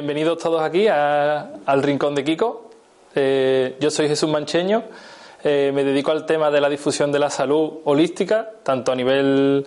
Bienvenidos 0.00 0.38
todos 0.38 0.62
aquí 0.62 0.88
a- 0.88 1.50
al 1.66 1.82
Rincón 1.82 2.14
de 2.14 2.24
Kiko. 2.24 2.70
Eh, 3.14 3.76
yo 3.80 3.90
soy 3.90 4.08
Jesús 4.08 4.30
Mancheño. 4.30 4.82
Eh, 5.44 5.72
me 5.74 5.84
dedico 5.84 6.10
al 6.10 6.24
tema 6.24 6.50
de 6.50 6.58
la 6.58 6.70
difusión 6.70 7.12
de 7.12 7.18
la 7.18 7.28
salud 7.28 7.80
holística, 7.84 8.48
tanto 8.62 8.92
a 8.92 8.94
nivel 8.94 9.66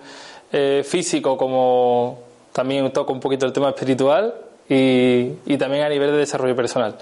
eh, 0.52 0.82
físico 0.84 1.38
como 1.38 2.18
también 2.52 2.92
toco 2.92 3.14
un 3.14 3.20
poquito 3.20 3.46
el 3.46 3.54
tema 3.54 3.70
espiritual 3.70 4.34
y, 4.68 5.56
también 5.58 5.84
a 5.84 5.90
nivel 5.90 6.10
de 6.10 6.18
desarrollo 6.18 6.56
personal. 6.56 6.96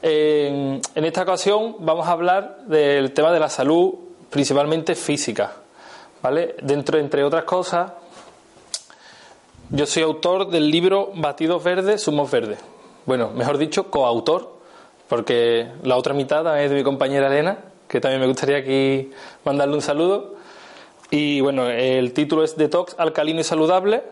En, 0.00 0.80
en 0.94 1.04
esta 1.04 1.22
ocasión 1.22 1.74
vamos 1.80 2.06
a 2.06 2.12
hablar 2.12 2.58
del 2.66 3.10
tema 3.12 3.32
de 3.32 3.40
la 3.40 3.48
salud 3.48 3.92
principalmente 4.30 4.94
física. 4.94 5.50
¿vale? 6.22 6.54
Dentro, 6.62 6.96
entre 6.96 7.24
otras 7.24 7.42
cosas, 7.42 7.90
yo 9.70 9.86
soy 9.86 10.02
autor 10.02 10.48
del 10.48 10.70
libro 10.70 11.10
Batidos 11.14 11.62
Verdes, 11.62 12.04
Zumos 12.04 12.30
Verdes. 12.30 12.58
Bueno, 13.04 13.30
mejor 13.34 13.58
dicho, 13.58 13.90
coautor, 13.90 14.56
porque 15.08 15.68
la 15.82 15.96
otra 15.96 16.14
mitad 16.14 16.62
es 16.62 16.70
de 16.70 16.76
mi 16.76 16.82
compañera 16.82 17.26
Elena, 17.26 17.58
que 17.86 18.00
también 18.00 18.20
me 18.20 18.26
gustaría 18.26 18.58
aquí 18.58 19.10
mandarle 19.44 19.74
un 19.74 19.82
saludo. 19.82 20.36
Y 21.10 21.40
bueno, 21.40 21.68
el 21.68 22.12
título 22.12 22.44
es 22.44 22.56
Detox 22.56 22.94
alcalino 22.98 23.40
y 23.40 23.44
saludable, 23.44 24.02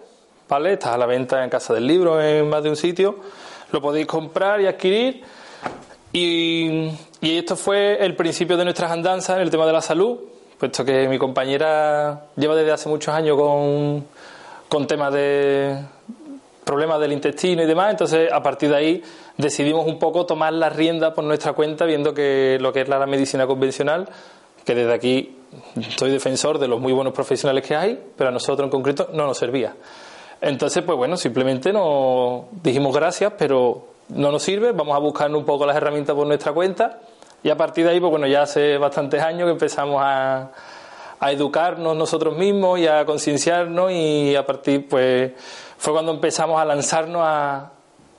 ¿vale? 0.48 0.74
Está 0.74 0.94
a 0.94 0.98
la 0.98 1.06
venta 1.06 1.42
en 1.42 1.50
Casa 1.50 1.72
del 1.72 1.86
Libro, 1.86 2.22
en 2.22 2.48
más 2.48 2.62
de 2.62 2.70
un 2.70 2.76
sitio. 2.76 3.16
Lo 3.72 3.80
podéis 3.80 4.06
comprar 4.06 4.60
y 4.60 4.66
adquirir. 4.66 5.22
Y, 6.12 6.90
y 7.20 7.38
esto 7.38 7.56
fue 7.56 8.04
el 8.04 8.14
principio 8.14 8.56
de 8.56 8.64
nuestras 8.64 8.90
andanzas 8.90 9.36
en 9.36 9.42
el 9.42 9.50
tema 9.50 9.66
de 9.66 9.72
la 9.72 9.82
salud, 9.82 10.18
puesto 10.58 10.84
que 10.84 11.08
mi 11.08 11.18
compañera 11.18 12.28
lleva 12.36 12.54
desde 12.56 12.72
hace 12.72 12.88
muchos 12.88 13.14
años 13.14 13.36
con, 13.36 14.06
con 14.68 14.86
temas 14.86 15.12
de 15.12 15.78
problemas 16.64 17.00
del 17.00 17.12
intestino 17.12 17.62
y 17.62 17.66
demás, 17.66 17.92
entonces 17.92 18.30
a 18.32 18.42
partir 18.42 18.70
de 18.70 18.76
ahí 18.76 19.02
decidimos 19.36 19.86
un 19.86 19.98
poco 19.98 20.26
tomar 20.26 20.52
las 20.52 20.74
riendas 20.74 21.12
por 21.14 21.22
nuestra 21.22 21.52
cuenta, 21.52 21.84
viendo 21.84 22.12
que 22.12 22.58
lo 22.60 22.72
que 22.72 22.80
es 22.80 22.88
la 22.88 23.04
medicina 23.06 23.46
convencional, 23.46 24.08
que 24.64 24.74
desde 24.74 24.92
aquí 24.92 25.36
soy 25.96 26.10
defensor 26.10 26.58
de 26.58 26.66
los 26.66 26.80
muy 26.80 26.92
buenos 26.92 27.12
profesionales 27.12 27.64
que 27.64 27.76
hay, 27.76 28.02
pero 28.16 28.30
a 28.30 28.32
nosotros 28.32 28.66
en 28.66 28.70
concreto 28.70 29.08
no 29.12 29.26
nos 29.26 29.38
servía. 29.38 29.76
Entonces, 30.40 30.82
pues 30.82 30.98
bueno, 30.98 31.16
simplemente 31.16 31.72
nos 31.72 32.46
dijimos 32.62 32.94
gracias, 32.94 33.32
pero 33.38 33.86
no 34.08 34.32
nos 34.32 34.42
sirve, 34.42 34.72
vamos 34.72 34.96
a 34.96 34.98
buscar 34.98 35.32
un 35.32 35.44
poco 35.44 35.66
las 35.66 35.76
herramientas 35.76 36.16
por 36.16 36.26
nuestra 36.26 36.52
cuenta 36.52 36.98
y 37.42 37.50
a 37.50 37.56
partir 37.56 37.84
de 37.84 37.92
ahí, 37.92 38.00
pues 38.00 38.10
bueno, 38.10 38.26
ya 38.26 38.42
hace 38.42 38.76
bastantes 38.76 39.22
años 39.22 39.46
que 39.46 39.52
empezamos 39.52 40.00
a, 40.02 40.50
a 41.20 41.32
educarnos 41.32 41.96
nosotros 41.96 42.36
mismos 42.36 42.78
y 42.78 42.86
a 42.86 43.04
concienciarnos 43.04 43.90
y 43.92 44.34
a 44.36 44.44
partir, 44.44 44.88
pues 44.88 45.32
fue 45.78 45.92
cuando 45.92 46.12
empezamos 46.12 46.60
a 46.60 46.64
lanzarnos 46.64 47.22
a, 47.24 47.72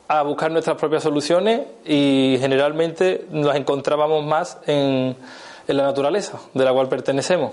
a 0.08 0.22
buscar 0.24 0.52
nuestras 0.52 0.78
propias 0.78 1.04
soluciones 1.04 1.62
y 1.86 2.38
generalmente 2.40 3.26
nos 3.30 3.56
encontrábamos 3.56 4.26
más 4.26 4.58
en, 4.66 5.16
en 5.68 5.78
la 5.78 5.84
naturaleza 5.84 6.40
de 6.54 6.66
la 6.66 6.74
cual 6.74 6.88
pertenecemos. 6.88 7.52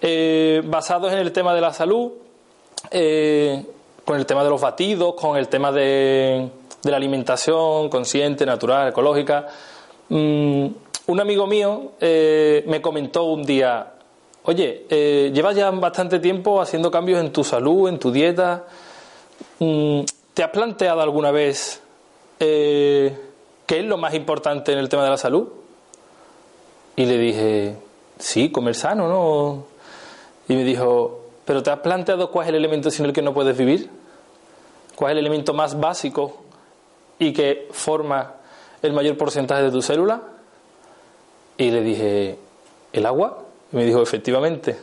Eh, 0.00 0.62
basados 0.64 1.12
en 1.12 1.18
el 1.18 1.32
tema 1.32 1.54
de 1.54 1.60
la 1.60 1.72
salud, 1.72 2.12
eh, 2.90 3.64
con 4.04 4.16
el 4.16 4.26
tema 4.26 4.44
de 4.44 4.50
los 4.50 4.60
batidos, 4.60 5.14
con 5.14 5.36
el 5.36 5.48
tema 5.48 5.72
de, 5.72 6.50
de 6.82 6.90
la 6.90 6.96
alimentación 6.96 7.88
consciente, 7.88 8.44
natural, 8.44 8.88
ecológica. 8.88 9.46
Mm, 10.10 10.66
un 11.06 11.20
amigo 11.20 11.46
mío 11.46 11.92
eh, 12.00 12.64
me 12.66 12.82
comentó 12.82 13.24
un 13.24 13.42
día, 13.44 13.94
oye, 14.46 14.86
eh, 14.88 15.30
llevas 15.34 15.54
ya 15.54 15.70
bastante 15.70 16.18
tiempo 16.18 16.60
haciendo 16.60 16.90
cambios 16.90 17.20
en 17.20 17.32
tu 17.32 17.44
salud, 17.44 17.88
en 17.88 17.98
tu 17.98 18.10
dieta. 18.10 18.64
Mm, 19.58 20.00
¿Te 20.34 20.42
has 20.42 20.50
planteado 20.50 21.00
alguna 21.00 21.30
vez 21.30 21.82
eh, 22.40 23.16
qué 23.66 23.80
es 23.80 23.84
lo 23.84 23.98
más 23.98 24.14
importante 24.14 24.72
en 24.72 24.78
el 24.78 24.88
tema 24.88 25.04
de 25.04 25.10
la 25.10 25.16
salud? 25.16 25.48
Y 26.94 27.04
le 27.04 27.18
dije, 27.18 27.76
sí, 28.18 28.50
comer 28.50 28.74
sano, 28.74 29.08
¿no? 29.08 29.64
Y 30.48 30.54
me 30.54 30.64
dijo, 30.64 31.20
¿pero 31.44 31.62
te 31.62 31.70
has 31.70 31.80
planteado 31.80 32.30
cuál 32.30 32.46
es 32.46 32.48
el 32.50 32.56
elemento 32.56 32.90
sin 32.90 33.04
el 33.04 33.12
que 33.12 33.22
no 33.22 33.34
puedes 33.34 33.56
vivir? 33.56 33.90
¿Cuál 34.94 35.12
es 35.12 35.12
el 35.14 35.18
elemento 35.18 35.52
más 35.52 35.78
básico 35.78 36.36
y 37.18 37.32
que 37.32 37.68
forma 37.72 38.34
el 38.80 38.92
mayor 38.92 39.16
porcentaje 39.16 39.64
de 39.64 39.70
tu 39.70 39.82
célula? 39.82 40.22
Y 41.58 41.70
le 41.70 41.82
dije, 41.82 42.38
¿el 42.92 43.06
agua? 43.06 43.45
Me 43.76 43.84
dijo, 43.84 44.00
efectivamente. 44.00 44.74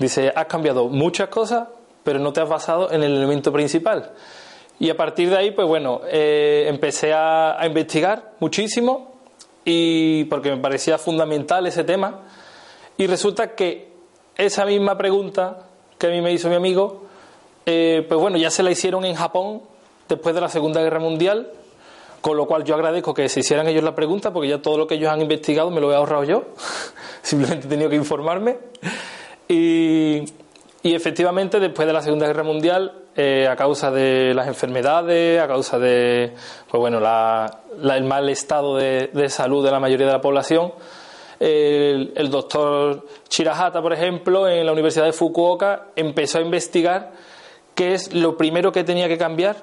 Dice, 0.00 0.32
has 0.34 0.46
cambiado 0.46 0.88
muchas 0.88 1.28
cosas, 1.28 1.68
pero 2.02 2.18
no 2.18 2.32
te 2.32 2.40
has 2.40 2.48
basado 2.48 2.90
en 2.90 3.04
el 3.04 3.14
elemento 3.14 3.52
principal. 3.52 4.14
Y 4.80 4.90
a 4.90 4.96
partir 4.96 5.30
de 5.30 5.36
ahí, 5.36 5.52
pues 5.52 5.68
bueno, 5.68 6.00
eh, 6.10 6.66
empecé 6.66 7.12
a, 7.12 7.56
a 7.56 7.64
investigar 7.68 8.32
muchísimo 8.40 9.12
y 9.64 10.24
porque 10.24 10.50
me 10.50 10.56
parecía 10.56 10.98
fundamental 10.98 11.68
ese 11.68 11.84
tema. 11.84 12.22
Y 12.96 13.06
resulta 13.06 13.54
que 13.54 13.92
esa 14.36 14.66
misma 14.66 14.98
pregunta 14.98 15.68
que 15.96 16.08
a 16.08 16.10
mí 16.10 16.20
me 16.20 16.32
hizo 16.32 16.48
mi 16.48 16.56
amigo, 16.56 17.04
eh, 17.64 18.04
pues 18.08 18.20
bueno, 18.20 18.38
ya 18.38 18.50
se 18.50 18.64
la 18.64 18.72
hicieron 18.72 19.04
en 19.04 19.14
Japón 19.14 19.62
después 20.08 20.34
de 20.34 20.40
la 20.40 20.48
Segunda 20.48 20.82
Guerra 20.82 20.98
Mundial, 20.98 21.52
con 22.26 22.36
lo 22.36 22.46
cual 22.46 22.64
yo 22.64 22.74
agradezco 22.74 23.14
que 23.14 23.28
se 23.28 23.38
hicieran 23.38 23.68
ellos 23.68 23.84
la 23.84 23.94
pregunta, 23.94 24.32
porque 24.32 24.48
ya 24.48 24.60
todo 24.60 24.76
lo 24.76 24.88
que 24.88 24.96
ellos 24.96 25.12
han 25.12 25.20
investigado 25.20 25.70
me 25.70 25.80
lo 25.80 25.92
he 25.92 25.94
ahorrado 25.94 26.24
yo, 26.24 26.42
simplemente 27.22 27.68
he 27.68 27.70
tenido 27.70 27.88
que 27.88 27.94
informarme. 27.94 28.56
Y, 29.46 30.24
efectivamente, 30.82 31.60
después 31.60 31.86
de 31.86 31.92
la 31.92 32.02
Segunda 32.02 32.26
Guerra 32.26 32.42
Mundial, 32.42 33.04
eh, 33.14 33.46
a 33.46 33.54
causa 33.54 33.92
de 33.92 34.34
las 34.34 34.48
enfermedades, 34.48 35.40
a 35.40 35.46
causa 35.46 35.78
de 35.78 36.34
pues 36.68 36.80
bueno, 36.80 36.98
el 36.98 38.04
mal 38.04 38.28
estado 38.28 38.74
de, 38.74 39.28
salud 39.28 39.64
de 39.64 39.70
la 39.70 39.78
mayoría 39.78 40.06
de 40.06 40.12
la 40.12 40.20
población, 40.20 40.72
el, 41.38 42.28
doctor 42.28 43.06
Chirahata, 43.28 43.80
por 43.80 43.92
ejemplo, 43.92 44.48
en 44.48 44.66
la 44.66 44.72
Universidad 44.72 45.04
de 45.04 45.12
Fukuoka, 45.12 45.90
empezó 45.94 46.38
a 46.38 46.40
investigar 46.40 47.12
qué 47.76 47.94
es 47.94 48.12
lo 48.12 48.36
primero 48.36 48.72
que 48.72 48.82
tenía 48.82 49.06
que 49.06 49.16
cambiar 49.16 49.58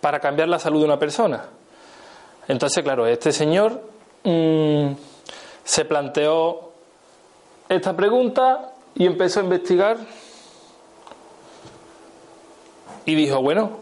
para 0.00 0.20
cambiar 0.20 0.48
la 0.48 0.60
salud 0.60 0.78
de 0.78 0.84
una 0.84 1.00
persona. 1.00 1.57
Entonces, 2.48 2.82
claro, 2.82 3.06
este 3.06 3.30
señor 3.30 3.82
mm, 4.24 4.92
se 5.62 5.84
planteó 5.84 6.72
esta 7.68 7.94
pregunta 7.94 8.72
y 8.94 9.04
empezó 9.04 9.40
a 9.40 9.42
investigar 9.44 9.98
y 13.04 13.14
dijo, 13.14 13.42
bueno, 13.42 13.80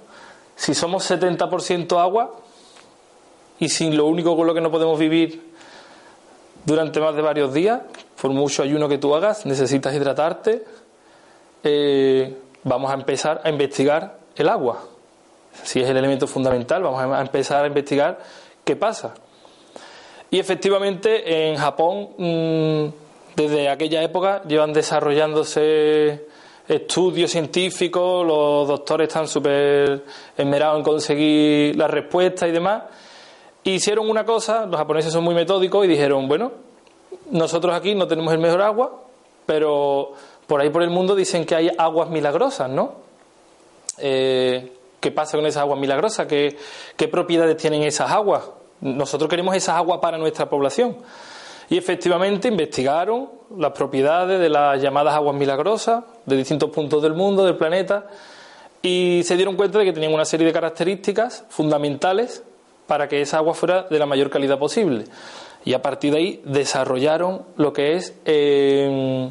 si 0.56 0.74
somos 0.74 1.08
70% 1.08 2.00
agua 2.00 2.34
y 3.60 3.68
si 3.68 3.90
lo 3.92 4.06
único 4.06 4.36
con 4.36 4.46
lo 4.48 4.54
que 4.54 4.60
no 4.60 4.70
podemos 4.70 4.98
vivir 4.98 5.52
durante 6.64 6.98
más 7.00 7.14
de 7.14 7.22
varios 7.22 7.54
días, 7.54 7.82
por 8.20 8.32
mucho 8.32 8.64
ayuno 8.64 8.88
que 8.88 8.98
tú 8.98 9.14
hagas, 9.14 9.46
necesitas 9.46 9.94
hidratarte, 9.94 10.64
eh, 11.62 12.36
vamos 12.64 12.90
a 12.90 12.94
empezar 12.94 13.40
a 13.44 13.50
investigar 13.50 14.18
el 14.34 14.48
agua. 14.48 14.82
Si 15.62 15.80
es 15.80 15.88
el 15.88 15.96
elemento 15.96 16.26
fundamental, 16.26 16.82
vamos 16.82 17.00
a 17.00 17.20
empezar 17.20 17.64
a 17.64 17.68
investigar 17.68 18.18
qué 18.66 18.74
pasa. 18.74 19.14
Y 20.28 20.40
efectivamente 20.40 21.48
en 21.48 21.56
Japón, 21.56 22.10
mm, 22.18 22.86
desde 23.36 23.68
aquella 23.68 24.02
época, 24.02 24.42
llevan 24.42 24.72
desarrollándose 24.72 26.26
estudios 26.66 27.30
científicos, 27.30 28.26
los 28.26 28.66
doctores 28.66 29.06
están 29.06 29.28
súper 29.28 30.02
esmerados 30.36 30.78
en 30.78 30.82
conseguir 30.82 31.76
la 31.76 31.86
respuesta 31.86 32.48
y 32.48 32.50
demás. 32.50 32.82
Hicieron 33.62 34.10
una 34.10 34.24
cosa, 34.24 34.66
los 34.66 34.76
japoneses 34.76 35.12
son 35.12 35.22
muy 35.22 35.34
metódicos 35.34 35.84
y 35.84 35.88
dijeron, 35.88 36.26
bueno, 36.26 36.50
nosotros 37.30 37.72
aquí 37.72 37.94
no 37.94 38.08
tenemos 38.08 38.32
el 38.32 38.40
mejor 38.40 38.62
agua, 38.62 39.04
pero 39.46 40.12
por 40.48 40.60
ahí 40.60 40.70
por 40.70 40.82
el 40.82 40.90
mundo 40.90 41.14
dicen 41.14 41.44
que 41.44 41.54
hay 41.54 41.70
aguas 41.78 42.10
milagrosas, 42.10 42.68
¿no? 42.68 42.94
Eh, 43.98 44.72
¿Qué 44.98 45.12
pasa 45.12 45.36
con 45.36 45.46
esas 45.46 45.62
aguas 45.62 45.78
milagrosas? 45.78 46.26
¿Qué, 46.26 46.56
¿Qué 46.96 47.06
propiedades 47.06 47.56
tienen 47.56 47.84
esas 47.84 48.10
aguas? 48.10 48.42
Nosotros 48.80 49.28
queremos 49.28 49.54
esas 49.56 49.76
aguas 49.76 50.00
para 50.00 50.18
nuestra 50.18 50.48
población. 50.48 50.96
Y 51.68 51.76
efectivamente 51.78 52.48
investigaron 52.48 53.28
las 53.56 53.72
propiedades 53.72 54.38
de 54.38 54.48
las 54.48 54.80
llamadas 54.80 55.14
aguas 55.14 55.34
milagrosas 55.34 56.04
de 56.24 56.36
distintos 56.36 56.70
puntos 56.70 57.02
del 57.02 57.14
mundo, 57.14 57.44
del 57.44 57.56
planeta, 57.56 58.06
y 58.82 59.22
se 59.24 59.36
dieron 59.36 59.56
cuenta 59.56 59.78
de 59.78 59.84
que 59.84 59.92
tenían 59.92 60.14
una 60.14 60.24
serie 60.24 60.46
de 60.46 60.52
características 60.52 61.44
fundamentales 61.48 62.44
para 62.86 63.08
que 63.08 63.20
esa 63.20 63.38
agua 63.38 63.54
fuera 63.54 63.82
de 63.82 63.98
la 63.98 64.06
mayor 64.06 64.30
calidad 64.30 64.58
posible. 64.58 65.04
Y 65.64 65.72
a 65.72 65.82
partir 65.82 66.12
de 66.12 66.18
ahí 66.18 66.42
desarrollaron 66.44 67.42
lo 67.56 67.72
que 67.72 67.94
es 67.94 68.14
eh, 68.24 69.28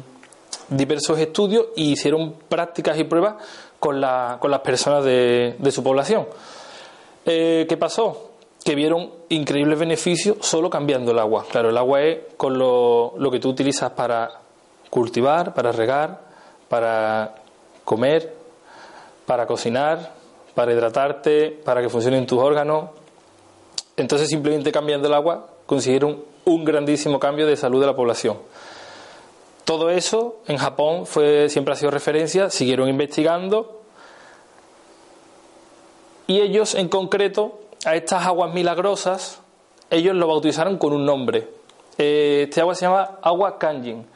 diversos 0.68 1.18
estudios 1.18 1.68
y 1.74 1.92
hicieron 1.92 2.34
prácticas 2.48 2.98
y 2.98 3.04
pruebas 3.04 3.36
con, 3.80 3.98
la, 3.98 4.36
con 4.38 4.50
las 4.50 4.60
personas 4.60 5.04
de, 5.04 5.56
de 5.58 5.70
su 5.70 5.82
población. 5.82 6.26
Eh, 7.24 7.64
¿Qué 7.66 7.78
pasó? 7.78 8.25
Que 8.66 8.74
vieron 8.74 9.12
increíbles 9.28 9.78
beneficios 9.78 10.38
solo 10.40 10.68
cambiando 10.68 11.12
el 11.12 11.18
agua. 11.20 11.46
Claro, 11.48 11.70
el 11.70 11.78
agua 11.78 12.02
es 12.02 12.18
con 12.36 12.58
lo, 12.58 13.14
lo 13.16 13.30
que 13.30 13.38
tú 13.38 13.48
utilizas 13.48 13.92
para 13.92 14.40
cultivar, 14.90 15.54
para 15.54 15.70
regar, 15.70 16.20
para 16.68 17.36
comer, 17.84 18.34
para 19.24 19.46
cocinar, 19.46 20.12
para 20.54 20.72
hidratarte, 20.72 21.50
para 21.64 21.80
que 21.80 21.88
funcionen 21.88 22.26
tus 22.26 22.40
órganos. 22.40 22.90
Entonces, 23.96 24.28
simplemente 24.28 24.72
cambiando 24.72 25.06
el 25.06 25.14
agua, 25.14 25.46
consiguieron 25.66 26.24
un 26.44 26.64
grandísimo 26.64 27.20
cambio 27.20 27.46
de 27.46 27.56
salud 27.56 27.80
de 27.80 27.86
la 27.86 27.94
población. 27.94 28.38
Todo 29.64 29.90
eso 29.90 30.36
en 30.46 30.58
Japón 30.58 31.06
fue, 31.06 31.48
siempre 31.48 31.74
ha 31.74 31.76
sido 31.76 31.90
referencia, 31.90 32.50
siguieron 32.50 32.88
investigando 32.88 33.82
y 36.28 36.40
ellos 36.40 36.74
en 36.74 36.88
concreto 36.88 37.65
a 37.84 37.94
estas 37.94 38.26
aguas 38.26 38.52
milagrosas, 38.52 39.40
ellos 39.90 40.14
lo 40.14 40.26
bautizaron 40.26 40.78
con 40.78 40.92
un 40.92 41.04
nombre. 41.04 41.48
Eh, 41.98 42.44
este 42.48 42.60
agua 42.60 42.74
se 42.74 42.86
llama 42.86 43.18
agua 43.22 43.58
kanjin. 43.58 44.06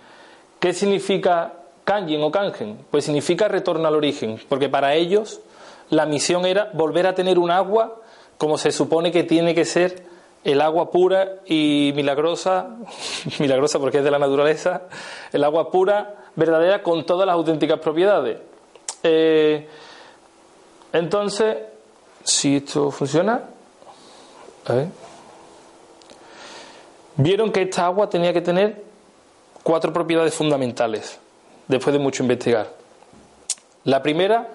¿Qué 0.59 0.73
significa 0.73 1.53
kanjin 1.85 2.23
o 2.23 2.31
kangen? 2.31 2.79
Pues 2.91 3.05
significa 3.05 3.49
retorno 3.49 3.87
al 3.89 3.95
origen, 3.95 4.41
porque 4.49 4.69
para 4.69 4.95
ellos 4.95 5.41
la 5.89 6.07
misión 6.07 6.47
era 6.47 6.71
volver 6.73 7.07
a 7.07 7.15
tener 7.15 7.39
un 7.39 7.51
agua 7.51 7.97
como 8.39 8.57
se 8.59 8.73
supone 8.73 9.13
que 9.13 9.25
tiene 9.25 9.55
que 9.55 9.65
ser 9.65 10.05
el 10.45 10.61
agua 10.61 10.91
pura 10.91 11.41
y 11.47 11.93
milagrosa, 11.95 12.77
milagrosa 13.39 13.79
porque 13.79 13.99
es 13.99 14.05
de 14.05 14.11
la 14.11 14.19
naturaleza, 14.19 14.83
el 15.33 15.45
agua 15.45 15.71
pura, 15.71 16.15
verdadera, 16.37 16.83
con 16.83 17.05
todas 17.05 17.27
las 17.27 17.35
auténticas 17.35 17.79
propiedades. 17.81 18.39
Eh, 19.03 19.69
entonces, 20.93 21.57
si 22.25 22.57
esto 22.57 22.91
funciona, 22.91 23.43
vieron 27.17 27.53
que 27.53 27.63
esta 27.63 27.87
agua 27.87 28.09
tenía 28.09 28.33
que 28.33 28.41
tener 28.41 28.85
cuatro 29.63 29.93
propiedades 29.93 30.35
fundamentales, 30.35 31.19
después 31.69 31.93
de 31.93 31.99
mucho 31.99 32.23
investigar. 32.23 32.73
La 33.85 34.03
primera, 34.03 34.49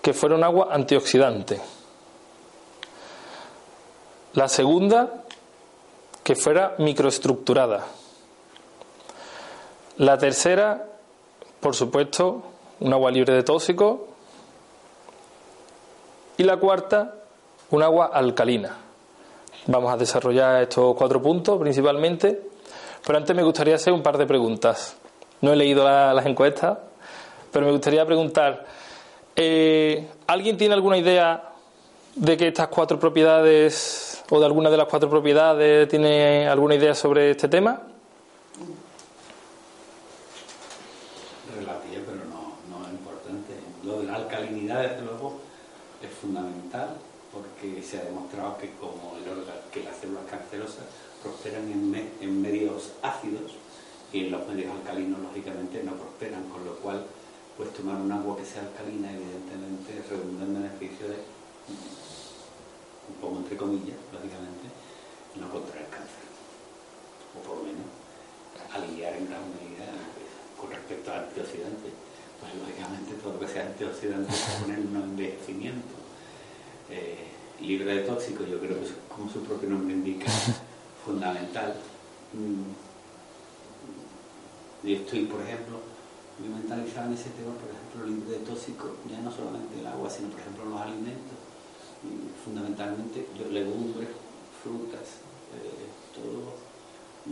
que 0.00 0.12
fuera 0.12 0.34
un 0.34 0.44
agua 0.44 0.68
antioxidante. 0.70 1.60
La 4.34 4.48
segunda, 4.48 5.24
que 6.24 6.34
fuera 6.34 6.74
microestructurada. 6.78 7.84
La 9.98 10.16
tercera, 10.16 10.86
por 11.60 11.74
supuesto, 11.76 12.42
un 12.80 12.92
agua 12.92 13.10
libre 13.10 13.34
de 13.34 13.42
tóxicos. 13.42 14.11
Y 16.42 16.44
la 16.44 16.56
cuarta, 16.56 17.14
un 17.70 17.84
agua 17.84 18.06
alcalina. 18.12 18.76
Vamos 19.68 19.92
a 19.92 19.96
desarrollar 19.96 20.60
estos 20.62 20.92
cuatro 20.96 21.22
puntos 21.22 21.56
principalmente, 21.60 22.50
pero 23.06 23.16
antes 23.16 23.36
me 23.36 23.44
gustaría 23.44 23.76
hacer 23.76 23.92
un 23.92 24.02
par 24.02 24.18
de 24.18 24.26
preguntas. 24.26 24.96
No 25.40 25.52
he 25.52 25.56
leído 25.56 25.84
la- 25.84 26.12
las 26.12 26.26
encuestas, 26.26 26.78
pero 27.52 27.64
me 27.66 27.70
gustaría 27.70 28.04
preguntar, 28.04 28.66
eh, 29.36 30.08
¿alguien 30.26 30.56
tiene 30.56 30.74
alguna 30.74 30.98
idea 30.98 31.50
de 32.16 32.36
que 32.36 32.48
estas 32.48 32.66
cuatro 32.66 32.98
propiedades 32.98 34.24
o 34.28 34.40
de 34.40 34.46
alguna 34.46 34.68
de 34.68 34.78
las 34.78 34.88
cuatro 34.88 35.08
propiedades 35.08 35.86
tiene 35.88 36.48
alguna 36.48 36.74
idea 36.74 36.92
sobre 36.96 37.30
este 37.30 37.46
tema? 37.46 37.82
relativa, 41.54 42.02
pero 42.04 42.24
no, 42.24 42.56
no 42.68 42.84
es 42.86 42.92
importante. 42.94 43.52
Lo 43.84 44.00
de 44.00 44.04
la 44.06 44.16
alcalinidad, 44.16 44.80
desde 44.82 45.02
luego, 45.02 45.38
es 46.02 46.10
fundamental 46.18 46.96
porque 47.32 47.82
se 47.82 47.98
ha 47.98 48.04
demostrado 48.04 48.58
que 48.58 48.72
como 48.80 49.14
el 49.16 49.24
orga- 49.30 49.70
que 49.72 49.82
las 49.84 49.96
células 49.96 50.24
cancerosas 50.28 50.84
prosperan 51.22 51.70
en, 51.70 51.90
me- 51.90 52.08
en 52.20 52.42
medios 52.42 52.91
ácidos 53.02 53.52
y 54.12 54.28
los 54.28 54.46
medios 54.46 54.70
alcalinos, 54.72 55.20
lógicamente, 55.20 55.82
no 55.82 55.92
prosperan, 55.92 56.44
con 56.48 56.64
lo 56.64 56.76
cual, 56.76 57.04
pues 57.56 57.72
tomar 57.72 57.96
un 57.96 58.12
agua 58.12 58.36
que 58.36 58.44
sea 58.44 58.62
alcalina, 58.62 59.12
evidentemente, 59.12 60.02
redunda 60.08 60.44
en 60.44 60.54
beneficio 60.54 61.08
de, 61.08 61.16
un 63.08 63.16
poco 63.20 63.36
entre 63.38 63.56
comillas, 63.56 63.98
lógicamente, 64.12 64.68
no 65.40 65.50
contraer 65.50 65.88
cáncer. 65.88 66.28
O 67.34 67.40
por 67.40 67.58
lo 67.58 67.64
menos 67.64 67.88
aliviar 68.72 69.14
en 69.16 69.28
gran 69.28 69.42
medida 69.48 69.88
con 70.60 70.70
respecto 70.70 71.10
a 71.12 71.20
antioxidantes. 71.20 71.92
Pues 72.40 72.54
lógicamente 72.56 73.14
todo 73.22 73.34
lo 73.34 73.40
que 73.40 73.48
sea 73.48 73.66
antioxidante 73.66 74.32
es 74.32 74.60
poner 74.60 74.80
un 74.80 74.96
envejecimiento 74.96 75.94
eh, 76.90 77.28
libre 77.60 77.94
de 77.94 78.02
tóxicos, 78.02 78.48
yo 78.48 78.58
creo 78.58 78.78
que 78.78 78.84
es, 78.84 78.92
como 79.08 79.30
su 79.30 79.42
propio 79.42 79.70
nombre 79.70 79.94
indica, 79.94 80.26
fundamental. 81.04 81.74
Mm. 82.32 82.91
Yo 84.82 84.96
estoy, 84.96 85.26
por 85.26 85.40
ejemplo, 85.42 85.78
muy 86.38 86.48
mentalizado 86.48 87.08
en 87.08 87.14
ese 87.14 87.30
tema, 87.30 87.52
por 87.54 87.70
ejemplo, 87.70 88.06
libre 88.06 88.38
de 88.38 88.44
tóxicos, 88.44 88.90
ya 89.08 89.20
no 89.20 89.30
solamente 89.30 89.78
el 89.78 89.86
agua, 89.86 90.10
sino 90.10 90.28
por 90.30 90.40
ejemplo 90.40 90.64
los 90.64 90.80
alimentos, 90.80 91.38
y 92.02 92.10
fundamentalmente 92.44 93.26
yo- 93.38 93.48
legumbres, 93.50 94.08
frutas, 94.62 95.22
eh, 95.54 95.86
todo 96.14 96.54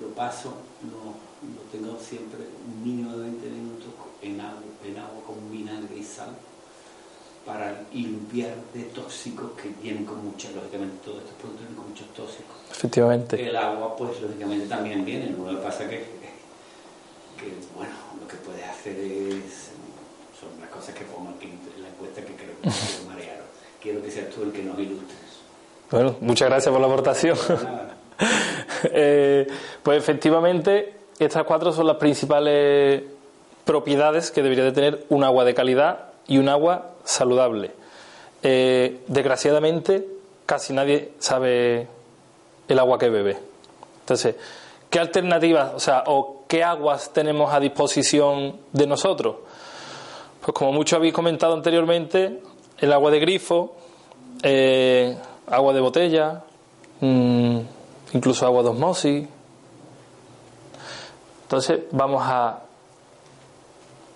lo 0.00 0.14
paso, 0.14 0.54
lo, 0.86 1.18
lo 1.50 1.62
tengo 1.72 1.98
siempre 1.98 2.38
un 2.66 2.82
mínimo 2.84 3.16
de 3.16 3.22
20 3.24 3.48
minutos 3.50 3.88
en 4.22 4.40
agua, 4.40 4.62
en 4.84 4.96
agua 4.98 5.22
con 5.26 5.50
vinagre 5.50 5.96
y 5.96 6.04
sal 6.04 6.30
para 7.44 7.82
limpiar 7.92 8.54
de 8.74 8.82
tóxicos 8.94 9.52
que 9.60 9.70
vienen 9.82 10.04
con 10.04 10.22
mucha, 10.24 10.50
lógicamente 10.52 10.98
todos 11.04 11.18
estos 11.18 11.34
productos 11.36 11.60
vienen 11.66 11.76
con 11.76 11.88
muchos 11.88 12.06
tóxicos. 12.14 12.54
Efectivamente. 12.70 13.48
El 13.48 13.56
agua, 13.56 13.96
pues 13.96 14.20
lógicamente 14.20 14.66
también 14.66 15.04
viene, 15.04 15.30
lo 15.36 15.48
que 15.50 15.56
pasa 15.56 15.88
que, 15.88 16.19
que 17.40 17.54
bueno, 17.74 17.92
lo 18.20 18.28
que 18.28 18.36
puedes 18.36 18.64
hacer 18.64 18.96
es, 18.98 19.70
son 20.38 20.60
las 20.60 20.68
cosas 20.70 20.94
que 20.94 21.04
pongo 21.04 21.30
aquí 21.36 21.46
en 21.46 21.82
la 21.82 21.88
encuesta 21.88 22.20
que 22.20 22.34
creo 22.34 22.60
que 22.62 22.68
me 22.68 23.08
marearon. 23.08 23.46
Quiero 23.80 24.02
que 24.02 24.10
seas 24.10 24.28
tú 24.30 24.42
el 24.42 24.52
que 24.52 24.62
nos 24.62 24.78
ilustres. 24.78 25.18
Bueno, 25.90 26.16
muchas 26.20 26.48
gracias 26.48 26.70
por 26.70 26.80
la 26.80 26.86
aportación. 26.86 27.36
Eh, 28.82 29.46
pues 29.82 29.98
efectivamente, 29.98 30.94
estas 31.18 31.44
cuatro 31.44 31.72
son 31.72 31.86
las 31.86 31.96
principales 31.96 33.02
propiedades 33.64 34.30
que 34.30 34.42
debería 34.42 34.64
de 34.64 34.72
tener 34.72 35.06
un 35.10 35.22
agua 35.22 35.44
de 35.44 35.54
calidad 35.54 36.06
y 36.26 36.38
un 36.38 36.48
agua 36.48 36.92
saludable. 37.04 37.72
Eh, 38.42 39.00
desgraciadamente, 39.06 40.06
casi 40.46 40.72
nadie 40.72 41.12
sabe 41.18 41.88
el 42.68 42.78
agua 42.78 42.98
que 42.98 43.10
bebe. 43.10 43.36
Entonces, 44.00 44.36
¿qué 44.90 44.98
alternativas, 44.98 45.72
o 45.74 45.80
sea, 45.80 46.04
o 46.06 46.44
qué 46.48 46.64
aguas 46.64 47.12
tenemos 47.12 47.52
a 47.54 47.60
disposición 47.60 48.58
de 48.72 48.86
nosotros? 48.86 49.36
Pues 50.40 50.52
como 50.52 50.72
muchos 50.72 50.96
habéis 50.96 51.14
comentado 51.14 51.54
anteriormente, 51.54 52.42
el 52.78 52.92
agua 52.92 53.10
de 53.10 53.20
grifo, 53.20 53.76
eh, 54.42 55.16
agua 55.46 55.72
de 55.72 55.80
botella, 55.80 56.42
mm, 57.00 57.58
incluso 58.14 58.46
agua 58.46 58.62
de 58.62 58.68
osmosis. 58.70 59.28
Entonces 61.42 61.80
vamos 61.92 62.22
a, 62.24 62.60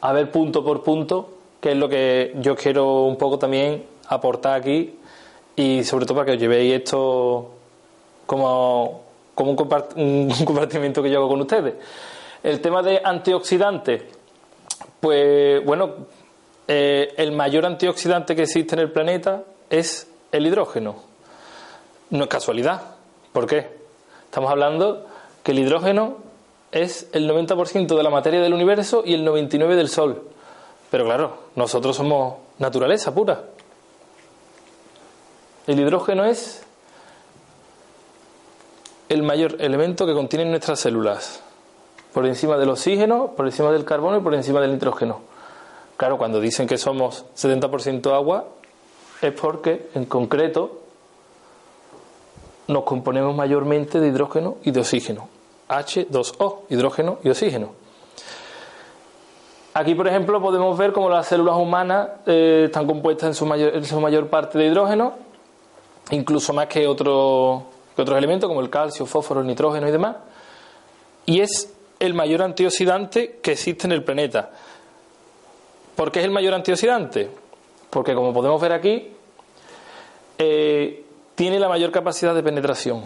a 0.01 0.13
ver 0.13 0.31
punto 0.31 0.65
por 0.65 0.83
punto 0.83 1.31
qué 1.61 1.73
es 1.73 1.77
lo 1.77 1.89
que 1.89 2.35
yo 2.37 2.55
quiero 2.57 3.05
un 3.05 3.17
poco 3.17 3.39
también 3.39 3.87
aportar 4.09 4.61
aquí 4.61 4.99
y 5.57 5.83
sobre 5.85 6.05
todo 6.05 6.17
para 6.17 6.27
que 6.27 6.33
os 6.33 6.39
llevéis 6.39 6.75
esto 6.75 7.51
como, 8.27 9.04
como 9.35 9.51
un, 9.51 9.57
compart- 9.57 9.95
un 9.97 10.45
compartimiento 10.45 11.03
que 11.03 11.11
yo 11.11 11.19
hago 11.19 11.29
con 11.29 11.41
ustedes. 11.41 11.75
El 12.43 12.61
tema 12.61 12.83
de 12.83 13.01
antioxidantes, 13.03 14.03
pues 15.01 15.65
bueno, 15.65 15.91
eh, 16.69 17.13
el 17.17 17.33
mayor 17.33 17.67
antioxidante 17.67 18.35
que 18.37 18.43
existe 18.43 18.75
en 18.75 18.81
el 18.81 18.93
planeta 18.93 19.45
es 19.71 20.09
el 20.33 20.47
hidrógeno. 20.47 20.97
no 22.11 22.25
es 22.25 22.29
casualidad. 22.29 22.83
¿Por 23.33 23.47
qué? 23.47 23.69
Estamos 24.27 24.51
hablando 24.51 25.07
que 25.43 25.53
el 25.53 25.59
hidrógeno 25.61 26.19
es 26.73 27.09
el 27.13 27.29
90% 27.31 27.97
de 27.97 28.03
la 28.03 28.11
materia 28.11 28.41
del 28.41 28.53
universo 28.53 29.03
y 29.05 29.15
el 29.15 29.27
99% 29.27 29.77
del 29.77 29.89
Sol. 29.89 30.23
Pero 30.91 31.05
claro, 31.05 31.39
nosotros 31.57 31.97
somos 31.97 32.35
naturaleza 32.59 33.15
pura. 33.15 33.45
El 35.67 35.81
hidrógeno 35.81 36.25
es 36.25 36.64
el 39.09 39.23
mayor 39.23 39.57
elemento 39.59 40.07
que 40.07 40.15
contienen 40.15 40.51
nuestras 40.51 40.81
células, 40.81 41.43
por 42.13 42.27
encima 42.27 42.57
del 42.57 42.71
oxígeno, 42.71 43.33
por 43.37 43.47
encima 43.47 43.71
del 43.71 43.85
carbono 43.85 44.19
y 44.19 44.21
por 44.21 44.35
encima 44.35 44.61
del 44.61 44.73
nitrógeno. 44.73 45.21
Claro, 45.97 46.19
cuando 46.19 46.41
dicen 46.41 46.67
que 46.67 46.79
somos 46.79 47.25
70% 47.37 48.13
agua, 48.15 48.47
es 49.21 49.33
porque 49.33 49.91
en 49.95 50.07
concreto 50.07 50.81
nos 52.69 52.85
componemos 52.85 53.35
mayormente 53.35 54.01
de 54.01 54.09
hidrógeno 54.09 54.57
y 54.65 54.71
de 54.71 54.81
oxígeno. 54.81 55.29
H2O, 55.69 56.61
hidrógeno 56.69 57.19
y 57.23 57.31
oxígeno. 57.31 57.73
Aquí, 59.75 59.95
por 59.95 60.07
ejemplo, 60.07 60.41
podemos 60.41 60.79
ver 60.79 60.93
cómo 60.93 61.09
las 61.09 61.27
células 61.27 61.57
humanas 61.57 62.09
eh, 62.27 62.65
están 62.67 62.87
compuestas 62.87 63.29
en 63.29 63.35
su, 63.35 63.45
mayor, 63.45 63.75
en 63.75 63.85
su 63.85 64.01
mayor 64.01 64.29
parte 64.29 64.57
de 64.57 64.67
hidrógeno, 64.67 65.15
incluso 66.11 66.53
más 66.53 66.69
que, 66.69 66.87
otro, 66.87 67.65
que 67.95 68.03
otros 68.03 68.19
elementos 68.19 68.49
como 68.49 68.61
el 68.61 68.71
calcio, 68.71 69.07
fósforo, 69.07 69.41
el 69.41 69.47
nitrógeno 69.47 69.89
y 69.89 69.93
demás. 69.93 70.17
Y 71.27 71.41
es 71.41 71.73
el 71.99 72.15
mayor 72.15 72.43
antioxidante 72.43 73.39
que 73.43 73.53
existe 73.53 73.87
en 73.87 73.93
el 73.93 74.05
planeta. 74.05 74.51
¿Por 75.95 76.11
qué 76.11 76.21
es 76.21 76.25
el 76.25 76.31
mayor 76.31 76.55
antioxidante? 76.55 77.31
Porque, 77.91 78.15
como 78.15 78.33
podemos 78.33 78.61
ver 78.61 78.73
aquí, 78.73 79.13
eh, 80.39 81.05
tiene 81.35 81.59
la 81.59 81.69
mayor 81.69 81.93
capacidad 81.93 82.35
de 82.35 82.43
penetración, 82.43 83.05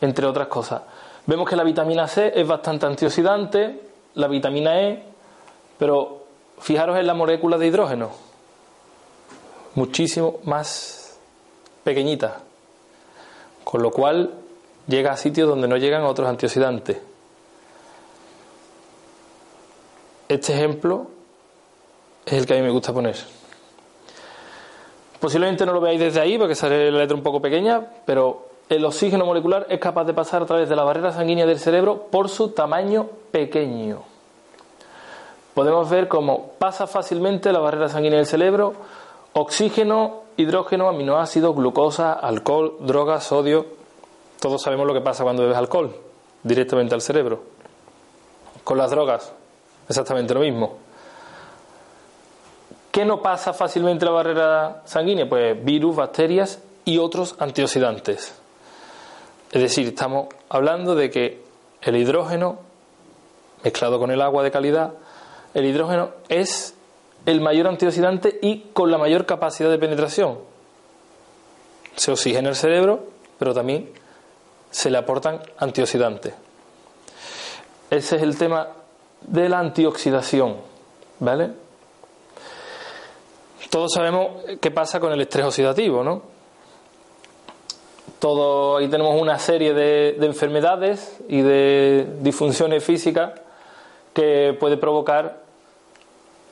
entre 0.00 0.26
otras 0.26 0.48
cosas. 0.48 0.82
Vemos 1.26 1.48
que 1.48 1.56
la 1.56 1.64
vitamina 1.64 2.06
C 2.06 2.32
es 2.34 2.46
bastante 2.46 2.86
antioxidante, 2.86 3.80
la 4.14 4.28
vitamina 4.28 4.80
E 4.80 5.08
pero 5.78 6.24
fijaros 6.58 6.98
en 6.98 7.06
la 7.06 7.14
molécula 7.14 7.56
de 7.56 7.68
hidrógeno, 7.68 8.10
muchísimo 9.76 10.40
más 10.44 11.18
pequeñita, 11.84 12.40
con 13.68 13.82
lo 13.82 13.90
cual 13.90 14.32
llega 14.86 15.12
a 15.12 15.18
sitios 15.18 15.46
donde 15.46 15.68
no 15.68 15.76
llegan 15.76 16.04
otros 16.04 16.26
antioxidantes. 16.26 16.96
Este 20.26 20.54
ejemplo 20.54 21.08
es 22.24 22.32
el 22.32 22.46
que 22.46 22.54
a 22.54 22.56
mí 22.56 22.62
me 22.62 22.70
gusta 22.70 22.94
poner. 22.94 23.16
Posiblemente 25.20 25.66
no 25.66 25.74
lo 25.74 25.82
veáis 25.82 26.00
desde 26.00 26.18
ahí 26.20 26.38
porque 26.38 26.54
sale 26.54 26.90
la 26.90 27.00
letra 27.00 27.14
un 27.14 27.22
poco 27.22 27.42
pequeña, 27.42 27.86
pero 28.06 28.48
el 28.70 28.82
oxígeno 28.84 29.26
molecular 29.26 29.66
es 29.68 29.80
capaz 29.80 30.04
de 30.04 30.14
pasar 30.14 30.42
a 30.42 30.46
través 30.46 30.68
de 30.70 30.76
la 30.76 30.84
barrera 30.84 31.12
sanguínea 31.12 31.44
del 31.44 31.58
cerebro 31.58 32.06
por 32.10 32.30
su 32.30 32.52
tamaño 32.52 33.08
pequeño 33.30 34.02
podemos 35.58 35.90
ver 35.90 36.06
cómo 36.06 36.52
pasa 36.56 36.86
fácilmente 36.86 37.52
la 37.52 37.58
barrera 37.58 37.88
sanguínea 37.88 38.18
del 38.18 38.26
cerebro, 38.26 38.74
oxígeno, 39.32 40.22
hidrógeno, 40.38 40.88
aminoácidos, 40.88 41.54
glucosa, 41.54 42.14
alcohol, 42.14 42.76
drogas, 42.80 43.24
sodio. 43.24 43.66
Todos 44.40 44.62
sabemos 44.62 44.86
lo 44.86 44.94
que 44.94 45.02
pasa 45.02 45.24
cuando 45.24 45.42
bebes 45.42 45.58
alcohol, 45.58 45.94
directamente 46.42 46.94
al 46.94 47.02
cerebro. 47.02 47.42
Con 48.64 48.78
las 48.78 48.90
drogas, 48.90 49.32
exactamente 49.88 50.32
lo 50.32 50.40
mismo. 50.40 50.78
¿Qué 52.90 53.04
no 53.04 53.20
pasa 53.20 53.52
fácilmente 53.52 54.04
la 54.04 54.12
barrera 54.12 54.82
sanguínea? 54.86 55.28
Pues 55.28 55.62
virus, 55.62 55.96
bacterias 55.96 56.62
y 56.84 56.98
otros 56.98 57.34
antioxidantes. 57.38 58.34
Es 59.50 59.60
decir, 59.60 59.88
estamos 59.88 60.28
hablando 60.48 60.94
de 60.94 61.10
que 61.10 61.42
el 61.82 61.96
hidrógeno 61.96 62.58
mezclado 63.64 63.98
con 63.98 64.10
el 64.10 64.22
agua 64.22 64.42
de 64.42 64.50
calidad 64.50 64.94
el 65.54 65.64
hidrógeno 65.64 66.10
es 66.28 66.74
el 67.28 67.42
mayor 67.42 67.66
antioxidante 67.66 68.38
y 68.40 68.70
con 68.72 68.90
la 68.90 68.96
mayor 68.96 69.26
capacidad 69.26 69.68
de 69.68 69.78
penetración. 69.78 70.38
Se 71.94 72.10
oxigena 72.10 72.48
el 72.48 72.56
cerebro, 72.56 73.00
pero 73.38 73.52
también 73.52 73.90
se 74.70 74.88
le 74.88 74.96
aportan 74.96 75.42
antioxidantes. 75.58 76.32
Ese 77.90 78.16
es 78.16 78.22
el 78.22 78.38
tema 78.38 78.68
de 79.20 79.46
la 79.50 79.58
antioxidación, 79.58 80.56
¿vale? 81.18 81.50
Todos 83.68 83.92
sabemos 83.92 84.44
qué 84.58 84.70
pasa 84.70 84.98
con 84.98 85.12
el 85.12 85.20
estrés 85.20 85.44
oxidativo, 85.44 86.02
¿no? 86.02 86.22
Todo, 88.20 88.78
ahí 88.78 88.88
tenemos 88.88 89.20
una 89.20 89.38
serie 89.38 89.74
de, 89.74 90.16
de 90.18 90.26
enfermedades 90.26 91.18
y 91.28 91.42
de 91.42 92.08
disfunciones 92.20 92.82
físicas 92.82 93.38
que 94.14 94.56
puede 94.58 94.78
provocar 94.78 95.47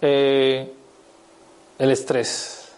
eh, 0.00 0.72
el 1.78 1.90
estrés. 1.90 2.72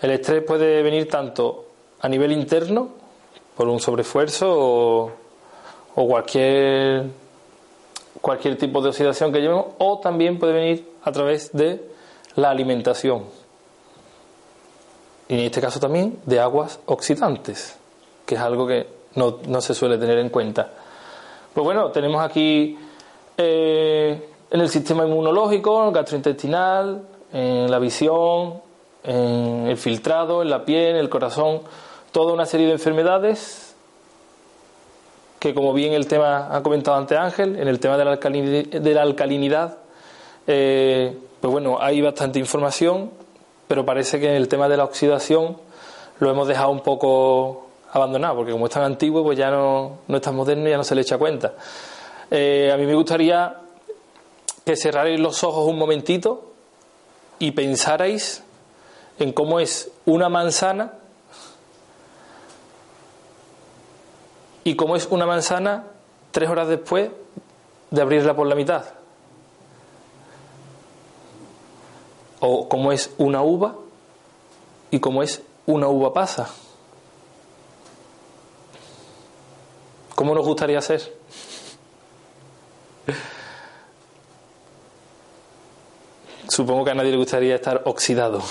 El 0.00 0.10
estrés 0.12 0.42
puede 0.42 0.82
venir 0.82 1.08
tanto 1.08 1.66
a 2.00 2.08
nivel 2.08 2.32
interno, 2.32 2.90
por 3.56 3.68
un 3.68 3.80
sobreesfuerzo 3.80 4.46
o, 5.96 6.06
cualquier, 6.06 7.06
cualquier 8.20 8.56
tipo 8.56 8.80
de 8.80 8.90
oxidación 8.90 9.32
que 9.32 9.40
llevemos, 9.40 9.66
o 9.78 9.98
también 9.98 10.38
puede 10.38 10.52
venir 10.52 10.88
a 11.02 11.10
través 11.10 11.52
de 11.52 11.82
la 12.36 12.50
alimentación. 12.50 13.24
Y 15.28 15.34
en 15.34 15.40
este 15.40 15.60
caso 15.60 15.80
también 15.80 16.20
de 16.24 16.38
aguas 16.38 16.78
oxidantes, 16.86 17.76
que 18.24 18.36
es 18.36 18.40
algo 18.40 18.64
que 18.66 18.86
no, 19.16 19.38
no 19.48 19.60
se 19.60 19.74
suele 19.74 19.98
tener 19.98 20.18
en 20.18 20.28
cuenta. 20.28 20.70
Pues 21.52 21.64
bueno, 21.64 21.90
tenemos 21.90 22.22
aquí 22.22 22.78
eh, 23.36 24.28
en 24.50 24.60
el 24.60 24.68
sistema 24.68 25.04
inmunológico, 25.04 25.90
gastrointestinal, 25.92 27.02
en 27.32 27.70
la 27.70 27.78
visión, 27.78 28.60
en 29.04 29.66
el 29.68 29.76
filtrado, 29.76 30.42
en 30.42 30.50
la 30.50 30.64
piel, 30.64 30.90
en 30.90 30.96
el 30.96 31.08
corazón, 31.08 31.60
toda 32.12 32.32
una 32.32 32.46
serie 32.46 32.66
de 32.66 32.72
enfermedades 32.72 33.74
que, 35.38 35.54
como 35.54 35.72
bien 35.72 35.92
el 35.92 36.06
tema 36.06 36.54
ha 36.54 36.62
comentado 36.62 36.96
antes 36.96 37.16
Ángel, 37.16 37.56
en 37.58 37.68
el 37.68 37.78
tema 37.78 37.96
de 37.96 38.04
la 38.04 38.12
alcalinidad, 38.12 38.64
de 38.80 38.94
la 38.94 39.02
alcalinidad 39.02 39.78
eh, 40.50 41.14
pues 41.42 41.52
bueno, 41.52 41.76
hay 41.78 42.00
bastante 42.00 42.38
información, 42.38 43.10
pero 43.68 43.84
parece 43.84 44.18
que 44.18 44.30
en 44.30 44.34
el 44.34 44.48
tema 44.48 44.66
de 44.66 44.78
la 44.78 44.84
oxidación 44.84 45.58
lo 46.20 46.30
hemos 46.30 46.48
dejado 46.48 46.70
un 46.70 46.80
poco 46.80 47.68
abandonado, 47.92 48.36
porque 48.36 48.52
como 48.52 48.66
es 48.66 48.72
tan 48.72 48.82
antiguo, 48.82 49.22
pues 49.22 49.36
ya 49.36 49.50
no, 49.50 49.98
no 50.08 50.16
es 50.16 50.22
tan 50.22 50.34
moderno 50.34 50.66
y 50.66 50.70
ya 50.70 50.78
no 50.78 50.84
se 50.84 50.94
le 50.94 51.02
echa 51.02 51.18
cuenta. 51.18 51.52
Eh, 52.30 52.70
a 52.72 52.78
mí 52.78 52.86
me 52.86 52.94
gustaría 52.94 53.54
que 54.68 54.76
cerrarais 54.76 55.18
los 55.18 55.44
ojos 55.44 55.66
un 55.66 55.78
momentito 55.78 56.52
y 57.38 57.52
pensarais 57.52 58.42
en 59.18 59.32
cómo 59.32 59.60
es 59.60 59.90
una 60.04 60.28
manzana 60.28 60.92
y 64.64 64.76
cómo 64.76 64.94
es 64.96 65.06
una 65.06 65.24
manzana 65.24 65.86
tres 66.32 66.50
horas 66.50 66.68
después 66.68 67.10
de 67.90 68.02
abrirla 68.02 68.36
por 68.36 68.46
la 68.46 68.54
mitad. 68.54 68.84
O 72.40 72.68
cómo 72.68 72.92
es 72.92 73.10
una 73.16 73.40
uva 73.40 73.74
y 74.90 75.00
cómo 75.00 75.22
es 75.22 75.40
una 75.64 75.88
uva 75.88 76.12
pasa. 76.12 76.50
¿Cómo 80.14 80.34
nos 80.34 80.44
gustaría 80.44 80.82
ser? 80.82 81.17
Supongo 86.58 86.84
que 86.84 86.90
a 86.90 86.94
nadie 86.94 87.12
le 87.12 87.16
gustaría 87.18 87.54
estar 87.54 87.82
oxidado, 87.84 88.42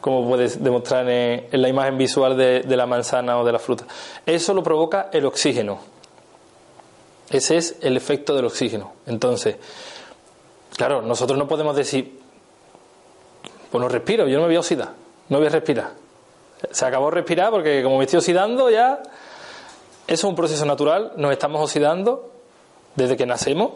como 0.00 0.26
puedes 0.26 0.60
demostrar 0.60 1.08
en, 1.08 1.46
la 1.62 1.68
imagen 1.68 1.96
visual 1.96 2.36
de, 2.36 2.64
la 2.76 2.86
manzana 2.86 3.38
o 3.38 3.44
de 3.44 3.52
la 3.52 3.60
fruta. 3.60 3.84
Eso 4.26 4.52
lo 4.52 4.60
provoca 4.60 5.10
el 5.12 5.26
oxígeno. 5.26 5.78
Ese 7.30 7.56
es 7.56 7.76
el 7.82 7.96
efecto 7.96 8.34
del 8.34 8.46
oxígeno. 8.46 8.94
Entonces, 9.06 9.58
claro, 10.76 11.02
nosotros 11.02 11.38
no 11.38 11.46
podemos 11.46 11.76
decir, 11.76 12.18
pues 13.70 13.80
no 13.80 13.88
respiro, 13.88 14.26
yo 14.26 14.38
no 14.38 14.42
me 14.42 14.48
voy 14.48 14.56
a 14.56 14.60
oxidar, 14.60 14.90
no 15.28 15.38
voy 15.38 15.46
a 15.46 15.50
respirar. 15.50 15.92
Se 16.72 16.84
acabó 16.84 17.12
respirar 17.12 17.52
porque 17.52 17.80
como 17.84 17.98
me 17.98 18.06
estoy 18.06 18.18
oxidando 18.18 18.70
ya, 18.70 19.00
eso 20.08 20.14
es 20.14 20.24
un 20.24 20.34
proceso 20.34 20.66
natural, 20.66 21.12
nos 21.14 21.30
estamos 21.30 21.62
oxidando 21.62 22.28
desde 22.96 23.16
que 23.16 23.24
nacemos, 23.24 23.70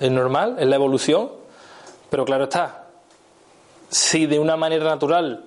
es 0.00 0.10
normal, 0.10 0.56
es 0.58 0.66
la 0.66 0.76
evolución, 0.76 1.40
pero 2.12 2.26
claro 2.26 2.44
está, 2.44 2.88
si 3.88 4.26
de 4.26 4.38
una 4.38 4.54
manera 4.54 4.84
natural 4.84 5.46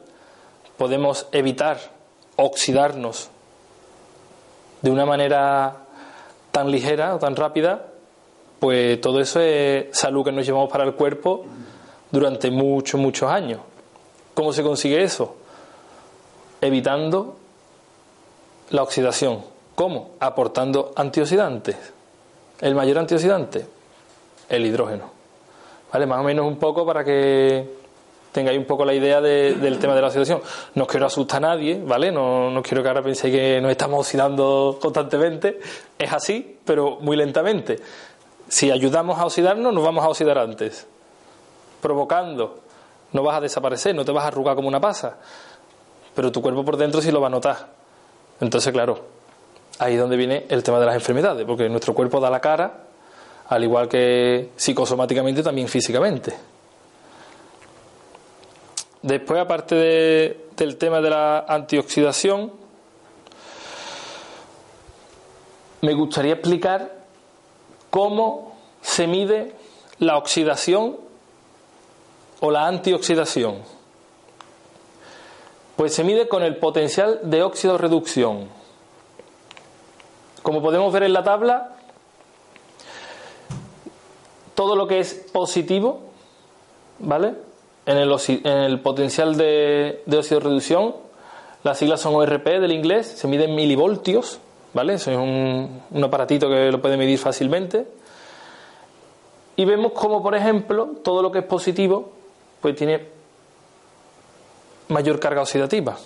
podemos 0.80 1.28
evitar 1.32 1.78
oxidarnos 2.38 3.30
de 4.82 4.90
una 4.90 5.06
manera 5.06 5.76
tan 6.50 6.72
ligera 6.72 7.14
o 7.14 7.20
tan 7.20 7.36
rápida, 7.36 7.86
pues 8.60 9.00
todo 9.00 9.22
eso 9.22 9.40
es 9.42 9.96
salud 9.96 10.26
que 10.26 10.32
nos 10.32 10.44
llevamos 10.44 10.72
para 10.72 10.86
el 10.86 10.96
cuerpo 10.96 11.46
durante 12.10 12.50
muchos, 12.50 13.00
muchos 13.00 13.30
años. 13.30 13.60
¿Cómo 14.34 14.52
se 14.52 14.64
consigue 14.64 15.04
eso? 15.04 15.36
evitando 16.62 17.36
la 18.72 18.82
oxidación. 18.82 19.44
¿Cómo? 19.76 20.16
Aportando 20.20 20.94
antioxidantes. 20.96 21.76
¿El 22.60 22.74
mayor 22.74 22.98
antioxidante? 22.98 23.68
El 24.50 24.66
hidrógeno. 24.66 25.15
¿Vale? 25.96 26.08
Más 26.08 26.20
o 26.20 26.24
menos 26.24 26.46
un 26.46 26.58
poco 26.58 26.86
para 26.86 27.06
que 27.06 27.70
tengáis 28.34 28.58
un 28.60 28.66
poco 28.66 28.84
la 28.84 28.94
idea 28.94 29.22
de- 29.22 29.54
del 29.54 29.80
tema 29.80 29.96
de 29.96 30.02
la 30.02 30.08
oxidación. 30.08 30.42
No 30.74 30.86
quiero 30.86 31.06
asustar 31.06 31.38
a 31.38 31.48
nadie, 31.56 31.82
¿vale? 31.82 32.12
No, 32.12 32.52
no 32.52 32.62
quiero 32.62 32.84
que 32.84 32.90
ahora 32.90 33.02
penséis 33.02 33.34
que 33.34 33.62
nos 33.62 33.72
estamos 33.72 34.02
oxidando 34.02 34.78
constantemente. 34.82 35.58
Es 35.98 36.12
así, 36.12 36.58
pero 36.66 36.98
muy 37.00 37.16
lentamente. 37.16 37.80
Si 38.50 38.72
ayudamos 38.72 39.18
a 39.20 39.26
oxidarnos, 39.26 39.74
nos 39.74 39.82
vamos 39.86 40.04
a 40.04 40.10
oxidar 40.10 40.38
antes. 40.38 40.86
Provocando, 41.80 42.60
no 43.14 43.24
vas 43.24 43.38
a 43.38 43.40
desaparecer, 43.40 43.96
no 43.96 44.04
te 44.04 44.12
vas 44.12 44.26
a 44.26 44.28
arrugar 44.28 44.58
como 44.58 44.68
una 44.68 44.82
pasa. 44.82 45.16
Pero 46.14 46.30
tu 46.30 46.42
cuerpo 46.42 46.66
por 46.66 46.76
dentro 46.76 47.00
sí 47.00 47.10
lo 47.10 47.22
va 47.22 47.28
a 47.28 47.30
notar. 47.30 47.68
Entonces, 48.42 48.74
claro, 48.74 49.00
ahí 49.80 49.94
es 49.94 50.00
donde 50.02 50.18
viene 50.18 50.46
el 50.50 50.62
tema 50.62 50.78
de 50.82 50.88
las 50.88 50.96
enfermedades, 50.96 51.46
porque 51.46 51.70
nuestro 51.70 51.94
cuerpo 51.94 52.20
da 52.20 52.30
la 52.30 52.42
cara, 52.42 52.82
al 53.48 53.64
igual 53.64 53.88
que 53.88 54.52
psicosomáticamente, 54.56 55.44
también 55.44 55.68
físicamente. 55.68 56.36
Después, 59.02 59.40
aparte 59.40 59.76
de- 59.76 60.46
del 60.58 60.78
tema 60.78 61.00
de 61.00 61.10
la 61.12 61.46
antioxidación, 61.48 62.52
me 65.82 65.94
gustaría 65.94 66.34
explicar 66.34 66.92
cómo 67.92 68.56
se 68.82 69.06
mide 69.08 69.54
la 70.00 70.18
oxidación 70.18 70.98
o 72.40 72.52
la 72.52 72.68
antioxidación. 72.68 73.62
Pues 75.76 75.94
se 75.94 76.04
mide 76.04 76.28
con 76.28 76.42
el 76.42 76.58
potencial 76.58 77.20
de 77.24 77.44
óxido 77.44 77.78
reducción. 77.78 78.50
Como 80.42 80.62
podemos 80.62 80.92
ver 80.92 81.04
en 81.04 81.14
la 81.14 81.24
tabla, 81.24 81.75
todo 84.56 84.76
lo 84.76 84.88
que 84.88 85.00
es 85.00 85.14
positivo, 85.32 86.02
¿vale? 87.00 87.34
En 87.86 87.98
el, 87.98 88.80
potencial 88.80 89.38
de, 89.38 90.02
de 90.06 90.18
óxido 90.18 90.40
reducción, 90.40 90.96
las 91.64 91.78
siglas 91.78 92.02
son 92.02 92.16
ORP 92.16 92.46
del 92.46 92.72
inglés, 92.72 93.06
se 93.06 93.28
mide 93.28 93.46
en 93.46 93.56
milivoltios, 93.56 94.40
¿vale? 94.74 94.96
Eso 94.96 95.12
es 95.12 95.18
un, 95.18 95.82
un 95.92 96.04
aparatito 96.04 96.50
que 96.50 96.72
lo 96.72 96.82
puede 96.82 96.98
medir 96.98 97.20
fácilmente. 97.20 97.86
Y 99.56 99.66
vemos 99.66 99.92
como, 99.92 100.24
por 100.24 100.36
ejemplo, 100.36 100.90
todo 101.04 101.22
lo 101.22 101.32
que 101.32 101.40
es 101.40 101.46
positivo, 101.46 102.12
pues 102.62 102.76
tiene 102.76 103.08
mayor 104.88 105.20
carga 105.20 105.42
oxidativa. 105.42 105.98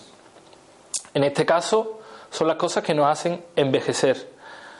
En 1.14 1.24
este 1.24 1.46
caso, 1.46 2.00
son 2.30 2.48
las 2.48 2.58
cosas 2.58 2.84
que 2.84 2.94
nos 2.94 3.08
hacen 3.08 3.44
envejecer. 3.56 4.30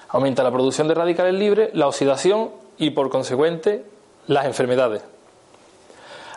Aumenta 0.10 0.44
la 0.44 0.52
producción 0.52 0.88
de 0.88 0.94
radicales 0.94 1.34
libres, 1.34 1.70
la 1.74 1.88
oxidación 1.88 2.52
y, 2.80 2.90
por 2.92 3.10
consecuente, 3.10 3.84
las 4.28 4.46
enfermedades. 4.46 5.04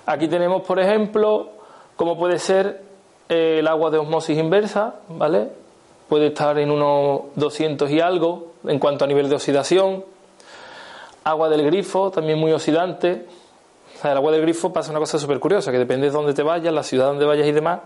Aquí 0.05 0.29
tenemos, 0.29 0.63
por 0.63 0.81
ejemplo, 0.81 1.51
cómo 1.97 2.19
puede 2.19 2.39
ser 2.39 2.83
eh, 3.29 3.59
el 3.61 3.69
agua 3.69 3.91
de 3.91 3.99
osmosis 3.99 4.37
inversa, 4.37 4.97
¿vale? 5.09 5.49
Puede 6.09 6.27
estar 6.29 6.59
en 6.59 6.71
unos 6.71 7.23
200 7.37 7.91
y 7.91 8.01
algo 8.01 8.53
en 8.65 8.79
cuanto 8.79 9.05
a 9.05 9.09
nivel 9.09 9.29
de 9.29 9.37
oxidación. 9.37 10.05
Agua 11.25 11.49
del 11.49 11.65
grifo, 11.65 12.11
también 12.11 12.39
muy 12.39 12.53
oxidante. 12.53 13.27
O 13.97 14.03
sea, 14.03 14.11
el 14.11 14.17
agua 14.17 14.33
del 14.33 14.43
grifo 14.43 14.73
pasa 14.73 14.91
una 14.91 14.99
cosa 14.99 15.19
súper 15.19 15.39
curiosa, 15.39 15.71
que 15.71 15.79
depende 15.79 16.09
de 16.09 16.13
dónde 16.13 16.35
te 16.35 16.43
vayas, 16.43 16.75
la 16.75 16.83
ciudad 16.83 17.07
donde 17.07 17.25
vayas 17.25 17.47
y 17.47 17.53
demás, 17.53 17.81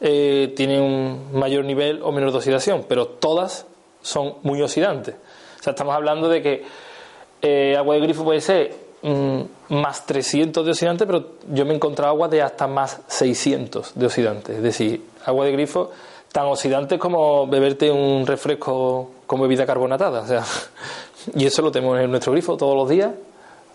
eh, 0.00 0.54
tiene 0.56 0.80
un 0.80 1.28
mayor 1.34 1.66
nivel 1.66 2.00
o 2.02 2.10
menor 2.10 2.32
de 2.32 2.38
oxidación, 2.38 2.86
pero 2.88 3.06
todas 3.06 3.66
son 4.00 4.36
muy 4.42 4.62
oxidantes. 4.62 5.14
O 5.60 5.62
sea, 5.62 5.72
estamos 5.72 5.94
hablando 5.94 6.30
de 6.30 6.40
que 6.40 6.64
eh, 7.42 7.74
agua 7.76 7.94
de 7.94 8.00
grifo 8.00 8.24
puede 8.24 8.40
ser 8.40 8.74
mm, 9.02 9.40
más 9.70 10.06
300 10.06 10.64
de 10.64 10.70
oxidante, 10.70 11.06
pero 11.06 11.24
yo 11.52 11.64
me 11.64 11.72
he 11.72 11.76
encontrado 11.76 12.10
agua 12.12 12.28
de 12.28 12.42
hasta 12.42 12.66
más 12.66 13.00
600 13.06 13.92
de 13.94 14.06
oxidante. 14.06 14.56
Es 14.56 14.62
decir, 14.62 15.04
agua 15.24 15.46
de 15.46 15.52
grifo 15.52 15.90
tan 16.32 16.46
oxidante 16.46 16.98
como 16.98 17.46
beberte 17.46 17.90
un 17.90 18.26
refresco 18.26 19.10
con 19.26 19.40
bebida 19.40 19.66
carbonatada. 19.66 20.20
O 20.20 20.26
sea, 20.26 20.44
y 21.34 21.46
eso 21.46 21.62
lo 21.62 21.72
tenemos 21.72 21.98
en 21.98 22.10
nuestro 22.10 22.32
grifo 22.32 22.56
todos 22.56 22.76
los 22.76 22.88
días 22.88 23.10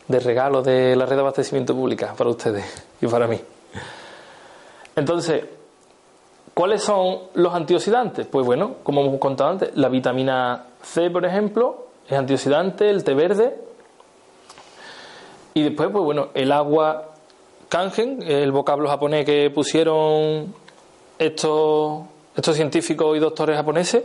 de 0.08 0.20
regalo 0.20 0.62
de 0.62 0.96
la 0.96 1.06
red 1.06 1.16
de 1.16 1.22
abastecimiento 1.22 1.74
pública 1.74 2.14
para 2.18 2.30
ustedes 2.30 2.66
y 3.02 3.08
para 3.08 3.28
mí. 3.28 3.40
Entonces, 4.96 5.44
¿cuáles 6.54 6.84
son 6.84 7.20
los 7.34 7.54
antioxidantes? 7.54 8.28
Pues 8.28 8.46
bueno, 8.46 8.76
como 8.84 9.02
hemos 9.02 9.20
contado 9.20 9.50
antes, 9.50 9.76
la 9.76 9.90
vitamina 9.90 10.66
C, 10.82 11.10
por 11.10 11.26
ejemplo, 11.26 11.85
es 12.08 12.18
antioxidante, 12.18 12.90
el 12.90 13.04
té 13.04 13.14
verde. 13.14 13.56
Y 15.54 15.64
después, 15.64 15.90
pues 15.92 16.04
bueno, 16.04 16.30
el 16.34 16.52
agua 16.52 17.12
kangen, 17.70 18.22
el 18.24 18.52
vocablo 18.52 18.90
japonés 18.90 19.26
que 19.26 19.50
pusieron 19.50 20.54
estos, 21.18 22.04
estos 22.36 22.56
científicos 22.56 23.16
y 23.16 23.20
doctores 23.20 23.56
japoneses, 23.56 24.04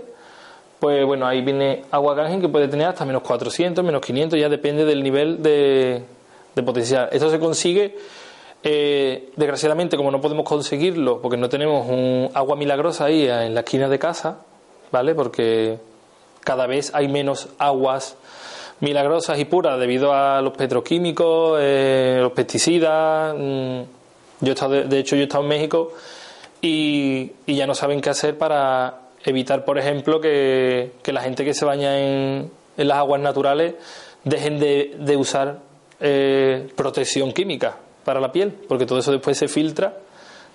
pues 0.78 1.04
bueno, 1.04 1.26
ahí 1.26 1.42
viene 1.42 1.84
agua 1.90 2.16
kangen 2.16 2.40
que 2.40 2.48
puede 2.48 2.68
tener 2.68 2.86
hasta 2.86 3.04
menos 3.04 3.22
400, 3.22 3.84
menos 3.84 4.00
500, 4.00 4.38
ya 4.38 4.48
depende 4.48 4.84
del 4.84 5.02
nivel 5.02 5.42
de, 5.42 6.02
de 6.54 6.62
potencial. 6.62 7.08
Esto 7.12 7.28
se 7.28 7.38
consigue, 7.38 7.96
eh, 8.62 9.30
desgraciadamente, 9.36 9.96
como 9.96 10.10
no 10.10 10.20
podemos 10.20 10.44
conseguirlo, 10.44 11.20
porque 11.20 11.36
no 11.36 11.48
tenemos 11.48 11.86
un 11.86 12.30
agua 12.32 12.56
milagrosa 12.56 13.06
ahí 13.06 13.26
en 13.26 13.54
la 13.54 13.60
esquina 13.60 13.88
de 13.88 13.98
casa, 13.98 14.38
¿vale? 14.90 15.14
Porque 15.14 15.78
cada 16.44 16.66
vez 16.66 16.90
hay 16.94 17.09
menos 17.09 17.48
aguas 17.59 18.16
milagrosas 18.81 19.38
y 19.38 19.44
puras 19.44 19.79
debido 19.79 20.12
a 20.14 20.40
los 20.40 20.55
petroquímicos, 20.55 21.59
eh, 21.61 22.18
los 22.20 22.33
pesticidas. 22.33 23.35
mm. 23.37 23.81
Yo 24.42 24.48
he 24.48 24.53
estado, 24.53 24.85
de, 24.85 24.98
hecho, 24.98 25.16
yo 25.16 25.22
he 25.22 25.24
estado 25.24 25.42
en 25.42 25.50
México 25.50 25.92
y, 26.62 27.33
y 27.44 27.57
ya 27.57 27.66
no 27.66 27.74
saben 27.74 28.00
qué 28.00 28.09
hacer 28.09 28.38
para 28.38 29.00
evitar, 29.24 29.66
por 29.66 29.79
ejemplo, 29.79 30.18
que, 30.18 30.92
la 31.05 31.20
gente 31.20 31.44
que 31.44 31.53
se 31.53 31.66
baña 31.66 31.98
en, 31.98 32.50
las 32.76 32.96
aguas 32.96 33.20
naturales 33.20 33.74
dejen 34.24 34.59
de, 34.59 34.96
de 34.98 35.16
usar 35.16 35.59
eh, 36.00 36.68
protección 36.74 37.33
química 37.33 37.76
para 38.05 38.20
la 38.20 38.33
piel, 38.33 38.53
porque 38.66 38.87
todo 38.87 39.00
eso 39.00 39.12
después 39.12 39.37
se 39.37 39.48
filtra 39.48 39.98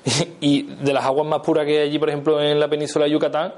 y 0.41 0.63
de 0.63 0.93
las 0.93 1.05
aguas 1.05 1.27
más 1.27 1.41
puras 1.41 1.65
que 1.65 1.79
hay 1.79 1.89
allí, 1.89 1.99
por 1.99 2.09
ejemplo, 2.09 2.41
en 2.41 2.59
la 2.59 2.67
península 2.67 3.05
de 3.05 3.11
Yucatán, 3.11 3.53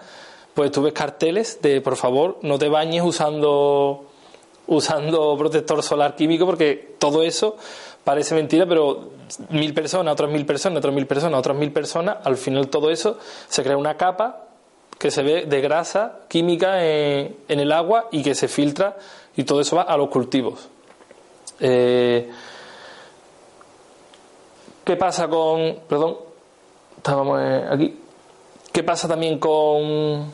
pues 0.57 0.71
tú 0.71 0.81
ves 0.81 0.93
carteles 0.93 1.61
de 1.61 1.81
por 1.81 1.97
favor 1.97 2.39
no 2.41 2.57
te 2.57 2.67
bañes 2.67 3.03
usando 3.03 4.05
usando 4.65 5.37
protector 5.37 5.83
solar 5.83 6.15
químico 6.15 6.47
porque 6.47 6.95
todo 6.97 7.21
eso 7.21 7.57
parece 8.03 8.33
mentira, 8.33 8.65
pero 8.65 9.09
mil 9.49 9.71
personas, 9.75 10.13
otras 10.13 10.31
mil 10.31 10.47
personas, 10.47 10.79
otras 10.79 10.95
mil 10.95 11.05
personas, 11.05 11.37
otras 11.37 11.57
mil 11.57 11.71
personas, 11.71 12.17
al 12.23 12.37
final 12.37 12.69
todo 12.69 12.89
eso 12.89 13.19
se 13.47 13.61
crea 13.61 13.77
una 13.77 13.97
capa 13.97 14.45
que 14.97 15.11
se 15.11 15.21
ve 15.21 15.45
de 15.45 15.61
grasa 15.61 16.21
química 16.27 16.83
en, 16.83 17.35
el 17.47 17.71
agua 17.71 18.07
y 18.11 18.23
que 18.23 18.33
se 18.33 18.47
filtra 18.47 18.97
y 19.35 19.43
todo 19.43 19.61
eso 19.61 19.75
va 19.75 19.83
a 19.83 19.95
los 19.95 20.09
cultivos. 20.09 20.67
Eh, 21.59 22.31
¿Qué 24.83 24.95
pasa 24.95 25.27
con... 25.27 25.81
Perdón, 25.87 26.17
estábamos 26.97 27.39
eh, 27.39 27.67
aquí. 27.69 27.99
¿Qué 28.71 28.83
pasa 28.83 29.07
también 29.07 29.37
con, 29.37 30.31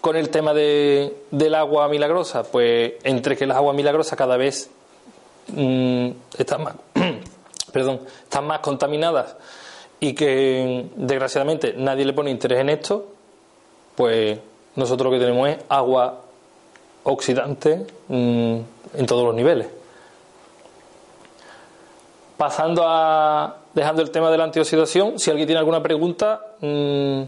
con 0.00 0.16
el 0.16 0.30
tema 0.30 0.54
de, 0.54 1.16
del 1.30 1.54
agua 1.54 1.88
milagrosa? 1.88 2.42
Pues 2.44 2.94
entre 3.04 3.36
que 3.36 3.46
las 3.46 3.56
aguas 3.56 3.76
milagrosas 3.76 4.16
cada 4.18 4.36
vez 4.36 4.70
mm, 5.48 6.10
están 6.38 6.64
más, 6.64 6.74
perdón, 7.72 8.00
están 8.24 8.46
más 8.46 8.60
contaminadas 8.60 9.36
y 10.00 10.14
que 10.14 10.86
desgraciadamente 10.96 11.74
nadie 11.76 12.04
le 12.04 12.12
pone 12.12 12.30
interés 12.30 12.60
en 12.60 12.70
esto, 12.70 13.06
pues 13.94 14.38
nosotros 14.76 15.12
lo 15.12 15.18
que 15.18 15.24
tenemos 15.24 15.48
es 15.48 15.58
agua 15.68 16.22
oxidante 17.02 17.86
mm, 18.08 18.56
en 18.94 19.06
todos 19.06 19.24
los 19.24 19.34
niveles. 19.34 19.68
Pasando 22.36 22.84
a. 22.86 23.58
dejando 23.74 24.00
el 24.00 24.10
tema 24.10 24.30
de 24.30 24.38
la 24.38 24.44
antioxidación, 24.44 25.18
si 25.18 25.30
alguien 25.30 25.46
tiene 25.46 25.58
alguna 25.58 25.82
pregunta, 25.82 26.40
mm, 26.60 27.22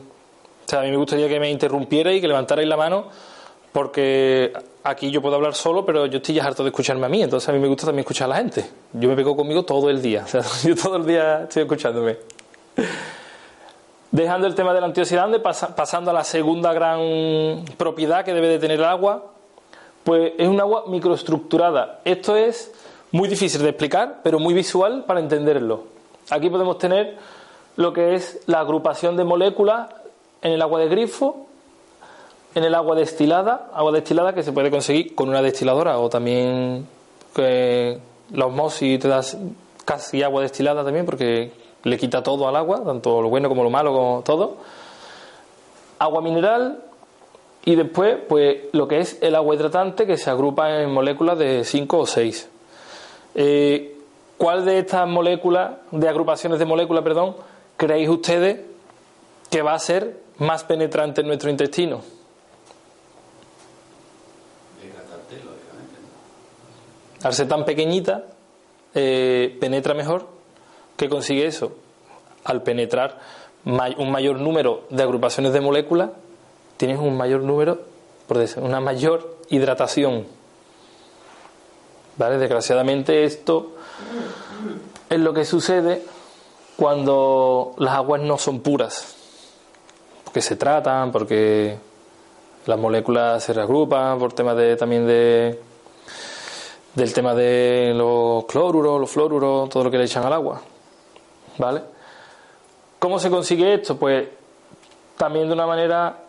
sea, 0.73 0.81
a 0.81 0.83
mí 0.85 0.91
me 0.91 0.97
gustaría 0.97 1.29
que 1.29 1.39
me 1.41 1.51
interrumpiera 1.51 2.13
y 2.13 2.21
que 2.21 2.27
levantarais 2.29 2.67
la 2.69 2.77
mano, 2.77 3.07
porque 3.73 4.53
aquí 4.85 5.11
yo 5.11 5.23
puedo 5.23 5.37
hablar 5.37 5.55
solo, 5.55 5.85
pero 5.87 6.07
yo 6.07 6.19
estoy 6.19 6.35
ya 6.35 6.45
harto 6.45 6.63
de 6.63 6.71
escucharme 6.71 7.07
a 7.07 7.09
mí, 7.09 7.23
entonces 7.23 7.49
a 7.49 7.53
mí 7.53 7.59
me 7.59 7.69
gusta 7.69 7.87
también 7.87 8.01
escuchar 8.01 8.27
a 8.27 8.29
la 8.31 8.37
gente. 8.37 8.65
Yo 8.93 9.09
me 9.09 9.17
pego 9.17 9.35
conmigo 9.37 9.65
todo 9.65 9.89
el 9.89 10.03
día, 10.03 10.23
o 10.27 10.29
sea, 10.29 10.43
yo 10.65 10.75
todo 10.77 10.97
el 10.97 11.07
día 11.07 11.43
estoy 11.45 11.63
escuchándome. 11.63 12.17
Dejando 14.11 14.47
el 14.47 14.55
tema 14.55 14.75
del 14.75 14.85
antioxidante, 14.85 15.39
pasa- 15.39 15.75
pasando 15.75 16.11
a 16.11 16.15
la 16.15 16.23
segunda 16.25 16.73
gran 16.75 17.65
propiedad 17.79 18.25
que 18.25 18.35
debe 18.35 18.49
de 18.49 18.59
tener 18.59 18.79
el 18.79 18.85
agua, 18.85 19.25
pues 20.05 20.33
es 20.37 20.49
un 20.49 20.61
agua 20.61 20.85
microestructurada. 20.89 22.01
Esto 22.05 22.37
es 22.37 22.73
muy 23.11 23.27
difícil 23.29 23.63
de 23.63 23.71
explicar, 23.71 24.21
pero 24.23 24.39
muy 24.39 24.53
visual 24.53 25.05
para 25.07 25.21
entenderlo. 25.21 25.85
Aquí 26.29 26.51
podemos 26.51 26.77
tener 26.77 27.17
lo 27.77 27.95
que 27.95 28.15
es 28.15 28.43
la 28.47 28.61
agrupación 28.61 29.17
de 29.17 29.25
moléculas 29.25 29.89
en 30.43 30.53
el 30.53 30.61
agua 30.61 30.81
de 30.81 30.89
grifo, 30.89 31.47
en 32.55 32.65
el 32.65 32.75
agua 32.75 32.97
destilada, 32.97 33.71
agua 33.73 33.93
destilada 33.93 34.35
que 34.35 34.43
se 34.43 34.53
puede 34.53 34.71
conseguir 34.71 35.15
con 35.15 35.29
una 35.29 35.41
destiladora 35.41 35.99
o 35.99 36.11
también 36.11 36.87
que 37.35 37.99
la 38.33 38.47
osmosis 38.47 39.01
te 39.01 39.09
das 39.09 39.39
casi 39.85 40.23
agua 40.23 40.43
destilada 40.43 40.85
también 40.85 41.07
porque 41.07 41.53
le 41.85 41.97
quita 41.97 42.23
todo 42.23 42.49
al 42.49 42.57
agua, 42.57 42.83
tanto 42.85 43.23
lo 43.23 43.29
bueno 43.29 43.49
como 43.49 43.65
lo 43.65 43.71
malo, 43.71 43.93
como 43.93 44.23
todo. 44.23 44.57
Agua 45.99 46.21
mineral 46.21 46.83
y 47.65 47.75
después 47.75 48.19
pues 48.29 48.65
lo 48.73 48.89
que 48.89 49.01
es 49.01 49.19
el 49.23 49.35
agua 49.35 49.55
hidratante 49.55 50.07
que 50.07 50.17
se 50.17 50.31
agrupa 50.31 50.83
en 50.83 50.93
moléculas 50.93 51.39
de 51.39 51.65
5 51.65 51.99
o 51.99 52.07
6. 52.07 52.51
Eh, 53.35 53.97
¿Cuál 54.37 54.65
de 54.65 54.81
estas 54.81 55.07
moléculas, 55.07 55.75
de 55.93 56.09
agrupaciones 56.09 56.59
de 56.59 56.65
moléculas, 56.65 57.05
perdón, 57.05 57.37
creéis 57.77 58.09
ustedes 58.09 58.61
que 59.51 59.63
va 59.63 59.75
a 59.75 59.79
ser 59.79 60.22
más 60.43 60.65
penetrante 60.65 61.21
en 61.21 61.29
nuestro 61.29 61.51
intestino? 61.51 62.03
Al 67.23 67.33
ser 67.35 67.47
tan 67.49 67.65
pequeñita, 67.65 68.25
eh, 68.95 69.57
penetra 69.61 69.95
mejor. 69.95 70.27
¿Qué 70.97 71.09
consigue 71.09 71.47
eso? 71.47 71.73
Al 72.45 72.63
penetrar 72.63 73.21
un 73.65 74.11
mayor 74.11 74.41
número 74.41 74.85
de 74.91 75.05
agrupaciones 75.05 75.53
de 75.53 75.61
moléculas, 75.61 76.11
tienes 76.77 76.99
un 76.99 77.17
mayor 77.17 77.43
número, 77.43 77.81
por 78.27 78.39
decir, 78.39 78.63
una 78.63 78.81
mayor 78.81 79.39
hidratación. 79.51 80.27
¿Vale? 82.17 82.39
Desgraciadamente 82.39 83.25
esto 83.25 83.77
es 85.09 85.21
lo 85.21 85.33
que 85.33 85.45
sucede 85.45 86.03
cuando 86.77 87.75
las 87.79 87.95
aguas 87.95 88.21
no 88.21 88.37
son 88.37 88.61
puras. 88.61 89.22
Porque 90.33 90.41
se 90.41 90.57
tratan, 90.57 91.13
porque 91.13 91.77
las 92.65 92.79
moléculas 92.79 93.45
se 93.45 93.53
reagrupan, 93.53 94.19
por 94.19 94.33
temas 94.33 94.57
de, 94.57 94.77
también 94.77 95.07
de, 95.07 95.61
del 96.95 97.13
tema 97.13 97.35
de 97.35 97.93
los 97.95 98.47
cloruros, 98.47 98.99
los 98.99 99.11
fluoruros, 99.11 99.69
todo 99.69 99.85
lo 99.85 99.91
que 99.91 99.99
le 99.99 100.05
echan 100.05 100.25
al 100.25 100.33
agua. 100.33 100.63
¿Vale? 101.59 101.83
¿Cómo 102.99 103.19
se 103.19 103.29
consigue 103.29 103.75
esto? 103.75 103.99
Pues 103.99 104.27
también 105.19 105.49
de 105.49 105.53
una 105.53 105.67
manera 105.67 106.21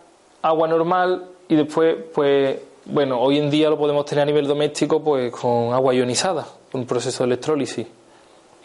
agua 0.41 0.67
normal 0.67 1.29
y 1.47 1.55
después, 1.55 1.95
pues, 2.13 2.59
bueno, 2.83 3.21
hoy 3.21 3.39
en 3.39 3.49
día 3.49 3.69
lo 3.69 3.77
podemos 3.77 4.03
tener 4.03 4.23
a 4.23 4.25
nivel 4.25 4.47
doméstico 4.47 5.01
pues 5.01 5.31
con 5.31 5.71
agua 5.71 5.93
ionizada, 5.93 6.45
un 6.73 6.85
proceso 6.85 7.23
de 7.23 7.27
electrólisis. 7.27 7.87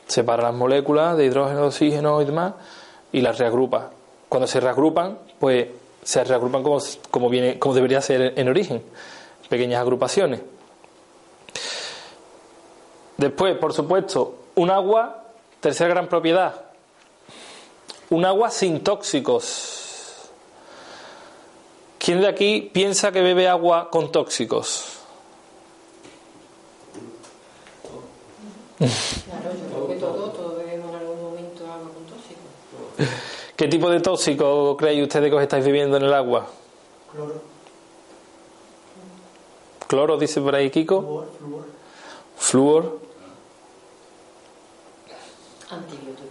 Separa 0.05 0.43
las 0.43 0.55
moléculas 0.55 1.17
de 1.17 1.27
hidrógeno, 1.27 1.67
oxígeno 1.67 2.21
y 2.23 2.25
demás 2.25 2.55
y 3.13 3.21
las 3.21 3.39
reagrupa. 3.39 3.91
Cuando 4.29 4.47
se 4.47 4.61
reagrupan, 4.61 5.19
pues 5.39 5.69
se 6.03 6.25
reagrupan 6.25 6.63
como, 6.63 6.79
como, 7.11 7.29
viene, 7.29 7.59
como 7.59 7.75
debería 7.75 8.01
ser 8.01 8.35
en 8.37 8.49
origen, 8.49 8.83
pequeñas 9.49 9.81
agrupaciones. 9.81 10.41
Después, 13.17 13.57
por 13.59 13.73
supuesto, 13.73 14.37
un 14.55 14.71
agua, 14.71 15.25
tercera 15.61 15.91
gran 15.91 16.09
propiedad, 16.09 16.67
un 18.11 18.25
agua 18.25 18.51
sin 18.51 18.83
tóxicos. 18.83 20.31
¿Quién 21.99 22.21
de 22.21 22.29
aquí 22.29 22.71
piensa 22.73 23.11
que 23.11 23.21
bebe 23.21 23.49
agua 23.49 23.91
con 23.91 24.13
tóxicos? 24.13 24.99
Claro, 28.79 29.51
yo 29.53 29.75
creo 29.75 29.89
que 29.89 29.95
todo, 29.97 30.31
todo 30.31 30.57
bebemos 30.57 30.91
en 30.91 30.97
algún 30.97 31.21
momento 31.21 31.65
agua 31.65 31.91
con 31.93 32.05
tóxico. 32.07 33.19
¿Qué 33.59 33.67
tipo 33.67 33.91
de 33.91 33.99
tóxico 33.99 34.77
creéis 34.77 35.03
ustedes 35.03 35.31
que 35.31 35.35
os 35.35 35.43
estáis 35.43 35.65
viviendo 35.65 35.97
en 35.97 36.05
el 36.05 36.15
agua? 36.15 36.47
Cloro, 37.11 37.43
¿Cloro, 39.89 40.17
dice 40.17 40.41
por 40.41 40.55
ahí 40.55 40.71
Kiko? 40.71 41.01
flúor, 41.03 41.27
flúor. 41.41 41.65
¿Flúor? 42.37 42.99
Antibiótico. 45.71 46.29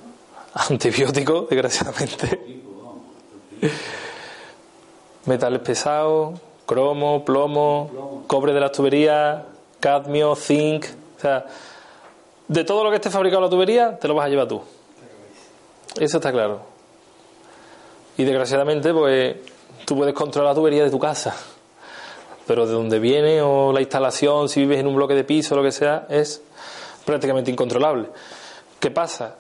¿Antibiótico, 0.53 1.41
desgraciadamente? 1.49 2.61
Metales 5.25 5.59
pesados, 5.59 6.39
cromo, 6.65 7.25
plomo, 7.25 8.23
cobre 8.27 8.53
de 8.53 8.61
las 8.61 8.71
tuberías, 8.71 9.43
cadmio, 9.81 10.33
zinc. 10.33 10.85
O 11.17 11.19
sea, 11.19 11.45
de 12.47 12.63
todo 12.63 12.85
lo 12.85 12.89
que 12.89 12.95
esté 12.95 13.09
fabricado 13.09 13.39
en 13.39 13.43
la 13.43 13.49
tubería, 13.49 13.99
te 13.99 14.07
lo 14.07 14.15
vas 14.15 14.27
a 14.27 14.29
llevar 14.29 14.47
tú. 14.47 14.61
Eso 15.99 16.17
está 16.19 16.31
claro. 16.31 16.76
Y 18.17 18.23
desgraciadamente, 18.23 18.93
pues 18.93 19.35
tú 19.85 19.95
puedes 19.95 20.13
controlar 20.13 20.51
la 20.51 20.55
tubería 20.55 20.83
de 20.83 20.89
tu 20.89 20.99
casa. 20.99 21.35
Pero 22.47 22.65
de 22.65 22.73
donde 22.73 22.99
viene 22.99 23.41
o 23.41 23.71
la 23.71 23.81
instalación, 23.81 24.49
si 24.49 24.61
vives 24.61 24.79
en 24.79 24.87
un 24.87 24.95
bloque 24.95 25.13
de 25.13 25.23
piso 25.23 25.53
o 25.53 25.57
lo 25.57 25.63
que 25.63 25.71
sea, 25.71 26.07
es 26.09 26.41
prácticamente 27.05 27.51
incontrolable. 27.51 28.09
¿Qué 28.79 28.89
pasa? 28.89 29.35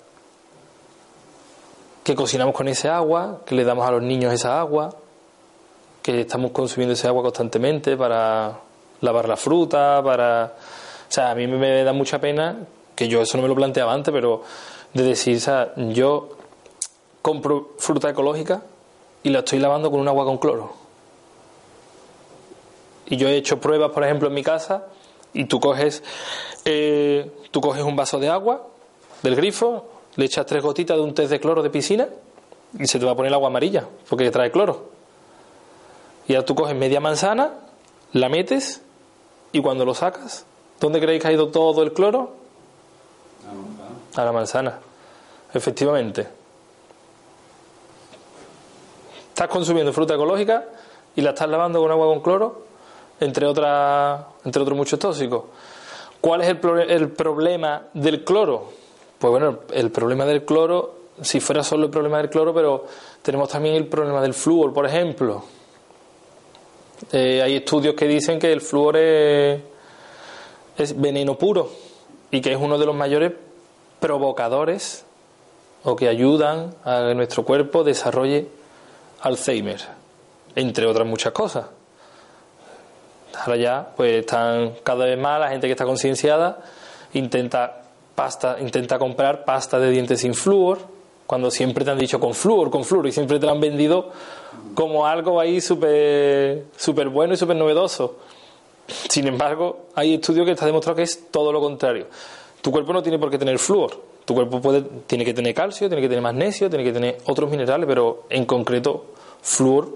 Que 2.03 2.15
cocinamos 2.15 2.53
con 2.53 2.67
ese 2.67 2.87
agua, 2.87 3.41
que 3.45 3.55
le 3.55 3.63
damos 3.63 3.87
a 3.87 3.91
los 3.91 4.03
niños 4.03 4.33
esa 4.33 4.59
agua, 4.59 4.93
que 6.01 6.21
estamos 6.21 6.51
consumiendo 6.51 6.93
ese 6.93 7.07
agua 7.07 7.23
constantemente 7.23 7.97
para 7.97 8.59
lavar 9.01 9.27
la 9.27 9.37
fruta, 9.37 10.01
para... 10.03 10.53
O 11.09 11.11
sea, 11.11 11.31
a 11.31 11.35
mí 11.35 11.47
me 11.47 11.83
da 11.83 11.93
mucha 11.93 12.19
pena, 12.19 12.57
que 12.95 13.07
yo 13.07 13.21
eso 13.21 13.37
no 13.37 13.43
me 13.43 13.49
lo 13.49 13.55
planteaba 13.55 13.93
antes, 13.93 14.13
pero 14.13 14.43
de 14.93 15.03
decir, 15.03 15.37
o 15.37 15.39
sea, 15.39 15.73
yo 15.75 16.36
compro 17.27 17.71
fruta 17.77 18.09
ecológica 18.09 18.61
y 19.21 19.31
la 19.31 19.39
estoy 19.39 19.59
lavando 19.59 19.91
con 19.91 19.99
un 19.99 20.07
agua 20.07 20.23
con 20.23 20.37
cloro. 20.37 20.71
Y 23.05 23.17
yo 23.17 23.27
he 23.27 23.35
hecho 23.35 23.59
pruebas, 23.59 23.91
por 23.91 24.05
ejemplo, 24.05 24.29
en 24.29 24.33
mi 24.33 24.43
casa, 24.43 24.85
y 25.33 25.43
tú 25.43 25.59
coges, 25.59 26.03
eh, 26.63 27.29
tú 27.51 27.59
coges 27.59 27.83
un 27.83 27.97
vaso 27.97 28.17
de 28.19 28.29
agua 28.29 28.65
del 29.23 29.35
grifo, 29.35 29.89
le 30.15 30.23
echas 30.23 30.45
tres 30.45 30.63
gotitas 30.63 30.95
de 30.95 31.03
un 31.03 31.13
test 31.13 31.29
de 31.29 31.41
cloro 31.41 31.61
de 31.61 31.69
piscina 31.69 32.07
y 32.79 32.87
se 32.87 32.97
te 32.97 33.05
va 33.05 33.11
a 33.11 33.15
poner 33.15 33.27
el 33.27 33.33
agua 33.33 33.49
amarilla, 33.49 33.85
porque 34.07 34.31
trae 34.31 34.49
cloro. 34.49 34.85
Y 36.29 36.33
ahora 36.33 36.45
tú 36.45 36.55
coges 36.55 36.77
media 36.77 37.01
manzana, 37.01 37.55
la 38.13 38.29
metes 38.29 38.81
y 39.51 39.61
cuando 39.61 39.83
lo 39.83 39.93
sacas, 39.93 40.45
¿dónde 40.79 41.01
creéis 41.01 41.21
que 41.21 41.27
ha 41.27 41.33
ido 41.33 41.49
todo 41.49 41.83
el 41.83 41.91
cloro? 41.91 42.35
A 44.15 44.23
la 44.23 44.31
manzana, 44.31 44.79
efectivamente. 45.53 46.46
Estás 49.37 49.49
consumiendo 49.49 49.93
fruta 49.93 50.15
ecológica 50.15 50.65
y 51.15 51.21
la 51.21 51.29
estás 51.29 51.47
lavando 51.47 51.79
con 51.79 51.91
agua 51.91 52.07
con 52.07 52.21
cloro, 52.21 52.63
entre, 53.19 53.45
otras, 53.45 54.19
entre 54.43 54.63
otros 54.63 54.75
muchos 54.75 54.97
tóxicos. 54.97 55.43
¿Cuál 56.19 56.41
es 56.41 56.47
el, 56.47 56.59
pro- 56.59 56.79
el 56.81 57.11
problema 57.11 57.83
del 57.93 58.23
cloro? 58.23 58.71
Pues 59.19 59.29
bueno, 59.29 59.59
el 59.73 59.91
problema 59.91 60.25
del 60.25 60.43
cloro, 60.43 60.95
si 61.21 61.39
fuera 61.39 61.61
solo 61.61 61.85
el 61.85 61.91
problema 61.91 62.17
del 62.17 62.31
cloro, 62.31 62.51
pero 62.51 62.85
tenemos 63.21 63.47
también 63.49 63.75
el 63.75 63.85
problema 63.85 64.23
del 64.23 64.33
flúor, 64.33 64.73
por 64.73 64.87
ejemplo. 64.87 65.43
Eh, 67.11 67.39
hay 67.43 67.57
estudios 67.57 67.93
que 67.93 68.07
dicen 68.07 68.39
que 68.39 68.51
el 68.51 68.61
flúor 68.61 68.97
es, 68.97 69.61
es 70.79 70.99
veneno 70.99 71.37
puro 71.37 71.69
y 72.31 72.41
que 72.41 72.53
es 72.53 72.57
uno 72.59 72.79
de 72.79 72.87
los 72.87 72.95
mayores 72.95 73.33
provocadores 73.99 75.05
o 75.83 75.95
que 75.95 76.07
ayudan 76.07 76.73
a 76.83 77.05
que 77.07 77.13
nuestro 77.13 77.45
cuerpo 77.45 77.83
desarrolle 77.83 78.56
Alzheimer, 79.21 79.81
entre 80.55 80.85
otras 80.85 81.07
muchas 81.07 81.33
cosas. 81.33 81.65
Ahora 83.35 83.57
ya, 83.57 83.87
pues 83.95 84.19
están 84.19 84.73
cada 84.83 85.05
vez 85.05 85.17
más 85.17 85.39
la 85.39 85.49
gente 85.49 85.67
que 85.67 85.73
está 85.73 85.85
concienciada 85.85 86.59
intenta 87.13 87.83
pasta, 88.15 88.57
intenta 88.59 88.97
comprar 88.97 89.45
pasta 89.45 89.79
de 89.79 89.89
dientes 89.89 90.21
sin 90.21 90.33
flúor, 90.33 90.79
cuando 91.25 91.51
siempre 91.51 91.83
te 91.83 91.91
han 91.91 91.97
dicho 91.97 92.19
con 92.19 92.33
flúor, 92.33 92.69
con 92.69 92.83
flúor, 92.83 93.07
y 93.07 93.11
siempre 93.11 93.39
te 93.39 93.45
lo 93.45 93.51
han 93.51 93.59
vendido 93.59 94.11
como 94.73 95.05
algo 95.05 95.39
ahí 95.39 95.61
súper 95.61 96.65
súper 96.75 97.09
bueno 97.09 97.33
y 97.33 97.37
súper 97.37 97.55
novedoso. 97.55 98.17
Sin 98.87 99.27
embargo, 99.27 99.87
hay 99.95 100.15
estudios 100.15 100.45
que 100.45 100.53
está 100.53 100.65
demostrado 100.65 100.95
que 100.95 101.03
es 101.03 101.29
todo 101.29 101.51
lo 101.51 101.59
contrario. 101.59 102.07
Tu 102.61 102.71
cuerpo 102.71 102.93
no 102.93 103.03
tiene 103.03 103.19
por 103.19 103.29
qué 103.29 103.37
tener 103.37 103.59
flúor. 103.59 104.16
Tu 104.27 104.33
cuerpo 104.33 104.59
puede, 104.59 104.81
tiene 104.81 105.23
que 105.23 105.33
tener 105.33 105.53
calcio, 105.53 105.87
tiene 105.87 106.01
que 106.01 106.09
tener 106.09 106.21
magnesio, 106.21 106.69
tiene 106.69 106.83
que 106.83 106.91
tener 106.91 107.17
otros 107.27 107.49
minerales, 107.49 107.87
pero 107.87 108.25
en 108.29 108.43
concreto, 108.43 109.05
flúor 109.41 109.87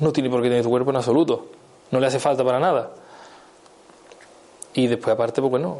no 0.00 0.12
tiene 0.12 0.28
por 0.28 0.42
qué 0.42 0.48
tener 0.48 0.64
tu 0.64 0.68
cuerpo 0.68 0.90
en 0.90 0.96
absoluto. 0.96 1.46
No 1.92 2.00
le 2.00 2.08
hace 2.08 2.18
falta 2.18 2.42
para 2.42 2.58
nada. 2.58 2.90
Y 4.74 4.88
después, 4.88 5.14
aparte, 5.14 5.40
pues 5.40 5.48
bueno, 5.52 5.78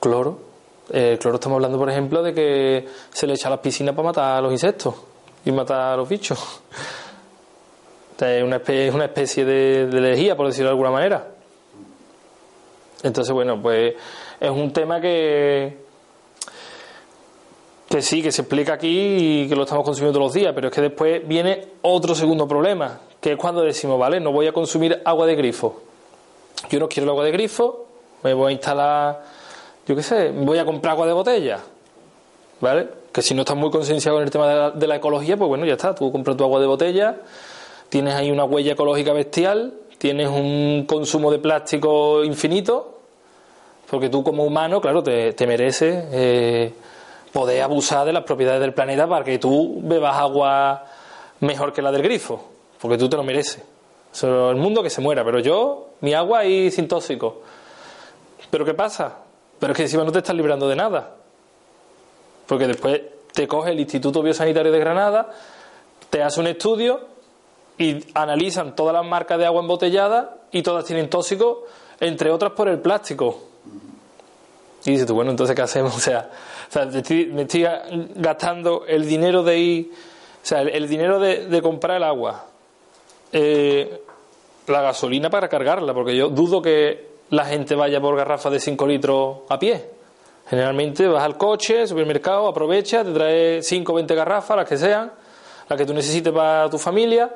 cloro. 0.00 0.38
Eh, 0.90 1.10
El 1.12 1.18
cloro 1.18 1.34
estamos 1.34 1.56
hablando, 1.56 1.76
por 1.76 1.90
ejemplo, 1.90 2.22
de 2.22 2.32
que 2.32 2.88
se 3.12 3.26
le 3.26 3.34
echa 3.34 3.48
a 3.48 3.50
las 3.50 3.60
piscinas 3.60 3.94
para 3.94 4.08
matar 4.08 4.38
a 4.38 4.40
los 4.40 4.50
insectos 4.50 4.94
y 5.44 5.52
matar 5.52 5.80
a 5.80 5.96
los 5.98 6.08
bichos. 6.08 6.62
Es 8.18 8.42
una 8.42 8.56
especie, 8.56 8.88
es 8.88 8.94
una 8.94 9.04
especie 9.04 9.44
de, 9.44 9.86
de 9.86 10.34
por 10.34 10.46
decirlo 10.46 10.70
de 10.70 10.72
alguna 10.72 10.92
manera. 10.92 11.28
Entonces, 13.02 13.34
bueno, 13.34 13.60
pues 13.60 13.94
es 14.40 14.50
un 14.50 14.72
tema 14.72 14.98
que 14.98 15.87
Que 17.88 18.02
sí, 18.02 18.22
que 18.22 18.30
se 18.30 18.42
explica 18.42 18.74
aquí 18.74 19.42
y 19.44 19.48
que 19.48 19.56
lo 19.56 19.62
estamos 19.62 19.84
consumiendo 19.84 20.18
todos 20.18 20.34
los 20.34 20.34
días, 20.34 20.52
pero 20.54 20.68
es 20.68 20.74
que 20.74 20.82
después 20.82 21.26
viene 21.26 21.68
otro 21.82 22.14
segundo 22.14 22.46
problema, 22.46 23.00
que 23.20 23.32
es 23.32 23.38
cuando 23.38 23.62
decimos, 23.62 23.98
vale, 23.98 24.20
no 24.20 24.30
voy 24.30 24.46
a 24.46 24.52
consumir 24.52 25.00
agua 25.04 25.26
de 25.26 25.34
grifo. 25.34 25.80
Yo 26.68 26.78
no 26.78 26.88
quiero 26.88 27.04
el 27.04 27.10
agua 27.10 27.24
de 27.24 27.30
grifo, 27.30 27.86
me 28.22 28.34
voy 28.34 28.50
a 28.50 28.52
instalar, 28.52 29.22
yo 29.86 29.96
qué 29.96 30.02
sé, 30.02 30.30
voy 30.30 30.58
a 30.58 30.66
comprar 30.66 30.92
agua 30.92 31.06
de 31.06 31.12
botella. 31.14 31.60
¿Vale? 32.60 32.88
Que 33.12 33.22
si 33.22 33.34
no 33.34 33.42
estás 33.42 33.56
muy 33.56 33.70
concienciado 33.70 34.18
con 34.18 34.24
el 34.24 34.30
tema 34.30 34.48
de 34.48 34.54
la, 34.56 34.70
de 34.70 34.86
la 34.86 34.96
ecología, 34.96 35.36
pues 35.36 35.48
bueno, 35.48 35.64
ya 35.64 35.74
está, 35.74 35.94
tú 35.94 36.12
compras 36.12 36.36
tu 36.36 36.44
agua 36.44 36.60
de 36.60 36.66
botella, 36.66 37.16
tienes 37.88 38.14
ahí 38.14 38.30
una 38.30 38.44
huella 38.44 38.72
ecológica 38.72 39.12
bestial, 39.12 39.72
tienes 39.96 40.28
un 40.28 40.84
consumo 40.86 41.30
de 41.30 41.38
plástico 41.38 42.22
infinito, 42.24 42.98
porque 43.90 44.08
tú 44.08 44.22
como 44.22 44.44
humano, 44.44 44.80
claro, 44.80 45.02
te, 45.02 45.32
te 45.32 45.46
mereces 45.46 46.04
eh, 46.12 46.72
poder 47.38 47.62
abusar 47.62 48.04
de 48.04 48.12
las 48.12 48.24
propiedades 48.24 48.60
del 48.60 48.74
planeta 48.74 49.06
para 49.06 49.24
que 49.24 49.38
tú 49.38 49.78
bebas 49.80 50.16
agua 50.16 50.82
mejor 51.38 51.72
que 51.72 51.80
la 51.80 51.92
del 51.92 52.02
grifo, 52.02 52.44
porque 52.80 52.98
tú 52.98 53.08
te 53.08 53.16
lo 53.16 53.22
mereces. 53.22 53.62
Eso, 54.12 54.50
el 54.50 54.56
mundo 54.56 54.82
que 54.82 54.90
se 54.90 55.00
muera, 55.00 55.24
pero 55.24 55.38
yo, 55.38 55.90
mi 56.00 56.14
agua 56.14 56.40
ahí 56.40 56.68
sin 56.72 56.88
tóxico. 56.88 57.42
¿Pero 58.50 58.64
qué 58.64 58.74
pasa? 58.74 59.18
Pero 59.60 59.72
es 59.72 59.76
que 59.76 59.84
encima 59.84 60.02
no 60.02 60.10
te 60.10 60.18
estás 60.18 60.34
librando 60.34 60.68
de 60.68 60.74
nada. 60.74 61.14
Porque 62.48 62.66
después 62.66 63.02
te 63.32 63.46
coge 63.46 63.70
el 63.70 63.78
Instituto 63.78 64.20
Biosanitario 64.20 64.72
de 64.72 64.78
Granada, 64.80 65.30
te 66.10 66.20
hace 66.20 66.40
un 66.40 66.48
estudio 66.48 67.02
y 67.78 68.04
analizan 68.14 68.74
todas 68.74 68.94
las 68.94 69.06
marcas 69.06 69.38
de 69.38 69.46
agua 69.46 69.60
embotellada 69.60 70.38
y 70.50 70.64
todas 70.64 70.84
tienen 70.86 71.08
tóxicos, 71.08 71.58
entre 72.00 72.32
otras 72.32 72.50
por 72.50 72.68
el 72.68 72.80
plástico. 72.80 73.47
Y 74.84 74.92
dices 74.92 75.06
tú, 75.06 75.14
bueno, 75.14 75.30
entonces 75.30 75.54
¿qué 75.54 75.62
hacemos? 75.62 75.94
O 75.96 76.00
sea, 76.00 76.30
o 76.74 76.86
me, 76.86 76.98
estoy, 76.98 77.26
me 77.26 77.42
estoy 77.42 77.66
gastando 78.14 78.84
el 78.86 79.06
dinero 79.06 79.42
de 79.42 79.58
ir, 79.58 79.90
o 80.42 80.46
sea, 80.46 80.60
el, 80.62 80.88
dinero 80.88 81.18
de, 81.18 81.62
comprar 81.62 81.96
el 81.96 82.04
agua, 82.04 82.44
eh, 83.32 84.02
la 84.66 84.82
gasolina 84.82 85.30
para 85.30 85.48
cargarla, 85.48 85.94
porque 85.94 86.14
yo 86.16 86.28
dudo 86.28 86.60
que 86.60 87.08
la 87.30 87.44
gente 87.44 87.74
vaya 87.74 88.00
por 88.00 88.16
garrafas 88.16 88.52
de 88.52 88.60
5 88.60 88.86
litros 88.86 89.38
a 89.48 89.58
pie. 89.58 89.98
Generalmente 90.48 91.06
vas 91.06 91.24
al 91.24 91.36
coche, 91.36 91.86
supermercado, 91.86 92.48
aprovecha, 92.48 93.04
te 93.04 93.12
trae 93.12 93.62
5 93.62 93.92
o 93.92 93.94
20 93.96 94.14
garrafas, 94.14 94.56
las 94.56 94.68
que 94.68 94.78
sean, 94.78 95.12
las 95.68 95.78
que 95.78 95.84
tú 95.84 95.92
necesites 95.92 96.32
para 96.32 96.70
tu 96.70 96.78
familia, 96.78 97.30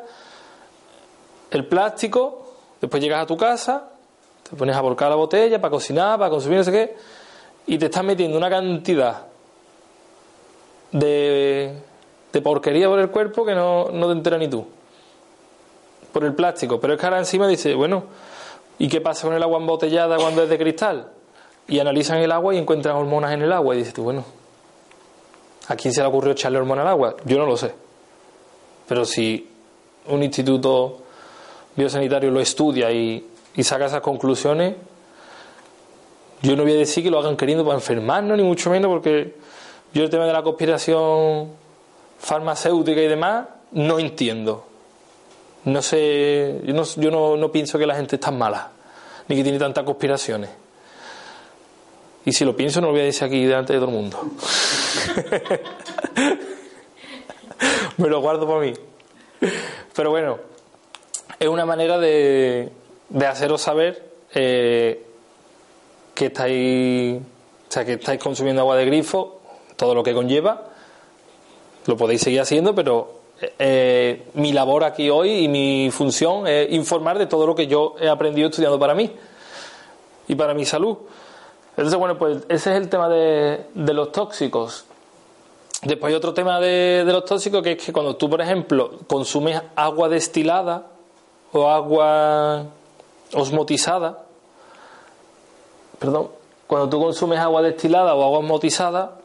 el 1.50 1.66
plástico, 1.66 2.54
después 2.80 3.02
llegas 3.02 3.22
a 3.22 3.26
tu 3.26 3.36
casa, 3.36 3.90
te 4.48 4.56
pones 4.56 4.74
a 4.74 4.80
volcar 4.80 5.10
la 5.10 5.16
botella 5.16 5.60
para 5.60 5.70
cocinar, 5.70 6.18
para 6.18 6.30
consumir 6.30 6.58
no 6.58 6.64
sé 6.64 6.72
qué, 6.72 6.96
y 7.66 7.78
te 7.78 7.86
estás 7.86 8.04
metiendo 8.04 8.36
una 8.36 8.50
cantidad 8.50 9.26
de, 10.90 11.74
de 12.32 12.42
porquería 12.42 12.88
por 12.88 12.98
el 12.98 13.10
cuerpo 13.10 13.44
que 13.44 13.54
no, 13.54 13.90
no 13.90 14.06
te 14.06 14.12
enteras 14.12 14.40
ni 14.40 14.48
tú. 14.48 14.66
Por 16.12 16.24
el 16.24 16.34
plástico. 16.34 16.80
Pero 16.80 16.94
es 16.94 17.00
que 17.00 17.06
ahora 17.06 17.18
encima 17.18 17.46
dice, 17.46 17.74
bueno, 17.74 18.04
¿y 18.78 18.88
qué 18.88 19.00
pasa 19.00 19.26
con 19.26 19.36
el 19.36 19.42
agua 19.42 19.58
embotellada 19.58 20.16
cuando 20.16 20.42
es 20.42 20.48
de 20.48 20.58
cristal? 20.58 21.08
Y 21.68 21.78
analizan 21.78 22.18
el 22.18 22.32
agua 22.32 22.54
y 22.54 22.58
encuentran 22.58 22.96
hormonas 22.96 23.32
en 23.32 23.42
el 23.42 23.52
agua. 23.52 23.74
Y 23.74 23.78
dices 23.78 23.94
tú, 23.94 24.02
bueno, 24.02 24.24
¿a 25.68 25.76
quién 25.76 25.94
se 25.94 26.02
le 26.02 26.08
ocurrió 26.08 26.32
echarle 26.32 26.58
hormona 26.58 26.82
al 26.82 26.88
agua? 26.88 27.16
Yo 27.24 27.38
no 27.38 27.46
lo 27.46 27.56
sé. 27.56 27.72
Pero 28.88 29.04
si 29.04 29.48
un 30.08 30.22
instituto 30.22 30.98
biosanitario 31.76 32.30
lo 32.30 32.40
estudia 32.40 32.90
y, 32.90 33.26
y 33.54 33.62
saca 33.62 33.86
esas 33.86 34.02
conclusiones, 34.02 34.74
yo 36.42 36.56
no 36.56 36.64
voy 36.64 36.72
a 36.72 36.76
decir 36.76 37.04
que 37.04 37.10
lo 37.10 37.18
hagan 37.20 37.36
queriendo 37.36 37.64
para 37.64 37.76
enfermarnos, 37.76 38.36
ni 38.36 38.42
mucho 38.42 38.68
menos, 38.70 38.90
porque 38.90 39.34
yo 39.94 40.02
el 40.02 40.10
tema 40.10 40.26
de 40.26 40.32
la 40.32 40.42
conspiración 40.42 41.50
farmacéutica 42.18 43.00
y 43.00 43.08
demás 43.08 43.46
no 43.72 43.98
entiendo. 43.98 44.66
No 45.64 45.80
sé, 45.80 46.60
yo 46.64 46.74
no, 46.74 46.82
yo 46.84 47.10
no, 47.10 47.36
no 47.36 47.52
pienso 47.52 47.78
que 47.78 47.86
la 47.86 47.94
gente 47.94 48.16
es 48.16 48.20
tan 48.20 48.36
mala, 48.36 48.70
ni 49.28 49.36
que 49.36 49.44
tiene 49.44 49.58
tantas 49.58 49.84
conspiraciones. 49.84 50.50
Y 52.24 52.32
si 52.32 52.44
lo 52.44 52.56
pienso, 52.56 52.80
no 52.80 52.88
lo 52.88 52.92
voy 52.92 53.02
a 53.02 53.04
decir 53.04 53.24
aquí 53.24 53.44
delante 53.44 53.72
de 53.72 53.78
todo 53.78 53.88
el 53.88 53.94
mundo. 53.94 54.18
Me 57.96 58.08
lo 58.08 58.20
guardo 58.20 58.46
para 58.46 58.60
mí. 58.60 58.72
Pero 59.94 60.10
bueno, 60.10 60.38
es 61.38 61.48
una 61.48 61.64
manera 61.64 61.98
de, 61.98 62.70
de 63.08 63.26
haceros 63.26 63.62
saber 63.62 64.10
eh, 64.34 65.04
que 66.14 66.26
estáis, 66.26 67.20
o 67.20 67.72
sea, 67.72 67.84
que 67.84 67.94
estáis 67.94 68.20
consumiendo 68.20 68.62
agua 68.62 68.76
de 68.76 68.84
grifo, 68.86 69.40
todo 69.76 69.94
lo 69.94 70.02
que 70.02 70.14
conlleva. 70.14 70.68
Lo 71.86 71.96
podéis 71.96 72.20
seguir 72.22 72.40
haciendo, 72.40 72.74
pero 72.74 73.22
eh, 73.58 74.28
mi 74.34 74.52
labor 74.52 74.84
aquí 74.84 75.10
hoy 75.10 75.44
y 75.44 75.48
mi 75.48 75.90
función 75.90 76.46
es 76.46 76.70
informar 76.72 77.18
de 77.18 77.26
todo 77.26 77.46
lo 77.46 77.54
que 77.54 77.66
yo 77.66 77.96
he 78.00 78.08
aprendido 78.08 78.48
estudiando 78.48 78.78
para 78.78 78.94
mí 78.94 79.10
y 80.28 80.34
para 80.34 80.54
mi 80.54 80.64
salud. 80.64 80.96
Entonces, 81.70 81.98
bueno, 81.98 82.18
pues 82.18 82.38
ese 82.48 82.70
es 82.70 82.76
el 82.76 82.88
tema 82.88 83.08
de, 83.08 83.66
de 83.74 83.94
los 83.94 84.12
tóxicos. 84.12 84.84
Después 85.82 86.12
hay 86.12 86.16
otro 86.16 86.32
tema 86.32 86.60
de, 86.60 87.02
de, 87.04 87.12
los 87.12 87.24
tóxicos 87.24 87.62
que 87.62 87.72
es 87.72 87.84
que 87.84 87.92
cuando 87.92 88.14
tú, 88.14 88.30
por 88.30 88.40
ejemplo, 88.40 88.92
consumes 89.08 89.60
agua 89.74 90.08
destilada 90.08 90.86
o 91.50 91.68
agua 91.68 92.66
osmotizada, 93.32 94.26
perdón, 96.02 96.30
cuando 96.66 96.88
tú 96.88 97.00
consumes 97.00 97.38
agua 97.38 97.62
destilada 97.62 98.16
o 98.16 98.24
agua 98.24 98.40
osmotizada, 98.40 99.20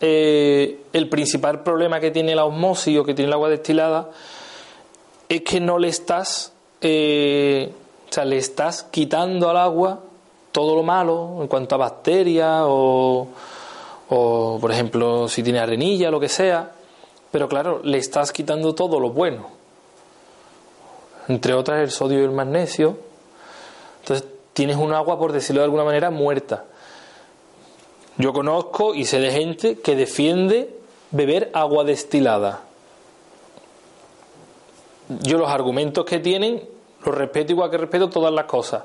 eh, 0.00 0.80
el 0.94 1.10
principal 1.10 1.62
problema 1.62 2.00
que 2.00 2.10
tiene 2.10 2.34
la 2.34 2.46
osmosis 2.46 2.98
o 2.98 3.04
que 3.04 3.12
tiene 3.12 3.26
el 3.28 3.34
agua 3.34 3.50
destilada 3.50 4.08
es 5.28 5.42
que 5.42 5.60
no 5.60 5.78
le 5.78 5.88
estás, 5.88 6.54
eh, 6.80 7.70
o 8.08 8.12
sea, 8.12 8.24
le 8.24 8.38
estás 8.38 8.84
quitando 8.84 9.50
al 9.50 9.58
agua 9.58 10.00
todo 10.50 10.74
lo 10.74 10.82
malo 10.82 11.40
en 11.42 11.46
cuanto 11.46 11.74
a 11.74 11.78
bacterias 11.78 12.62
o, 12.64 13.26
o, 14.08 14.58
por 14.58 14.72
ejemplo, 14.72 15.28
si 15.28 15.42
tiene 15.42 15.58
arenilla, 15.58 16.10
lo 16.10 16.20
que 16.20 16.30
sea, 16.30 16.72
pero 17.30 17.50
claro, 17.50 17.82
le 17.84 17.98
estás 17.98 18.32
quitando 18.32 18.74
todo 18.74 18.98
lo 18.98 19.10
bueno, 19.10 19.48
entre 21.28 21.52
otras 21.52 21.82
el 21.82 21.90
sodio 21.90 22.22
y 22.22 22.24
el 22.24 22.30
magnesio. 22.30 22.96
Entonces 24.00 24.33
tienes 24.54 24.76
un 24.76 24.94
agua, 24.94 25.18
por 25.18 25.32
decirlo 25.32 25.60
de 25.60 25.64
alguna 25.64 25.84
manera, 25.84 26.10
muerta. 26.10 26.64
Yo 28.16 28.32
conozco 28.32 28.94
y 28.94 29.04
sé 29.04 29.18
de 29.18 29.32
gente 29.32 29.80
que 29.80 29.96
defiende 29.96 30.74
beber 31.10 31.50
agua 31.52 31.84
destilada. 31.84 32.62
Yo 35.08 35.36
los 35.36 35.50
argumentos 35.50 36.04
que 36.04 36.20
tienen 36.20 36.66
los 37.04 37.14
respeto 37.14 37.52
igual 37.52 37.70
que 37.70 37.76
respeto 37.76 38.08
todas 38.08 38.32
las 38.32 38.46
cosas. 38.46 38.84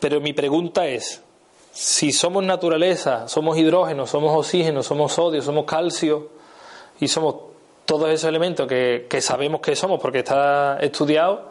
Pero 0.00 0.20
mi 0.20 0.32
pregunta 0.32 0.86
es, 0.86 1.22
si 1.70 2.12
somos 2.12 2.42
naturaleza, 2.42 3.28
somos 3.28 3.56
hidrógeno, 3.56 4.06
somos 4.06 4.36
oxígeno, 4.36 4.82
somos 4.82 5.12
sodio, 5.12 5.42
somos 5.42 5.64
calcio 5.64 6.30
y 6.98 7.08
somos 7.08 7.36
todos 7.84 8.08
esos 8.10 8.28
elementos 8.28 8.66
que, 8.66 9.06
que 9.08 9.20
sabemos 9.20 9.60
que 9.60 9.76
somos 9.76 10.00
porque 10.00 10.18
está 10.18 10.78
estudiado, 10.80 11.50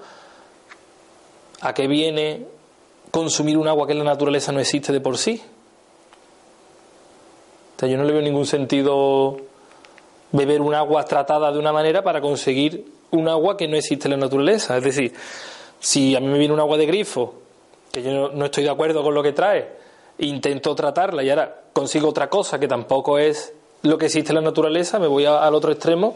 ¿a 1.62 1.73
qué 1.73 1.88
viene 1.88 2.57
consumir 3.12 3.58
un 3.58 3.67
agua 3.67 3.86
que 3.88 3.93
en 3.93 4.00
la 4.00 4.06
naturaleza 4.06 4.52
no 4.52 4.60
existe 4.60 4.91
de 4.91 5.02
por 5.02 5.17
sí? 5.17 5.41
O 7.76 7.80
sea, 7.80 7.89
yo 7.89 7.98
no 7.98 8.04
le 8.04 8.13
veo 8.13 8.22
ningún 8.22 8.46
sentido 8.46 9.38
beber 10.32 10.62
un 10.62 10.74
agua 10.74 11.06
tratada 11.06 11.52
de 11.52 11.60
una 11.60 11.72
manera 11.72 12.04
para 12.04 12.22
conseguir 12.22 12.86
un 13.12 13.28
agua 13.28 13.56
que 13.56 13.67
no 13.67 13.78
existe 13.78 14.08
en 14.08 14.12
la 14.12 14.17
naturaleza. 14.17 14.78
Es 14.78 14.84
decir, 14.84 15.13
si 15.80 16.15
a 16.15 16.20
mí 16.20 16.28
me 16.28 16.38
viene 16.38 16.54
un 16.54 16.60
agua 16.60 16.78
de 16.78 16.86
grifo, 16.86 17.36
que 17.91 18.02
yo 18.02 18.30
no 18.30 18.46
estoy 18.46 18.63
de 18.63 18.70
acuerdo 18.70 19.04
con 19.04 19.13
lo 19.13 19.24
que 19.24 19.32
trae, 19.32 19.67
intento 20.20 20.76
tratarla 20.76 21.24
y 21.24 21.30
ahora 21.30 21.63
consigo 21.74 22.10
otra 22.10 22.30
cosa 22.30 22.60
que 22.60 22.67
tampoco 22.67 23.17
es 23.17 23.54
lo 23.84 23.98
que 23.98 24.08
existe 24.08 24.32
en 24.32 24.36
la 24.36 24.41
naturaleza, 24.41 25.00
me 25.00 25.08
voy 25.08 25.26
al 25.26 25.54
otro 25.54 25.72
extremo. 25.72 26.15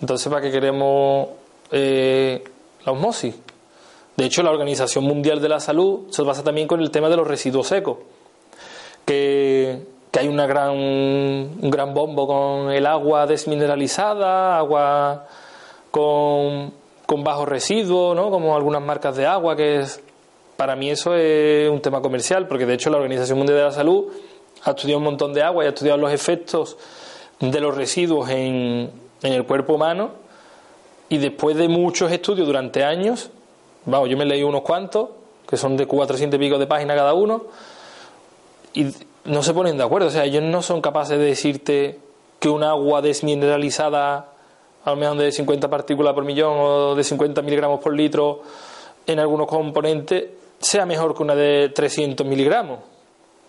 Entonces, 0.00 0.28
¿para 0.28 0.42
qué 0.42 0.50
queremos 0.50 1.28
eh, 1.72 2.44
la 2.84 2.92
osmosis? 2.92 3.34
De 4.16 4.24
hecho, 4.24 4.42
la 4.42 4.50
Organización 4.50 5.04
Mundial 5.04 5.40
de 5.40 5.48
la 5.48 5.60
Salud 5.60 6.10
se 6.10 6.22
basa 6.22 6.42
también 6.42 6.66
con 6.66 6.80
el 6.80 6.90
tema 6.90 7.08
de 7.08 7.16
los 7.16 7.26
residuos 7.26 7.66
secos, 7.66 7.98
que, 9.04 9.86
que 10.10 10.20
hay 10.20 10.28
una 10.28 10.46
gran, 10.46 10.70
un 10.74 11.70
gran 11.70 11.92
bombo 11.92 12.26
con 12.26 12.72
el 12.72 12.86
agua 12.86 13.26
desmineralizada, 13.26 14.56
agua 14.56 15.26
con, 15.90 16.72
con 17.04 17.22
bajos 17.22 17.46
residuos, 17.46 18.16
¿no? 18.16 18.30
como 18.30 18.56
algunas 18.56 18.82
marcas 18.82 19.16
de 19.16 19.26
agua, 19.26 19.54
que 19.54 19.80
es, 19.80 20.02
para 20.56 20.76
mí 20.76 20.90
eso 20.90 21.14
es 21.14 21.68
un 21.68 21.80
tema 21.82 22.00
comercial, 22.00 22.48
porque 22.48 22.64
de 22.64 22.74
hecho 22.74 22.88
la 22.88 22.96
Organización 22.96 23.36
Mundial 23.36 23.58
de 23.58 23.64
la 23.64 23.72
Salud 23.72 24.06
ha 24.64 24.70
estudiado 24.70 24.98
un 24.98 25.04
montón 25.04 25.34
de 25.34 25.42
agua 25.42 25.64
y 25.64 25.66
ha 25.66 25.70
estudiado 25.70 25.98
los 25.98 26.10
efectos 26.10 26.78
de 27.38 27.60
los 27.60 27.76
residuos 27.76 28.30
en, 28.30 28.90
en 29.22 29.32
el 29.32 29.44
cuerpo 29.44 29.74
humano 29.74 30.12
y 31.10 31.18
después 31.18 31.56
de 31.56 31.68
muchos 31.68 32.10
estudios 32.10 32.46
durante 32.46 32.82
años, 32.82 33.30
vamos, 33.86 34.08
yo 34.08 34.16
me 34.16 34.24
leí 34.24 34.42
unos 34.42 34.62
cuantos, 34.62 35.08
que 35.48 35.56
son 35.56 35.76
de 35.76 35.86
400 35.86 36.36
y 36.36 36.40
pico 36.40 36.58
de 36.58 36.66
páginas 36.66 36.96
cada 36.96 37.14
uno, 37.14 37.44
y 38.74 38.86
no 39.24 39.42
se 39.42 39.54
ponen 39.54 39.76
de 39.78 39.84
acuerdo, 39.84 40.08
o 40.08 40.10
sea, 40.10 40.24
ellos 40.24 40.42
no 40.42 40.62
son 40.62 40.80
capaces 40.80 41.18
de 41.18 41.24
decirte 41.24 41.98
que 42.38 42.48
un 42.48 42.62
agua 42.62 43.00
desmineralizada, 43.00 44.32
a 44.84 44.90
lo 44.90 44.96
mejor 44.96 45.16
de 45.16 45.32
50 45.32 45.68
partículas 45.68 46.14
por 46.14 46.24
millón 46.24 46.54
o 46.58 46.94
de 46.94 47.02
50 47.02 47.42
miligramos 47.42 47.80
por 47.80 47.94
litro 47.94 48.42
en 49.06 49.18
algunos 49.18 49.46
componentes, 49.46 50.24
sea 50.58 50.86
mejor 50.86 51.14
que 51.14 51.22
una 51.22 51.34
de 51.34 51.70
300 51.70 52.26
miligramos. 52.26 52.80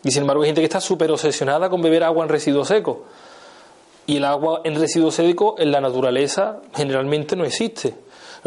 Y 0.04 0.12
sin 0.12 0.22
embargo 0.22 0.44
hay 0.44 0.50
gente 0.50 0.62
que 0.62 0.66
está 0.66 0.80
súper 0.80 1.12
obsesionada 1.12 1.70
con 1.70 1.82
beber 1.82 2.04
agua 2.04 2.24
en 2.24 2.30
residuo 2.30 2.64
seco. 2.64 3.06
Y 4.06 4.18
el 4.18 4.26
agua 4.26 4.62
en 4.64 4.80
residuo 4.80 5.12
seco 5.12 5.56
en 5.58 5.72
la 5.72 5.82
naturaleza 5.82 6.62
generalmente 6.74 7.36
no 7.36 7.44
existe. 7.44 7.94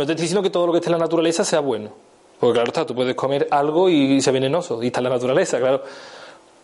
No 0.01 0.07
te 0.07 0.13
estoy 0.13 0.23
diciendo 0.23 0.43
que 0.43 0.49
todo 0.49 0.67
lo 0.67 0.73
que 0.73 0.79
esté 0.79 0.89
en 0.89 0.93
la 0.93 1.05
naturaleza 1.05 1.45
sea 1.45 1.61
bueno. 1.61 1.91
Porque 2.39 2.55
claro 2.55 2.69
está, 2.69 2.87
tú 2.87 2.95
puedes 2.95 3.15
comer 3.15 3.47
algo 3.51 3.91
y 3.91 4.23
sea 4.23 4.33
venenoso, 4.33 4.83
y 4.83 4.87
está 4.87 5.01
en 5.01 5.05
la 5.05 5.11
naturaleza, 5.11 5.59
claro. 5.59 5.83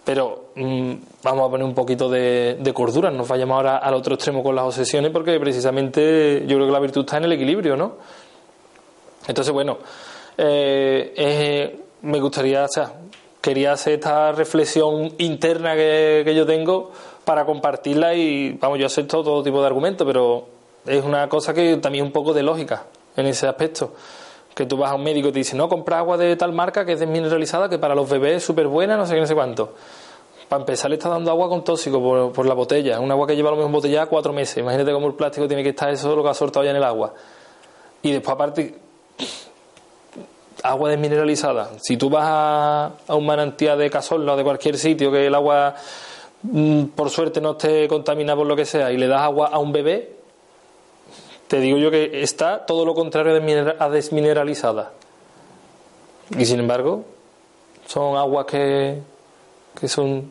Pero 0.06 0.52
mm, 0.54 0.92
vamos 1.22 1.46
a 1.46 1.50
poner 1.50 1.66
un 1.66 1.74
poquito 1.74 2.08
de, 2.08 2.72
cordura, 2.72 3.10
no 3.10 3.26
vayamos 3.26 3.56
ahora 3.56 3.76
al 3.76 3.92
otro 3.92 4.14
extremo 4.14 4.42
con 4.42 4.56
las 4.56 4.64
obsesiones, 4.64 5.10
porque 5.10 5.38
precisamente 5.38 6.44
yo 6.46 6.56
creo 6.56 6.66
que 6.66 6.72
la 6.72 6.80
virtud 6.80 7.02
está 7.02 7.18
en 7.18 7.24
el 7.24 7.32
equilibrio, 7.32 7.76
¿no? 7.76 7.96
Entonces, 9.28 9.52
bueno, 9.52 9.80
eh, 10.38 11.78
me 12.00 12.18
gustaría, 12.20 12.64
o 12.64 12.68
sea, 12.68 12.94
quería 13.42 13.72
hacer 13.72 13.92
esta 13.92 14.32
reflexión 14.32 15.12
interna 15.18 15.74
que, 15.74 16.22
que 16.24 16.34
yo 16.34 16.46
tengo 16.46 16.90
para 17.26 17.44
compartirla 17.44 18.14
y, 18.14 18.52
vamos, 18.52 18.78
yo 18.78 18.86
acepto 18.86 19.22
todo 19.22 19.42
tipo 19.42 19.60
de 19.60 19.66
argumentos, 19.66 20.06
pero 20.06 20.46
es 20.86 21.04
una 21.04 21.28
cosa 21.28 21.52
que 21.52 21.76
también 21.76 22.06
un 22.06 22.12
poco 22.12 22.32
de 22.32 22.42
lógica 22.42 22.86
en 23.16 23.26
ese 23.26 23.46
aspecto. 23.46 23.92
Que 24.54 24.64
tú 24.66 24.76
vas 24.76 24.90
a 24.90 24.94
un 24.94 25.04
médico 25.04 25.28
y 25.28 25.32
te 25.32 25.38
dice, 25.40 25.56
no, 25.56 25.68
compra 25.68 25.98
agua 25.98 26.16
de 26.16 26.34
tal 26.36 26.52
marca 26.52 26.84
que 26.84 26.92
es 26.92 27.00
desmineralizada, 27.00 27.68
que 27.68 27.78
para 27.78 27.94
los 27.94 28.08
bebés 28.08 28.36
es 28.36 28.44
súper 28.44 28.66
buena, 28.66 28.96
no 28.96 29.06
sé 29.06 29.14
qué, 29.14 29.20
no 29.20 29.26
sé 29.26 29.34
cuánto. 29.34 29.74
Para 30.48 30.60
empezar, 30.60 30.88
le 30.90 30.96
está 30.96 31.08
dando 31.08 31.30
agua 31.30 31.48
con 31.48 31.64
tóxico 31.64 32.00
por, 32.00 32.32
por 32.32 32.46
la 32.46 32.54
botella. 32.54 33.00
Un 33.00 33.10
agua 33.10 33.26
que 33.26 33.34
lleva 33.34 33.50
lo 33.50 33.56
mismo 33.56 33.72
botella 33.72 34.06
cuatro 34.06 34.32
meses. 34.32 34.58
Imagínate 34.58 34.92
cómo 34.92 35.08
el 35.08 35.14
plástico 35.14 35.46
tiene 35.48 35.62
que 35.62 35.70
estar 35.70 35.90
eso 35.90 36.14
lo 36.14 36.22
que 36.22 36.28
ha 36.28 36.34
soltado 36.34 36.64
ya 36.64 36.70
en 36.70 36.76
el 36.76 36.84
agua. 36.84 37.12
Y 38.02 38.12
después, 38.12 38.34
aparte, 38.34 38.78
agua 40.62 40.90
desmineralizada. 40.90 41.70
Si 41.80 41.96
tú 41.96 42.08
vas 42.10 42.24
a, 42.26 42.90
a 43.06 43.14
un 43.14 43.26
manantial 43.26 43.78
de 43.78 43.90
Casolno 43.90 44.34
o 44.34 44.36
de 44.36 44.44
cualquier 44.44 44.78
sitio 44.78 45.10
que 45.10 45.26
el 45.26 45.34
agua, 45.34 45.74
mm, 46.42 46.84
por 46.94 47.10
suerte, 47.10 47.40
no 47.40 47.52
esté 47.52 47.88
contaminada 47.88 48.36
por 48.36 48.46
lo 48.46 48.56
que 48.56 48.64
sea, 48.64 48.92
y 48.92 48.96
le 48.96 49.06
das 49.06 49.22
agua 49.22 49.48
a 49.48 49.58
un 49.58 49.72
bebé, 49.72 50.16
te 51.48 51.60
digo 51.60 51.78
yo 51.78 51.90
que 51.90 52.22
está 52.22 52.66
todo 52.66 52.84
lo 52.84 52.94
contrario 52.94 53.40
a 53.78 53.88
desmineralizada. 53.88 54.92
Y 56.36 56.44
sin 56.44 56.60
embargo, 56.60 57.04
son 57.86 58.16
aguas 58.16 58.46
que, 58.46 59.00
que 59.78 59.88
son 59.88 60.30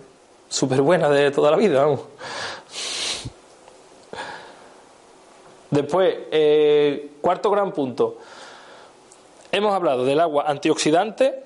súper 0.50 0.82
buenas 0.82 1.12
de 1.12 1.32
toda 1.32 1.52
la 1.52 1.58
vida, 1.58 1.86
vamos. 1.86 2.02
Después, 5.72 6.16
eh, 6.32 7.12
cuarto 7.22 7.50
gran 7.50 7.72
punto. 7.72 8.18
Hemos 9.52 9.74
hablado 9.74 10.06
del 10.06 10.20
agua 10.20 10.46
antioxidante, 10.48 11.44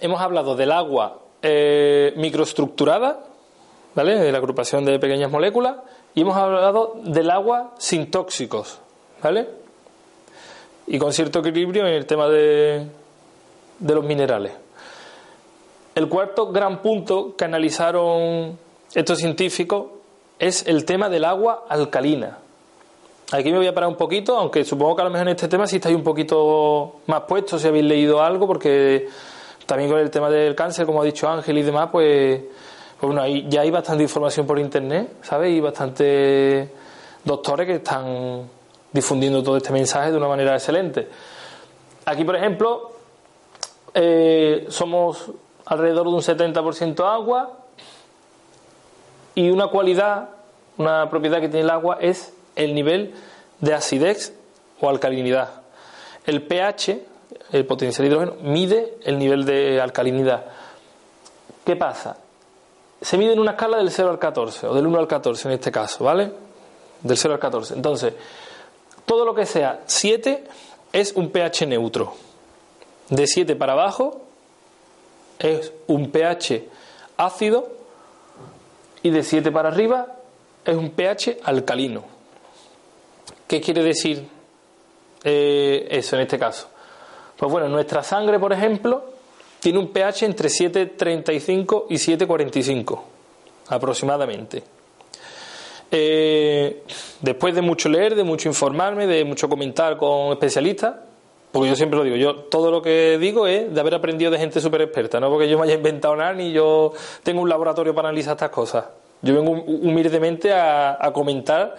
hemos 0.00 0.20
hablado 0.20 0.56
del 0.56 0.72
agua 0.72 1.20
eh, 1.42 2.12
microestructurada, 2.16 3.20
¿vale? 3.94 4.16
De 4.16 4.30
la 4.30 4.38
agrupación 4.38 4.84
de 4.84 4.98
pequeñas 4.98 5.30
moléculas, 5.30 5.76
y 6.14 6.20
hemos 6.20 6.36
hablado 6.36 6.94
del 7.02 7.30
agua 7.30 7.72
sin 7.78 8.10
tóxicos, 8.10 8.78
¿vale? 9.22 9.48
Y 10.86 10.98
con 10.98 11.12
cierto 11.12 11.40
equilibrio 11.40 11.86
en 11.86 11.94
el 11.94 12.06
tema 12.06 12.28
de, 12.28 12.86
de 13.78 13.94
los 13.94 14.04
minerales. 14.04 14.52
El 15.94 16.08
cuarto 16.08 16.50
gran 16.52 16.82
punto 16.82 17.34
que 17.36 17.44
analizaron 17.44 18.58
estos 18.94 19.18
científicos 19.18 19.86
es 20.38 20.66
el 20.66 20.84
tema 20.84 21.08
del 21.08 21.24
agua 21.24 21.64
alcalina. 21.68 22.38
Aquí 23.32 23.50
me 23.50 23.58
voy 23.58 23.66
a 23.66 23.74
parar 23.74 23.88
un 23.88 23.96
poquito, 23.96 24.36
aunque 24.36 24.64
supongo 24.64 24.96
que 24.96 25.02
a 25.02 25.04
lo 25.06 25.10
mejor 25.10 25.28
en 25.28 25.34
este 25.34 25.48
tema 25.48 25.66
sí 25.66 25.76
estáis 25.76 25.96
un 25.96 26.04
poquito 26.04 27.00
más 27.06 27.22
puestos, 27.22 27.62
si 27.62 27.68
habéis 27.68 27.84
leído 27.84 28.22
algo, 28.22 28.46
porque 28.46 29.08
también 29.66 29.90
con 29.90 29.98
el 29.98 30.10
tema 30.10 30.28
del 30.28 30.54
cáncer, 30.54 30.84
como 30.86 31.00
ha 31.00 31.04
dicho 31.04 31.28
Ángel 31.28 31.58
y 31.58 31.62
demás, 31.62 31.88
pues 31.90 32.42
pues 33.00 33.08
bueno, 33.08 33.22
ahí 33.22 33.46
ya 33.48 33.62
hay 33.62 33.70
bastante 33.70 34.02
información 34.02 34.46
por 34.46 34.58
internet, 34.58 35.16
¿sabes? 35.22 35.52
Y 35.52 35.60
bastantes 35.60 36.68
doctores 37.24 37.66
que 37.66 37.74
están 37.76 38.48
difundiendo 38.92 39.42
todo 39.42 39.56
este 39.56 39.72
mensaje 39.72 40.12
de 40.12 40.16
una 40.16 40.28
manera 40.28 40.54
excelente. 40.54 41.08
Aquí, 42.04 42.24
por 42.24 42.36
ejemplo, 42.36 42.92
eh, 43.92 44.66
somos 44.68 45.30
alrededor 45.66 46.06
de 46.08 46.14
un 46.14 46.22
70% 46.22 47.04
agua 47.04 47.58
y 49.34 49.50
una 49.50 49.68
cualidad, 49.68 50.30
una 50.76 51.10
propiedad 51.10 51.40
que 51.40 51.48
tiene 51.48 51.64
el 51.64 51.70
agua 51.70 51.98
es 52.00 52.32
el 52.56 52.74
nivel 52.74 53.14
de 53.60 53.74
acidez 53.74 54.34
o 54.80 54.88
alcalinidad. 54.88 55.62
El 56.26 56.42
pH, 56.42 57.00
el 57.52 57.66
potencial 57.66 58.06
hidrógeno, 58.06 58.34
mide 58.42 58.96
el 59.04 59.18
nivel 59.18 59.44
de 59.44 59.80
alcalinidad. 59.80 60.44
¿Qué 61.64 61.76
pasa? 61.76 62.18
Se 63.04 63.18
mide 63.18 63.34
en 63.34 63.38
una 63.38 63.50
escala 63.50 63.76
del 63.76 63.90
0 63.90 64.12
al 64.12 64.18
14, 64.18 64.66
o 64.66 64.74
del 64.74 64.86
1 64.86 64.98
al 64.98 65.06
14 65.06 65.48
en 65.48 65.54
este 65.54 65.70
caso, 65.70 66.04
¿vale? 66.04 66.32
Del 67.02 67.18
0 67.18 67.34
al 67.34 67.40
14. 67.40 67.74
Entonces, 67.74 68.14
todo 69.04 69.26
lo 69.26 69.34
que 69.34 69.44
sea 69.44 69.82
7 69.84 70.42
es 70.90 71.12
un 71.12 71.28
pH 71.28 71.66
neutro. 71.66 72.14
De 73.10 73.26
7 73.26 73.56
para 73.56 73.74
abajo 73.74 74.22
es 75.38 75.70
un 75.86 76.10
pH 76.10 76.66
ácido 77.18 77.68
y 79.02 79.10
de 79.10 79.22
7 79.22 79.52
para 79.52 79.68
arriba 79.68 80.06
es 80.64 80.74
un 80.74 80.88
pH 80.88 81.40
alcalino. 81.44 82.04
¿Qué 83.46 83.60
quiere 83.60 83.82
decir 83.82 84.26
eh, 85.24 85.88
eso 85.90 86.16
en 86.16 86.22
este 86.22 86.38
caso? 86.38 86.68
Pues 87.36 87.52
bueno, 87.52 87.68
nuestra 87.68 88.02
sangre, 88.02 88.38
por 88.38 88.54
ejemplo, 88.54 89.13
tiene 89.64 89.78
un 89.78 89.88
pH 89.88 90.26
entre 90.26 90.50
7,35 90.50 91.86
y 91.88 91.94
7,45 91.94 93.00
aproximadamente. 93.68 94.62
Eh, 95.90 96.82
después 97.22 97.54
de 97.54 97.62
mucho 97.62 97.88
leer, 97.88 98.14
de 98.14 98.24
mucho 98.24 98.46
informarme, 98.46 99.06
de 99.06 99.24
mucho 99.24 99.48
comentar 99.48 99.96
con 99.96 100.32
especialistas, 100.32 100.96
porque 101.50 101.70
yo 101.70 101.76
siempre 101.76 101.96
lo 101.96 102.04
digo, 102.04 102.16
yo 102.16 102.34
todo 102.34 102.70
lo 102.70 102.82
que 102.82 103.16
digo 103.18 103.46
es 103.46 103.72
de 103.72 103.80
haber 103.80 103.94
aprendido 103.94 104.30
de 104.30 104.38
gente 104.38 104.60
súper 104.60 104.82
experta, 104.82 105.18
no 105.18 105.30
porque 105.30 105.48
yo 105.48 105.58
me 105.58 105.64
haya 105.64 105.76
inventado 105.76 106.14
nada 106.14 106.34
ni 106.34 106.52
yo 106.52 106.92
tengo 107.22 107.40
un 107.40 107.48
laboratorio 107.48 107.94
para 107.94 108.10
analizar 108.10 108.32
estas 108.32 108.50
cosas. 108.50 108.84
Yo 109.22 109.34
vengo 109.34 109.52
humildemente 109.52 110.52
a, 110.52 110.98
a 111.00 111.10
comentar 111.10 111.74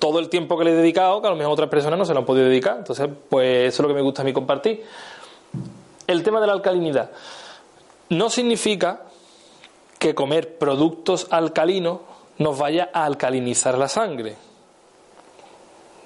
todo 0.00 0.18
el 0.18 0.28
tiempo 0.28 0.58
que 0.58 0.64
le 0.64 0.72
he 0.72 0.74
dedicado, 0.74 1.20
que 1.20 1.28
a 1.28 1.30
lo 1.30 1.36
mejor 1.36 1.52
otras 1.52 1.68
personas 1.68 1.96
no 1.96 2.04
se 2.04 2.12
lo 2.12 2.18
han 2.18 2.26
podido 2.26 2.48
dedicar. 2.48 2.78
Entonces, 2.78 3.08
pues 3.28 3.68
eso 3.68 3.82
es 3.82 3.86
lo 3.86 3.88
que 3.88 3.94
me 3.94 4.02
gusta 4.02 4.22
a 4.22 4.24
mí 4.24 4.32
compartir 4.32 4.82
el 6.08 6.24
tema 6.24 6.40
de 6.40 6.48
la 6.48 6.54
alcalinidad. 6.54 7.10
No 8.08 8.30
significa 8.30 9.02
que 9.98 10.14
comer 10.14 10.58
productos 10.58 11.28
alcalinos 11.30 12.00
nos 12.38 12.58
vaya 12.58 12.90
a 12.92 13.04
alcalinizar 13.04 13.76
la 13.76 13.88
sangre. 13.88 14.36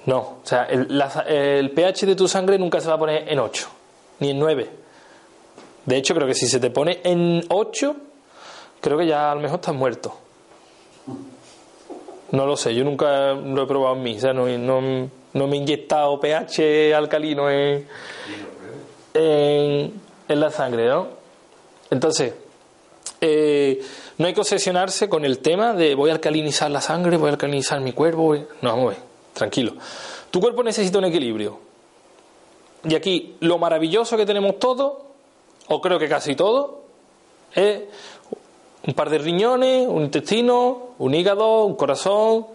No, 0.05 0.17
o 0.17 0.41
sea, 0.43 0.65
el, 0.65 1.71
pH 1.71 2.05
de 2.05 2.15
tu 2.15 2.27
sangre 2.27 2.59
nunca 2.59 2.81
se 2.81 2.89
va 2.89 2.95
a 2.95 2.99
poner 2.99 3.31
en 3.31 3.39
8, 3.39 3.67
ni 4.19 4.31
en 4.31 4.39
9. 4.39 4.69
De 5.85 5.97
hecho, 5.97 6.13
creo 6.13 6.27
que 6.27 6.33
si 6.33 6.47
se 6.47 6.59
te 6.59 6.69
pone 6.69 6.99
en 7.03 7.45
8, 7.49 7.95
creo 8.81 8.97
que 8.97 9.07
ya 9.07 9.31
a 9.31 9.35
lo 9.35 9.41
mejor 9.41 9.59
estás 9.59 9.75
muerto. 9.75 10.17
No 12.31 12.45
lo 12.45 12.57
sé, 12.57 12.75
yo 12.75 12.83
nunca 12.83 13.33
lo 13.33 13.63
he 13.63 13.67
probado 13.67 13.95
en 13.95 14.03
mí, 14.03 14.17
o 14.17 14.19
sea, 14.19 14.33
no, 14.33 14.45
no 14.47 15.47
me 15.47 15.55
he 15.55 15.59
inyectado 15.59 16.19
pH 16.19 16.93
alcalino 16.93 17.49
en, 17.49 17.87
en, 19.13 20.01
la 20.27 20.51
sangre, 20.51 20.87
¿no? 20.87 21.07
Entonces, 21.89 22.33
eh, 23.21 23.81
no 24.17 24.27
hay 24.27 24.33
que 24.33 24.41
obsesionarse 24.41 25.07
con 25.07 25.25
el 25.25 25.39
tema 25.39 25.73
de 25.73 25.95
voy 25.95 26.09
a 26.09 26.13
alcalinizar 26.13 26.71
la 26.71 26.81
sangre, 26.81 27.17
voy 27.17 27.29
a 27.29 27.31
alcalinizar 27.33 27.79
mi 27.81 27.93
cuerpo. 27.93 28.35
No, 28.61 28.69
vamos 28.69 28.85
a 28.85 28.89
ver, 28.89 28.97
tranquilo. 29.33 29.73
Tu 30.31 30.39
cuerpo 30.39 30.63
necesita 30.63 30.97
un 30.97 31.05
equilibrio. 31.05 31.59
Y 32.83 32.95
aquí 32.95 33.35
lo 33.39 33.57
maravilloso 33.57 34.17
que 34.17 34.25
tenemos 34.25 34.59
todos, 34.59 34.93
o 35.67 35.81
creo 35.81 35.99
que 35.99 36.09
casi 36.09 36.35
todo, 36.35 36.81
es 37.53 37.81
un 38.85 38.93
par 38.93 39.09
de 39.09 39.19
riñones, 39.19 39.87
un 39.87 40.03
intestino, 40.03 40.89
un 40.97 41.13
hígado, 41.13 41.63
un 41.63 41.75
corazón, 41.75 42.47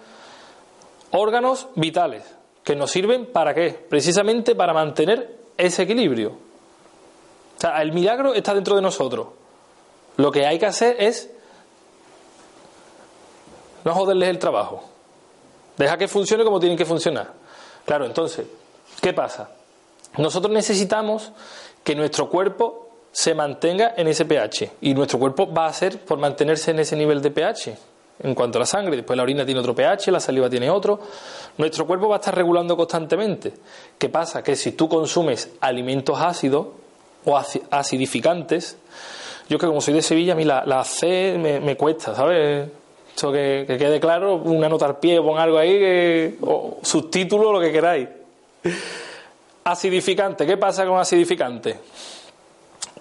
órganos 1.13 1.69
vitales, 1.75 2.25
que 2.63 2.77
nos 2.77 2.91
sirven 2.91 3.27
para 3.27 3.55
qué? 3.55 3.71
Precisamente 3.71 4.55
para 4.55 4.75
mantener 4.75 5.39
ese 5.57 5.85
equilibrio. 5.85 6.48
O 7.59 7.61
sea, 7.61 7.83
el 7.83 7.93
milagro 7.93 8.35
está 8.35 8.55
dentro 8.55 8.77
de 8.77 8.83
nosotros. 8.83 9.27
Lo 10.17 10.31
que 10.31 10.47
hay 10.47 10.61
que 10.61 10.67
hacer 10.67 10.97
es 11.01 11.29
no 13.85 13.95
joderles 13.95 14.29
el 14.29 14.39
trabajo. 14.39 14.85
Deja 15.77 15.97
que 15.97 16.07
funcione 16.07 16.45
como 16.45 16.61
tienen 16.61 16.79
que 16.79 16.85
funcionar. 16.85 17.33
Claro, 17.85 18.07
entonces, 18.07 18.47
¿qué 19.01 19.13
pasa? 19.13 19.51
Nosotros 20.19 20.53
necesitamos 20.53 21.33
que 21.83 21.97
nuestro 21.97 22.29
cuerpo 22.29 22.91
se 23.11 23.35
mantenga 23.35 23.95
en 23.97 24.07
ese 24.07 24.25
pH 24.25 24.73
y 24.81 24.95
nuestro 24.95 25.19
cuerpo 25.19 25.53
va 25.53 25.67
a 25.67 25.73
ser 25.73 26.01
por 26.01 26.19
mantenerse 26.19 26.71
en 26.71 26.79
ese 26.79 26.95
nivel 26.95 27.21
de 27.21 27.31
pH. 27.31 27.77
en 28.21 28.35
cuanto 28.35 28.59
a 28.59 28.61
la 28.61 28.67
sangre, 28.67 28.97
después 28.97 29.17
la 29.17 29.23
orina 29.23 29.45
tiene 29.45 29.61
otro 29.61 29.75
pH, 29.75 30.11
la 30.11 30.21
saliva 30.21 30.51
tiene 30.51 30.69
otro. 30.71 31.01
Nuestro 31.57 31.87
cuerpo 31.87 32.09
va 32.09 32.17
a 32.17 32.19
estar 32.19 32.35
regulando 32.35 32.77
constantemente. 32.77 33.53
¿Qué 33.97 34.09
pasa? 34.09 34.43
Que 34.43 34.57
si 34.57 34.73
tú 34.73 34.89
consumes 34.89 35.51
alimentos 35.61 36.21
ácidos 36.21 36.67
o 37.25 37.37
aci- 37.37 37.63
acidificantes, 37.71 38.77
yo 39.49 39.59
que 39.59 39.67
como 39.67 39.81
soy 39.81 39.95
de 39.95 40.03
Sevilla, 40.03 40.35
a 40.35 40.37
mí 40.37 40.45
la, 40.45 40.85
C 40.85 41.37
me, 41.39 41.77
cuesta, 41.77 42.15
¿sabes? 42.15 42.69
Esto 43.15 43.33
que, 43.33 43.65
que 43.67 43.79
quede 43.79 43.99
claro, 43.99 44.37
una 44.37 44.69
nota 44.69 44.87
al 44.87 44.99
pie, 44.99 45.21
pon 45.21 45.39
algo 45.39 45.59
ahí, 45.59 45.79
que, 45.79 46.39
o 46.43 46.79
subtítulo, 46.83 47.53
lo 47.53 47.61
que 47.61 47.73
queráis. 47.73 48.09
Acidificante, 49.65 50.47
¿qué 50.47 50.57
pasa 50.57 50.87
con 50.87 50.99
acidificante? 50.99 51.79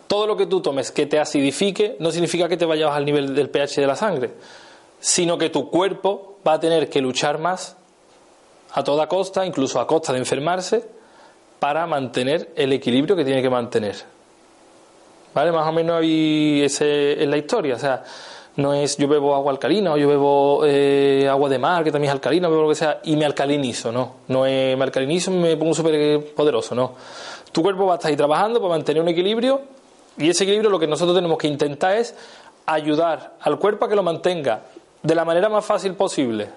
Todo 0.07 0.26
lo 0.26 0.36
que 0.38 0.45
tú 0.45 0.61
tomes 0.61 0.91
que 0.91 1.05
te 1.05 1.20
acidifique 1.20 1.97
no 1.99 2.11
significa 2.11 2.47
que 2.47 2.57
te 2.57 2.65
vayas 2.65 2.91
al 2.91 3.05
nivel 3.05 3.36
del 3.36 3.49
pH 3.49 3.82
de 3.82 3.88
la 3.88 3.95
sangre, 3.95 4.32
sino 4.99 5.38
que 5.38 5.49
tu 5.49 5.70
cuerpo 5.70 6.38
va 6.47 6.53
a 6.53 6.59
tener 6.59 6.89
que 6.89 7.01
luchar 7.01 7.39
más 7.39 7.76
a 8.74 8.84
toda 8.84 9.07
costa, 9.07 9.45
incluso 9.45 9.80
a 9.80 9.88
costa 9.88 10.13
de 10.13 10.20
enfermarse, 10.20 10.84
para 11.59 11.87
mantener 11.87 12.51
el 12.55 12.73
equilibrio 12.73 13.15
que 13.15 13.25
tiene 13.25 13.41
que 13.41 13.49
mantener. 13.49 13.95
¿Vale? 15.33 15.51
Más 15.51 15.67
o 15.67 15.71
menos 15.71 16.01
ahí 16.01 16.61
ese 16.63 17.21
es 17.21 17.27
la 17.27 17.37
historia. 17.37 17.75
O 17.75 17.79
sea, 17.79 18.03
no 18.57 18.73
es 18.73 18.97
yo 18.97 19.07
bebo 19.07 19.35
agua 19.35 19.51
alcalina 19.51 19.93
o 19.93 19.97
yo 19.97 20.07
bebo 20.07 20.61
eh, 20.65 21.27
agua 21.29 21.49
de 21.49 21.59
mar, 21.59 21.83
que 21.83 21.91
también 21.91 22.09
es 22.09 22.15
alcalina, 22.15 22.47
o 22.47 22.51
bebo 22.51 22.63
lo 22.63 22.69
que 22.69 22.75
sea, 22.75 23.01
y 23.03 23.15
me 23.15 23.25
alcalinizo, 23.25 23.91
no. 23.91 24.15
No 24.27 24.45
es 24.45 24.77
me 24.77 24.83
alcalinizo 24.83 25.31
me 25.31 25.55
pongo 25.57 25.73
súper 25.73 26.33
poderoso, 26.33 26.73
no. 26.73 26.93
Tu 27.51 27.61
cuerpo 27.61 27.85
va 27.85 27.93
a 27.93 27.95
estar 27.97 28.09
ahí 28.09 28.17
trabajando 28.17 28.59
para 28.59 28.71
mantener 28.73 29.01
un 29.01 29.09
equilibrio 29.09 29.61
y 30.17 30.29
ese 30.29 30.43
equilibrio 30.43 30.69
lo 30.69 30.79
que 30.79 30.87
nosotros 30.87 31.15
tenemos 31.15 31.37
que 31.37 31.47
intentar 31.47 31.95
es 31.97 32.15
ayudar 32.65 33.35
al 33.39 33.59
cuerpo 33.59 33.85
a 33.85 33.89
que 33.89 33.95
lo 33.95 34.03
mantenga 34.03 34.61
de 35.03 35.15
la 35.15 35.23
manera 35.23 35.49
más 35.49 35.63
fácil 35.63 35.93
posible. 35.93 36.49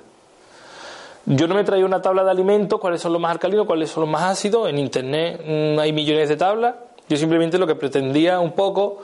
Yo 1.27 1.47
no 1.47 1.55
me 1.55 1.61
he 1.61 1.65
traído 1.65 1.87
una 1.87 2.01
tabla 2.01 2.25
de 2.25 2.31
alimentos, 2.31 2.81
cuáles 2.81 3.01
son 3.01 3.13
los 3.13 3.21
más 3.21 3.33
alcalinos, 3.33 3.67
cuáles 3.67 3.91
son 3.91 4.03
los 4.03 4.11
más 4.11 4.23
ácidos. 4.23 4.69
En 4.69 4.79
internet 4.79 5.43
mm, 5.47 5.79
hay 5.79 5.93
millones 5.93 6.29
de 6.29 6.37
tablas. 6.37 6.75
Yo 7.09 7.17
simplemente 7.17 7.59
lo 7.59 7.67
que 7.67 7.75
pretendía 7.75 8.41
un 8.41 8.53
poco 8.53 8.99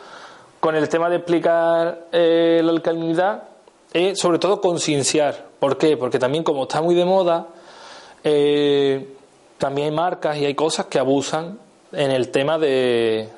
con 0.61 0.75
el 0.75 0.89
tema 0.89 1.09
de 1.11 1.17
explicar 1.17 2.07
eh, 2.12 2.61
la 2.64 2.73
alcalinidad 2.73 3.45
es 3.93 4.19
sobre 4.19 4.39
todo 4.39 4.61
concienciar. 4.61 5.47
¿Por 5.59 5.77
qué? 5.79 5.97
Porque 5.97 6.19
también 6.19 6.43
como 6.45 6.62
está 6.62 6.83
muy 6.83 6.95
de 6.95 7.05
moda, 7.05 7.47
eh, 8.25 9.14
también 9.59 9.89
hay 9.89 9.95
marcas 9.95 10.37
y 10.39 10.45
hay 10.45 10.55
cosas 10.55 10.87
que 10.87 10.99
abusan 10.99 11.59
en 11.93 12.11
el 12.11 12.31
tema 12.31 12.59
de, 12.59 13.29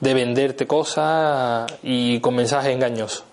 de 0.00 0.14
venderte 0.14 0.66
cosas 0.66 1.72
y 1.82 2.20
con 2.20 2.34
mensajes 2.34 2.74
engañosos. 2.74 3.24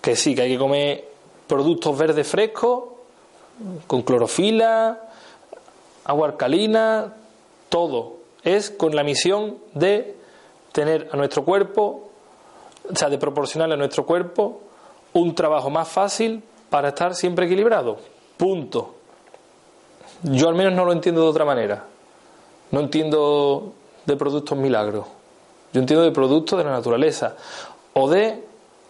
Que 0.00 0.16
sí, 0.16 0.34
que 0.34 0.42
hay 0.42 0.52
que 0.52 0.58
comer 0.58 1.04
productos 1.46 1.96
verdes 1.96 2.26
frescos, 2.26 2.84
con 3.86 4.02
clorofila, 4.02 5.00
agua 6.04 6.28
alcalina, 6.28 7.14
todo. 7.68 8.16
Es 8.42 8.70
con 8.70 8.94
la 8.96 9.04
misión 9.04 9.58
de 9.74 10.16
tener 10.72 11.08
a 11.12 11.16
nuestro 11.16 11.44
cuerpo, 11.44 12.10
o 12.90 12.96
sea, 12.96 13.08
de 13.08 13.18
proporcionarle 13.18 13.74
a 13.74 13.78
nuestro 13.78 14.04
cuerpo 14.04 14.60
un 15.12 15.34
trabajo 15.34 15.70
más 15.70 15.88
fácil 15.88 16.42
para 16.70 16.88
estar 16.88 17.14
siempre 17.14 17.46
equilibrado. 17.46 17.98
Punto. 18.36 18.94
Yo 20.22 20.48
al 20.48 20.54
menos 20.54 20.72
no 20.72 20.84
lo 20.84 20.92
entiendo 20.92 21.22
de 21.22 21.28
otra 21.28 21.44
manera. 21.44 21.84
No 22.70 22.80
entiendo 22.80 23.72
de 24.06 24.16
productos 24.16 24.56
milagros. 24.56 25.06
Yo 25.72 25.80
entiendo 25.80 26.04
de 26.04 26.10
productos 26.10 26.58
de 26.58 26.64
la 26.64 26.70
naturaleza 26.70 27.36
o 27.92 28.08
de 28.08 28.42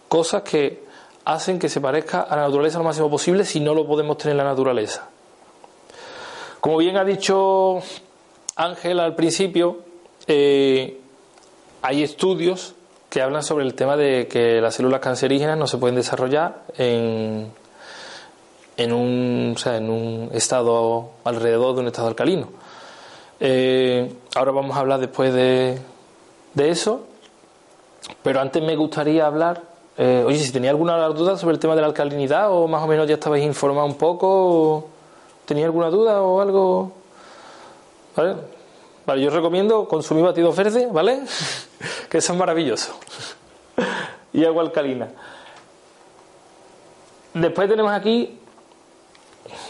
cosas 0.07 0.43
que 0.43 0.82
hacen 1.25 1.59
que 1.59 1.69
se 1.69 1.81
parezca 1.81 2.21
a 2.21 2.35
la 2.35 2.43
naturaleza 2.43 2.77
lo 2.77 2.83
máximo 2.83 3.09
posible 3.09 3.45
si 3.45 3.59
no 3.59 3.73
lo 3.73 3.87
podemos 3.87 4.17
tener 4.17 4.31
en 4.31 4.37
la 4.37 4.43
naturaleza. 4.43 5.09
Como 6.59 6.77
bien 6.77 6.97
ha 6.97 7.03
dicho 7.03 7.79
Ángel 8.55 8.99
al 8.99 9.15
principio, 9.15 9.79
eh, 10.27 10.99
hay 11.81 12.03
estudios 12.03 12.75
que 13.09 13.21
hablan 13.21 13.43
sobre 13.43 13.65
el 13.65 13.73
tema 13.75 13.95
de 13.95 14.27
que 14.27 14.61
las 14.61 14.75
células 14.75 14.99
cancerígenas 14.99 15.57
no 15.57 15.67
se 15.67 15.77
pueden 15.77 15.95
desarrollar 15.95 16.63
en, 16.77 17.51
en, 18.77 18.93
un, 18.93 19.53
o 19.55 19.59
sea, 19.59 19.77
en 19.77 19.89
un 19.89 20.29
estado 20.33 21.11
alrededor 21.23 21.75
de 21.75 21.81
un 21.81 21.87
estado 21.87 22.07
alcalino. 22.07 22.49
Eh, 23.39 24.11
ahora 24.35 24.51
vamos 24.51 24.77
a 24.77 24.79
hablar 24.79 24.99
después 24.99 25.33
de, 25.33 25.77
de 26.53 26.69
eso, 26.69 27.05
pero 28.23 28.39
antes 28.39 28.63
me 28.63 28.75
gustaría 28.75 29.25
hablar, 29.25 29.61
eh, 29.97 30.23
oye, 30.25 30.39
si 30.39 30.51
tenía 30.51 30.71
alguna 30.71 31.07
duda 31.09 31.37
sobre 31.37 31.53
el 31.53 31.59
tema 31.59 31.75
de 31.75 31.81
la 31.81 31.87
alcalinidad 31.87 32.51
o 32.51 32.67
más 32.67 32.81
o 32.81 32.87
menos 32.87 33.07
ya 33.07 33.13
estabais 33.15 33.43
informado 33.43 33.85
un 33.85 33.95
poco, 33.95 34.27
o 34.27 34.87
¿tenía 35.45 35.65
alguna 35.65 35.89
duda 35.89 36.21
o 36.21 36.41
algo? 36.41 36.91
¿Vale? 38.15 38.35
Vale, 39.05 39.21
yo 39.21 39.29
recomiendo 39.29 39.87
consumir 39.87 40.23
batidos 40.23 40.55
verdes, 40.55 40.91
¿vale? 40.91 41.21
que 42.09 42.21
son 42.21 42.37
maravillosos. 42.37 42.95
y 44.33 44.43
agua 44.45 44.63
alcalina. 44.63 45.09
Después 47.33 47.69
tenemos 47.69 47.91
aquí, 47.91 48.39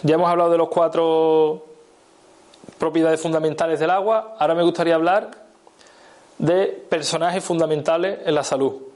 ya 0.03 0.15
hemos 0.15 0.30
hablado 0.30 0.51
de 0.51 0.57
los 0.57 0.69
cuatro 0.69 1.65
propiedades 2.78 3.21
fundamentales 3.21 3.80
del 3.80 3.89
agua, 3.89 4.36
ahora 4.39 4.55
me 4.55 4.63
gustaría 4.63 4.95
hablar 4.95 5.32
de 6.38 6.65
personajes 6.89 7.43
fundamentales 7.43 8.19
en 8.26 8.36
la 8.36 8.43
salud. 8.43 8.93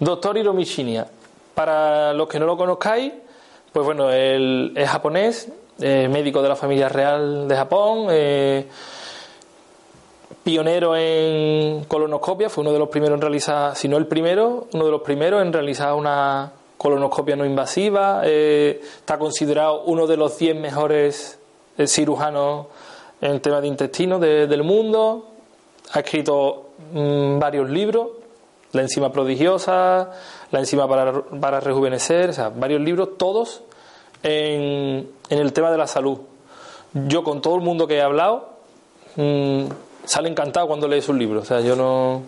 Doctor 0.00 0.36
Hiro 0.38 0.52
Michinia. 0.52 1.06
Para 1.54 2.12
los 2.12 2.28
que 2.28 2.38
no 2.38 2.46
lo 2.46 2.56
conozcáis, 2.56 3.12
pues 3.72 3.84
bueno, 3.84 4.10
él 4.10 4.72
es 4.76 4.88
japonés, 4.88 5.48
eh, 5.80 6.08
médico 6.08 6.40
de 6.42 6.48
la 6.48 6.56
familia 6.56 6.88
real 6.88 7.48
de 7.48 7.56
Japón, 7.56 8.06
eh, 8.10 8.66
pionero 10.44 10.96
en 10.96 11.84
colonoscopia, 11.84 12.48
fue 12.48 12.62
uno 12.62 12.72
de 12.72 12.78
los 12.78 12.88
primeros 12.88 13.16
en 13.16 13.20
realizar, 13.20 13.76
si 13.76 13.88
no 13.88 13.96
el 13.96 14.06
primero, 14.06 14.66
uno 14.72 14.84
de 14.84 14.90
los 14.90 15.02
primeros 15.02 15.42
en 15.42 15.52
realizar 15.52 15.94
una 15.94 16.52
colonoscopia 16.76 17.36
no 17.36 17.44
invasiva, 17.44 18.22
eh, 18.24 18.80
está 18.82 19.18
considerado 19.18 19.82
uno 19.82 20.06
de 20.06 20.16
los 20.16 20.38
10 20.38 20.56
mejores 20.56 21.38
cirujanos 21.86 22.66
en 23.20 23.40
tema 23.40 23.60
de 23.60 23.66
intestino 23.68 24.18
de- 24.18 24.46
del 24.46 24.62
mundo, 24.62 25.26
ha 25.92 26.00
escrito 26.00 26.66
mm, 26.92 27.38
varios 27.38 27.68
libros, 27.68 28.08
La 28.72 28.82
enzima 28.82 29.10
prodigiosa, 29.12 30.10
La 30.50 30.58
enzima 30.58 30.88
para, 30.88 31.22
para 31.22 31.60
rejuvenecer, 31.60 32.30
o 32.30 32.32
sea, 32.32 32.48
varios 32.50 32.80
libros, 32.80 33.16
todos 33.16 33.62
en, 34.22 35.10
en 35.30 35.38
el 35.38 35.52
tema 35.52 35.70
de 35.70 35.78
la 35.78 35.86
salud. 35.86 36.18
Yo 36.92 37.22
con 37.22 37.40
todo 37.42 37.56
el 37.56 37.62
mundo 37.62 37.86
que 37.86 37.96
he 37.96 38.02
hablado, 38.02 38.50
mm, 39.16 39.64
sale 40.04 40.28
encantado 40.28 40.66
cuando 40.66 40.88
lee 40.88 41.02
sus 41.02 41.16
libros. 41.16 41.42
O 41.42 41.46
sea, 41.46 41.60
yo 41.60 41.76
no, 41.76 42.22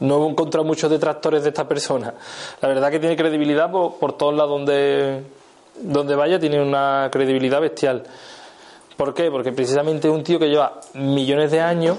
no 0.00 0.24
he 0.24 0.30
encontrado 0.30 0.64
muchos 0.64 0.90
detractores 0.90 1.42
de 1.42 1.50
esta 1.50 1.68
persona. 1.68 2.14
La 2.60 2.68
verdad 2.68 2.90
que 2.90 2.98
tiene 2.98 3.16
credibilidad 3.16 3.70
por, 3.70 3.98
por 3.98 4.16
todos 4.16 4.34
lados 4.34 4.50
donde, 4.50 5.22
donde 5.80 6.14
vaya, 6.14 6.38
tiene 6.38 6.62
una 6.62 7.08
credibilidad 7.12 7.60
bestial. 7.60 8.04
¿Por 8.96 9.14
qué? 9.14 9.30
Porque 9.30 9.52
precisamente 9.52 10.08
es 10.08 10.14
un 10.14 10.24
tío 10.24 10.38
que 10.38 10.48
lleva 10.48 10.80
millones 10.94 11.50
de 11.50 11.60
años, 11.60 11.98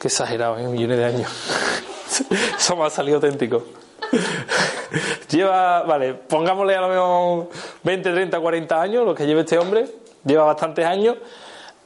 que 0.00 0.08
exagerado, 0.08 0.58
¿eh? 0.58 0.66
millones 0.66 0.98
de 0.98 1.04
años. 1.04 1.30
Eso 2.58 2.76
me 2.76 2.84
ha 2.84 2.90
salido 2.90 3.16
auténtico. 3.16 3.64
lleva, 5.30 5.82
vale, 5.82 6.14
pongámosle 6.14 6.74
a 6.76 6.80
lo 6.80 6.88
mejor 6.88 7.48
20, 7.82 8.12
30, 8.12 8.40
40 8.40 8.80
años, 8.80 9.04
lo 9.04 9.14
que 9.14 9.26
lleva 9.26 9.40
este 9.40 9.58
hombre, 9.58 9.86
lleva 10.24 10.44
bastantes 10.44 10.84
años, 10.86 11.16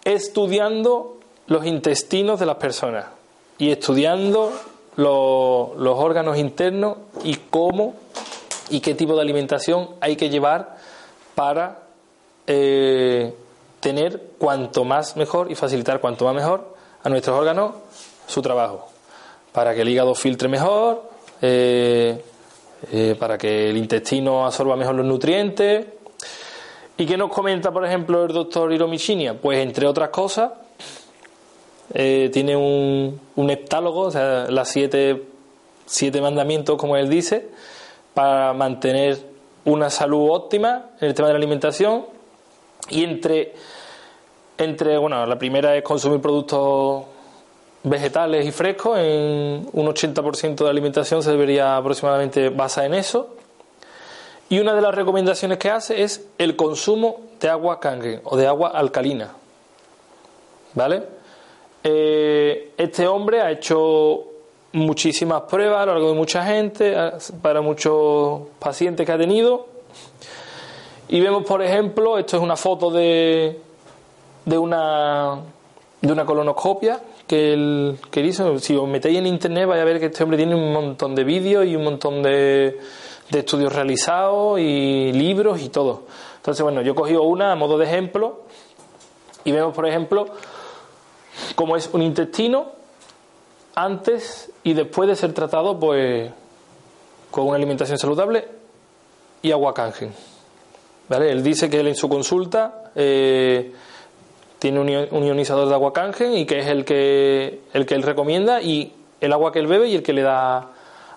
estudiando 0.05 1.19
los 1.47 1.65
intestinos 1.67 2.39
de 2.41 2.47
las 2.47 2.57
personas 2.57 3.07
y 3.59 3.71
estudiando 3.71 4.53
lo- 4.97 5.75
los 5.79 5.99
órganos 5.99 6.37
internos 6.39 6.99
y 7.25 7.37
cómo 7.51 7.95
y 8.71 8.81
qué 8.81 8.95
tipo 8.95 9.15
de 9.15 9.23
alimentación 9.23 9.91
hay 10.01 10.17
que 10.17 10.31
llevar 10.31 10.77
para 11.35 11.79
eh, 12.47 13.35
tener 13.81 14.21
cuanto 14.39 14.85
más 14.85 15.17
mejor 15.17 15.51
y 15.51 15.55
facilitar 15.55 16.01
cuanto 16.01 16.25
más 16.25 16.35
mejor 16.35 16.75
a 17.03 17.09
nuestros 17.09 17.39
órganos 17.39 17.73
su 18.27 18.43
trabajo. 18.43 18.89
Para 19.53 19.75
que 19.75 19.83
el 19.83 19.89
hígado 19.89 20.15
filtre 20.15 20.49
mejor, 20.49 21.11
eh, 21.43 22.23
eh, 22.93 23.17
para 23.19 23.39
que 23.39 23.71
el 23.71 23.77
intestino 23.77 24.45
absorba 24.45 24.77
mejor 24.77 24.95
los 24.95 25.07
nutrientes. 25.07 25.87
¿Y 26.97 27.07
qué 27.07 27.17
nos 27.17 27.31
comenta, 27.31 27.71
por 27.71 27.85
ejemplo, 27.85 28.25
el 28.25 28.33
doctor 28.33 28.73
Hiromichinia? 28.73 29.35
Pues, 29.35 29.59
entre 29.59 29.87
otras 29.87 30.11
cosas, 30.11 30.53
eh, 31.95 32.31
tiene 32.33 32.57
un, 32.57 33.21
un 33.37 33.51
heptálogo, 33.51 34.03
o 34.03 34.11
sea, 34.11 34.47
las 34.49 34.69
siete, 34.69 35.23
siete 35.87 36.21
mandamientos, 36.21 36.77
como 36.77 36.97
él 36.97 37.09
dice, 37.09 37.49
para 38.15 38.53
mantener 38.53 39.19
una 39.65 39.91
salud 39.91 40.29
óptima 40.31 40.91
en 41.01 41.09
el 41.09 41.15
tema 41.15 41.29
de 41.29 41.35
la 41.35 41.39
alimentación. 41.39 42.07
Y 42.89 43.05
entre, 43.05 43.55
entre 44.59 44.99
bueno, 44.99 45.25
la 45.27 45.39
primera 45.39 45.77
es 45.77 45.83
consumir 45.83 46.21
productos 46.21 47.05
vegetales 47.85 48.47
y 48.47 48.53
frescos, 48.53 48.99
en 48.99 49.69
un 49.73 49.87
80% 49.87 50.65
de 50.65 50.71
alimentación 50.71 51.23
se 51.23 51.31
debería 51.31 51.77
aproximadamente 51.77 52.49
basar 52.49 52.85
en 52.85 52.95
eso. 52.95 53.35
Y 54.49 54.59
una 54.59 54.75
de 54.75 54.83
las 54.83 54.95
recomendaciones 54.95 55.59
que 55.59 55.71
hace 55.71 56.03
es 56.03 56.27
el 56.39 56.57
consumo 56.57 57.21
de 57.41 57.49
agua 57.49 57.81
cangre 57.81 58.21
o 58.25 58.37
de 58.37 58.47
agua 58.47 58.71
alcalina. 58.71 59.33
¿Vale? 60.75 61.03
Eh, 61.83 62.73
este 62.77 63.07
hombre 63.07 63.41
ha 63.41 63.51
hecho 63.51 64.25
muchísimas 64.73 65.43
pruebas 65.43 65.83
a 65.83 65.87
lo 65.87 65.93
largo 65.93 66.09
de 66.11 66.15
mucha 66.15 66.45
gente, 66.45 66.95
para 67.41 67.61
muchos 67.61 68.43
pacientes 68.59 69.05
que 69.05 69.13
ha 69.13 69.19
tenido. 69.19 69.67
Y 71.09 71.21
vemos, 71.21 71.45
por 71.45 71.63
ejemplo, 71.63 72.19
esto 72.19 72.37
es 72.37 72.43
una 72.43 72.57
foto 72.57 72.91
de, 72.91 73.61
de 74.45 74.59
una 74.59 75.41
de 76.01 76.13
una 76.13 76.27
colonoscopia 76.27 77.01
que 77.33 77.55
él, 77.55 77.99
que 78.11 78.21
él. 78.21 78.61
Si 78.61 78.77
os 78.77 78.87
metéis 78.87 79.17
en 79.17 79.27
internet 79.27 79.67
vais 79.67 79.81
a 79.81 79.85
ver 79.87 79.99
que 79.99 80.07
este 80.07 80.23
hombre 80.23 80.37
tiene 80.37 80.55
un 80.55 80.71
montón 80.71 81.15
de 81.15 81.25
vídeos 81.25 81.65
y 81.65 81.75
un 81.75 81.83
montón 81.83 82.23
de, 82.23 82.79
de 83.31 83.39
estudios 83.39 83.75
realizados 83.75 84.61
y 84.61 85.13
libros 85.13 85.63
y 85.63 85.71
todo. 85.71 86.03
Entonces, 86.37 86.63
bueno, 86.63 86.83
yo 86.83 86.93
he 86.93 86.95
cogido 86.95 87.23
una 87.23 87.53
a 87.53 87.55
modo 87.55 87.79
de 87.79 87.87
ejemplo 87.87 88.43
y 89.45 89.53
vemos, 89.53 89.75
por 89.75 89.89
ejemplo, 89.89 90.27
cómo 91.55 91.75
es 91.75 91.89
un 91.95 92.03
intestino 92.03 92.73
antes 93.77 94.53
y 94.63 94.75
después 94.75 95.09
de 95.09 95.17
ser 95.17 95.33
tratado 95.33 95.81
pues 95.81 96.31
con 97.31 97.47
una 97.47 97.57
alimentación 97.57 97.97
saludable 97.97 98.47
y 99.41 99.53
agua 99.53 99.73
cangen. 99.73 100.13
¿Vale? 101.09 101.33
Él 101.33 101.43
dice 101.43 101.71
que 101.71 101.81
él 101.81 101.89
en 101.89 101.97
su 101.97 102.11
consulta 102.11 102.93
eh, 102.95 103.73
tiene 104.63 104.79
un 104.79 104.89
io- 104.89 105.09
un 105.11 105.25
ionizador 105.25 105.67
de 105.69 105.75
agua 105.75 105.93
cangen 105.93 106.35
y 106.35 106.47
que 106.47 106.61
es 106.61 106.69
el 106.69 106.85
que, 106.85 107.63
el 107.73 107.85
que 107.85 107.97
él 107.97 108.05
recomienda 108.05 108.63
y 108.63 108.93
el 109.21 109.33
agua 109.33 109.51
que 109.51 109.59
él 109.59 109.67
bebe 109.67 109.89
y 109.89 109.97
el 109.97 110.05
que 110.05 110.13
le 110.13 110.23
da 110.23 110.69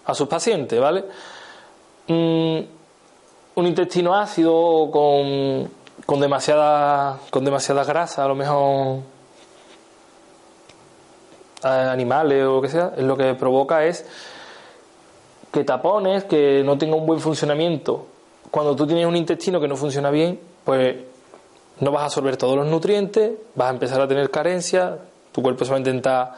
a 0.04 0.16
sus 0.16 0.28
pacientes, 0.28 0.80
¿vale? 0.82 1.04
Mm, 2.08 2.60
un 3.54 3.68
intestino 3.68 4.16
ácido 4.16 4.90
con, 4.92 5.70
con 6.08 6.20
demasiada 6.20 7.20
con 7.30 7.46
demasiada 7.46 7.84
grasa, 7.84 8.26
a 8.26 8.28
lo 8.28 8.34
mejor 8.34 9.02
eh, 11.64 11.68
animales 11.68 12.44
o 12.46 12.56
lo 12.56 12.62
que 12.64 12.70
sea, 12.70 12.94
lo 12.98 13.16
que 13.16 13.36
provoca 13.36 13.86
es 13.86 14.06
que 15.52 15.64
tapones, 15.64 16.24
que 16.24 16.64
no 16.66 16.78
tenga 16.80 16.96
un 16.96 17.06
buen 17.06 17.20
funcionamiento. 17.20 18.08
Cuando 18.50 18.76
tú 18.76 18.88
tienes 18.88 19.06
un 19.06 19.16
intestino 19.16 19.60
que 19.60 19.68
no 19.68 19.76
funciona 19.76 20.10
bien, 20.10 20.40
pues 20.64 20.96
no 21.80 21.92
vas 21.92 22.04
a 22.04 22.06
absorber 22.06 22.38
todos 22.38 22.56
los 22.56 22.68
nutrientes, 22.68 23.34
vas 23.56 23.68
a 23.68 23.72
empezar 23.72 24.02
a 24.02 24.08
tener 24.08 24.30
carencias, 24.32 24.94
tu 25.32 25.42
cuerpo 25.42 25.66
se 25.66 25.72
va 25.72 25.78
a 25.78 25.80
intentar 25.80 26.34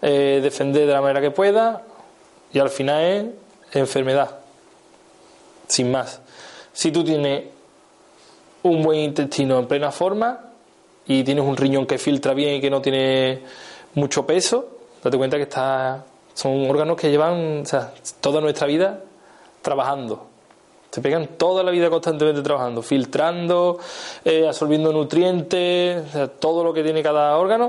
eh, 0.00 0.40
defender 0.42 0.86
de 0.86 0.92
la 0.92 1.00
manera 1.00 1.20
que 1.20 1.30
pueda 1.30 1.82
y 2.52 2.58
al 2.58 2.70
final 2.70 3.34
es 3.70 3.76
enfermedad, 3.76 4.38
sin 5.66 5.90
más. 5.90 6.20
Si 6.72 6.92
tú 6.92 7.02
tienes 7.02 7.44
un 8.62 8.82
buen 8.82 9.00
intestino 9.00 9.58
en 9.58 9.66
plena 9.66 9.90
forma 9.90 10.38
y 11.06 11.24
tienes 11.24 11.44
un 11.44 11.56
riñón 11.56 11.86
que 11.86 11.98
filtra 11.98 12.34
bien 12.34 12.56
y 12.56 12.60
que 12.60 12.70
no 12.70 12.80
tiene 12.80 13.42
mucho 13.94 14.24
peso, 14.24 14.68
date 15.02 15.16
cuenta 15.16 15.36
que 15.36 15.44
está, 15.44 16.04
son 16.34 16.70
órganos 16.70 16.96
que 16.96 17.10
llevan 17.10 17.64
toda 18.20 18.40
nuestra 18.40 18.66
vida 18.66 19.00
trabajando. 19.62 20.27
Se 20.98 21.02
pegan 21.02 21.28
toda 21.38 21.62
la 21.62 21.70
vida 21.70 21.88
constantemente 21.90 22.42
trabajando, 22.42 22.82
filtrando, 22.82 23.78
eh, 24.24 24.48
absorbiendo 24.48 24.92
nutrientes, 24.92 26.08
o 26.08 26.10
sea, 26.10 26.26
todo 26.26 26.64
lo 26.64 26.74
que 26.74 26.82
tiene 26.82 27.04
cada 27.04 27.38
órgano. 27.38 27.66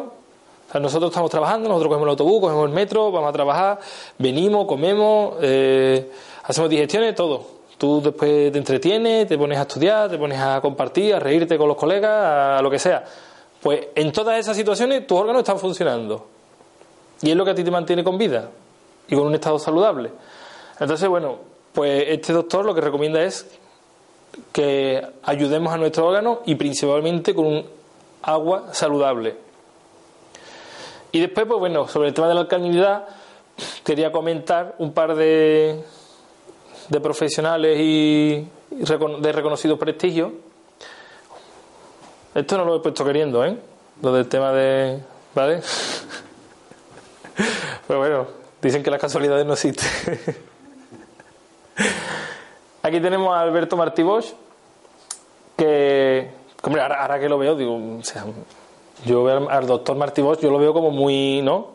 O 0.67 0.71
sea, 0.71 0.81
nosotros 0.81 1.11
estamos 1.11 1.29
trabajando, 1.29 1.69
nosotros 1.69 1.89
cogemos 1.89 2.07
el 2.07 2.09
autobús, 2.09 2.41
cogemos 2.41 2.67
el 2.67 2.73
metro, 2.73 3.11
vamos 3.11 3.29
a 3.29 3.31
trabajar, 3.31 3.79
venimos, 4.17 4.65
comemos, 4.65 5.35
eh, 5.43 6.09
hacemos 6.43 6.71
digestiones, 6.71 7.13
todo. 7.13 7.45
Tú 7.77 8.01
después 8.01 8.51
te 8.51 8.57
entretienes, 8.57 9.27
te 9.27 9.37
pones 9.37 9.59
a 9.59 9.61
estudiar, 9.61 10.09
te 10.09 10.17
pones 10.17 10.39
a 10.39 10.59
compartir, 10.59 11.13
a 11.13 11.19
reírte 11.19 11.55
con 11.55 11.67
los 11.67 11.77
colegas, 11.77 12.57
a 12.59 12.63
lo 12.63 12.71
que 12.71 12.79
sea. 12.79 13.03
Pues 13.61 13.89
en 13.93 14.11
todas 14.11 14.39
esas 14.39 14.57
situaciones 14.57 15.05
tus 15.05 15.19
órganos 15.19 15.41
están 15.41 15.59
funcionando. 15.59 16.25
Y 17.21 17.29
es 17.29 17.35
lo 17.35 17.45
que 17.45 17.51
a 17.51 17.55
ti 17.55 17.63
te 17.63 17.69
mantiene 17.69 18.03
con 18.03 18.17
vida 18.17 18.49
y 19.07 19.13
con 19.13 19.27
un 19.27 19.35
estado 19.35 19.59
saludable. 19.59 20.09
Entonces, 20.79 21.07
bueno, 21.07 21.58
pues 21.73 22.05
este 22.07 22.33
doctor 22.33 22.65
lo 22.65 22.73
que 22.73 22.81
recomienda 22.81 23.21
es 23.23 23.47
que 24.51 25.05
ayudemos 25.23 25.73
a 25.73 25.77
nuestro 25.77 26.07
órgano 26.07 26.41
y 26.45 26.55
principalmente 26.55 27.33
con 27.33 27.45
un 27.45 27.65
agua 28.21 28.73
saludable. 28.73 29.35
Y 31.11 31.19
después, 31.19 31.47
pues 31.47 31.59
bueno, 31.59 31.87
sobre 31.87 32.09
el 32.09 32.13
tema 32.13 32.27
de 32.27 32.35
la 32.35 32.41
alcalinidad, 32.41 33.07
quería 33.83 34.11
comentar 34.11 34.75
un 34.77 34.93
par 34.93 35.15
de, 35.15 35.83
de 36.89 36.99
profesionales 36.99 37.77
y 37.79 38.47
de 38.69 39.31
reconocido 39.31 39.77
prestigio. 39.77 40.33
Esto 42.35 42.57
no 42.57 42.65
lo 42.65 42.75
he 42.75 42.79
puesto 42.79 43.03
queriendo, 43.03 43.43
¿eh? 43.43 43.57
Lo 44.01 44.13
del 44.13 44.27
tema 44.27 44.53
de... 44.53 44.99
¿Vale? 45.33 45.61
Pero 47.87 47.99
bueno, 47.99 48.27
dicen 48.61 48.83
que 48.83 48.91
las 48.91 49.01
casualidades 49.01 49.45
no 49.45 49.53
existen. 49.53 50.45
Aquí 52.89 52.99
tenemos 52.99 53.37
a 53.37 53.41
Alberto 53.41 53.77
Martí 53.77 54.01
Bosch, 54.01 54.33
que, 55.55 56.27
hombre, 56.63 56.81
ahora, 56.81 57.19
que 57.19 57.29
lo 57.29 57.37
veo, 57.37 57.55
digo, 57.55 57.75
o 57.75 58.03
sea, 58.03 58.25
yo 59.05 59.27
al, 59.27 59.67
doctor 59.67 59.95
Martí 59.95 60.23
Bosch, 60.23 60.39
yo 60.39 60.49
lo 60.49 60.57
veo 60.57 60.73
como 60.73 60.89
muy, 60.89 61.43
¿no? 61.43 61.67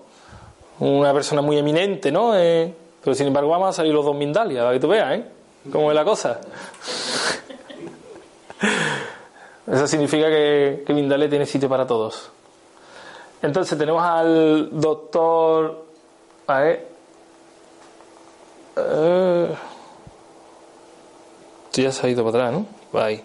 Una 0.80 1.12
persona 1.12 1.40
muy 1.40 1.56
eminente, 1.56 2.10
¿no? 2.10 2.36
Eh, 2.36 2.74
pero 3.00 3.14
sin 3.14 3.28
embargo 3.28 3.50
vamos 3.50 3.68
a 3.68 3.72
salir 3.72 3.94
los 3.94 4.04
dos 4.04 4.16
Mindalia, 4.16 4.62
para 4.62 4.72
que 4.72 4.80
tú 4.80 4.88
veas, 4.88 5.12
¿eh? 5.12 5.24
Cómo 5.70 5.92
es 5.92 5.94
la 5.94 6.04
cosa. 6.04 6.40
Eso 9.70 9.86
significa 9.86 10.26
que, 10.26 10.82
que 10.84 11.28
tiene 11.28 11.46
sitio 11.46 11.68
para 11.68 11.86
todos. 11.86 12.32
Entonces 13.40 13.78
tenemos 13.78 14.02
al 14.02 14.68
doctor... 14.72 15.84
A 16.48 16.58
ver... 16.58 16.88
Eh, 18.74 19.54
ya 21.82 21.92
se 21.92 22.06
ha 22.06 22.10
ido 22.10 22.24
para 22.24 22.46
atrás, 22.46 22.64
¿no? 22.92 23.00
Ahí. 23.00 23.22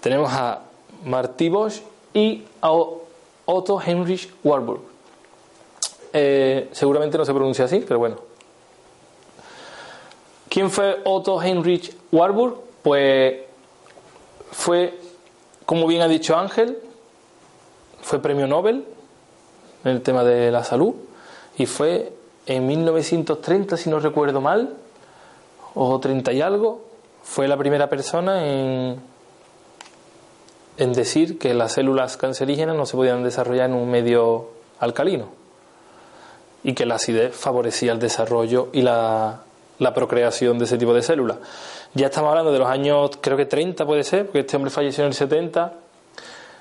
Tenemos 0.00 0.32
a 0.32 0.60
Martí 1.04 1.48
Bosch 1.48 1.80
y 2.12 2.44
a 2.60 2.70
Otto 3.46 3.80
Heinrich 3.80 4.32
Warburg. 4.42 4.80
Eh, 6.12 6.68
seguramente 6.72 7.18
no 7.18 7.24
se 7.24 7.32
pronuncia 7.32 7.64
así, 7.64 7.80
pero 7.80 7.98
bueno. 7.98 8.16
¿Quién 10.48 10.70
fue 10.70 11.00
Otto 11.04 11.42
Heinrich 11.42 11.92
Warburg? 12.12 12.56
Pues 12.82 13.40
fue, 14.52 14.98
como 15.66 15.86
bien 15.86 16.02
ha 16.02 16.08
dicho 16.08 16.36
Ángel, 16.36 16.78
fue 18.02 18.20
premio 18.20 18.46
Nobel 18.46 18.84
en 19.84 19.90
el 19.90 20.02
tema 20.02 20.22
de 20.22 20.50
la 20.52 20.62
salud 20.62 20.94
y 21.56 21.66
fue 21.66 22.12
en 22.46 22.66
1930, 22.66 23.76
si 23.76 23.90
no 23.90 23.98
recuerdo 23.98 24.40
mal, 24.40 24.76
o 25.74 25.98
30 25.98 26.32
y 26.32 26.40
algo, 26.40 26.83
fue 27.24 27.48
la 27.48 27.56
primera 27.56 27.88
persona 27.88 28.46
en, 28.46 29.00
en 30.76 30.92
decir 30.92 31.38
que 31.38 31.54
las 31.54 31.72
células 31.72 32.16
cancerígenas 32.16 32.76
no 32.76 32.86
se 32.86 32.96
podían 32.96 33.24
desarrollar 33.24 33.70
en 33.70 33.74
un 33.76 33.90
medio 33.90 34.50
alcalino 34.80 35.28
y 36.62 36.74
que 36.74 36.86
la 36.86 36.96
acidez 36.96 37.34
favorecía 37.34 37.92
el 37.92 37.98
desarrollo 37.98 38.68
y 38.72 38.82
la, 38.82 39.40
la 39.78 39.94
procreación 39.94 40.58
de 40.58 40.64
ese 40.64 40.78
tipo 40.78 40.94
de 40.94 41.02
células. 41.02 41.36
Ya 41.94 42.06
estamos 42.06 42.30
hablando 42.30 42.52
de 42.52 42.58
los 42.58 42.68
años, 42.68 43.10
creo 43.20 43.36
que 43.36 43.46
30 43.46 43.84
puede 43.86 44.02
ser, 44.02 44.26
porque 44.26 44.40
este 44.40 44.56
hombre 44.56 44.70
falleció 44.70 45.04
en 45.04 45.08
el 45.08 45.14
70. 45.14 45.72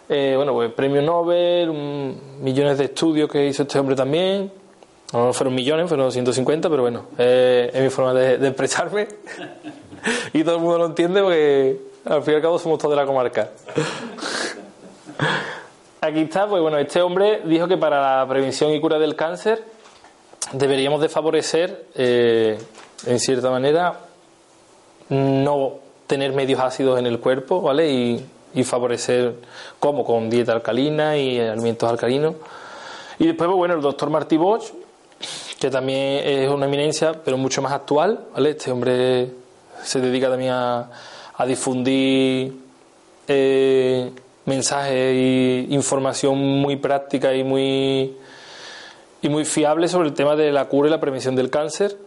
Eh, 0.09 0.33
bueno, 0.35 0.53
pues 0.53 0.71
premio 0.73 1.01
Nobel, 1.01 1.69
un- 1.69 2.19
millones 2.41 2.77
de 2.77 2.85
estudios 2.85 3.29
que 3.29 3.45
hizo 3.47 3.63
este 3.63 3.79
hombre 3.79 3.95
también. 3.95 4.51
No 5.13 5.31
fueron 5.31 5.55
millones, 5.55 5.87
fueron 5.87 6.11
150, 6.11 6.69
pero 6.69 6.81
bueno, 6.81 7.05
eh, 7.17 7.71
es 7.73 7.81
mi 7.81 7.89
forma 7.89 8.13
de, 8.13 8.37
de 8.37 8.47
expresarme. 8.49 9.07
y 10.33 10.43
todo 10.43 10.55
el 10.55 10.61
mundo 10.61 10.77
lo 10.79 10.85
entiende 10.87 11.21
porque 11.21 11.79
al 12.05 12.23
fin 12.23 12.33
y 12.33 12.35
al 12.37 12.41
cabo 12.41 12.59
somos 12.59 12.79
todos 12.79 12.91
de 12.91 13.01
la 13.01 13.05
comarca. 13.05 13.49
Aquí 16.01 16.21
está, 16.21 16.47
pues 16.47 16.61
bueno, 16.61 16.77
este 16.77 17.01
hombre 17.01 17.41
dijo 17.45 17.67
que 17.67 17.77
para 17.77 18.19
la 18.19 18.27
prevención 18.27 18.71
y 18.71 18.81
cura 18.81 18.99
del 18.99 19.15
cáncer 19.15 19.63
deberíamos 20.51 20.99
de 21.01 21.09
favorecer, 21.09 21.85
eh, 21.95 22.57
en 23.05 23.19
cierta 23.19 23.49
manera, 23.49 23.99
no 25.09 25.75
tener 26.07 26.33
medios 26.33 26.59
ácidos 26.59 26.99
en 26.99 27.05
el 27.05 27.19
cuerpo, 27.19 27.61
¿vale? 27.61 27.89
Y, 27.89 28.25
y 28.53 28.63
favorecer 28.63 29.35
como 29.79 30.03
con 30.03 30.29
dieta 30.29 30.51
alcalina 30.51 31.17
y 31.17 31.39
alimentos 31.39 31.89
alcalinos. 31.89 32.35
Y 33.19 33.27
después, 33.27 33.47
pues, 33.47 33.57
bueno, 33.57 33.75
el 33.75 33.81
doctor 33.81 34.09
Martí 34.09 34.37
Bosch, 34.37 34.73
que 35.59 35.69
también 35.69 36.27
es 36.27 36.49
una 36.49 36.65
eminencia, 36.65 37.13
pero 37.23 37.37
mucho 37.37 37.61
más 37.61 37.71
actual, 37.71 38.25
¿vale? 38.33 38.49
Este 38.51 38.71
hombre 38.71 39.31
se 39.83 39.99
dedica 39.99 40.29
también 40.29 40.53
a, 40.53 40.89
difundir 41.45 42.53
eh, 43.27 44.11
mensajes 44.45 44.93
e 44.93 45.67
información 45.69 46.37
muy 46.37 46.77
práctica 46.77 47.33
y 47.33 47.43
muy 47.43 48.15
y 49.21 49.29
muy 49.29 49.43
fiable 49.43 49.89
sobre 49.89 50.07
el 50.07 50.13
tema 50.13 50.37
de 50.37 50.51
la 50.51 50.65
cura 50.65 50.87
y 50.87 50.91
la 50.91 51.01
prevención 51.01 51.35
del 51.35 51.49
cáncer 51.49 51.97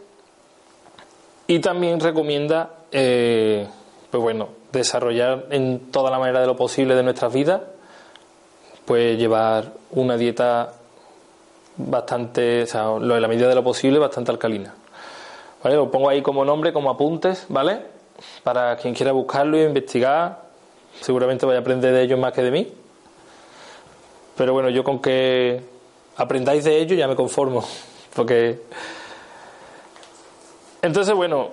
y 1.46 1.58
también 1.58 2.00
recomienda 2.00 2.70
eh, 2.92 3.66
pues 4.10 4.22
bueno, 4.22 4.48
desarrollar 4.72 5.46
en 5.50 5.90
toda 5.90 6.10
la 6.10 6.18
manera 6.18 6.40
de 6.40 6.46
lo 6.46 6.56
posible 6.56 6.94
de 6.94 7.02
nuestras 7.02 7.32
vidas, 7.32 7.60
pues 8.84 9.18
llevar 9.18 9.72
una 9.90 10.16
dieta 10.16 10.72
bastante, 11.76 12.62
o 12.62 12.66
sea, 12.66 12.90
de 12.98 13.20
la 13.20 13.28
medida 13.28 13.48
de 13.48 13.54
lo 13.54 13.64
posible, 13.64 13.98
bastante 13.98 14.30
alcalina. 14.30 14.74
¿Vale? 15.62 15.76
Lo 15.76 15.90
pongo 15.90 16.08
ahí 16.08 16.22
como 16.22 16.44
nombre, 16.44 16.72
como 16.72 16.90
apuntes, 16.90 17.46
¿vale? 17.48 17.80
Para 18.42 18.76
quien 18.76 18.94
quiera 18.94 19.12
buscarlo 19.12 19.58
y 19.58 19.62
investigar, 19.62 20.42
seguramente 21.00 21.46
vaya 21.46 21.58
a 21.58 21.60
aprender 21.60 21.92
de 21.92 22.02
ellos 22.02 22.18
más 22.18 22.32
que 22.32 22.42
de 22.42 22.50
mí. 22.50 22.72
Pero 24.36 24.52
bueno, 24.52 24.68
yo 24.68 24.84
con 24.84 25.00
que 25.00 25.60
aprendáis 26.16 26.64
de 26.64 26.78
ello 26.78 26.94
ya 26.94 27.08
me 27.08 27.16
conformo, 27.16 27.64
porque... 28.14 28.60
Entonces, 30.82 31.14
bueno, 31.14 31.50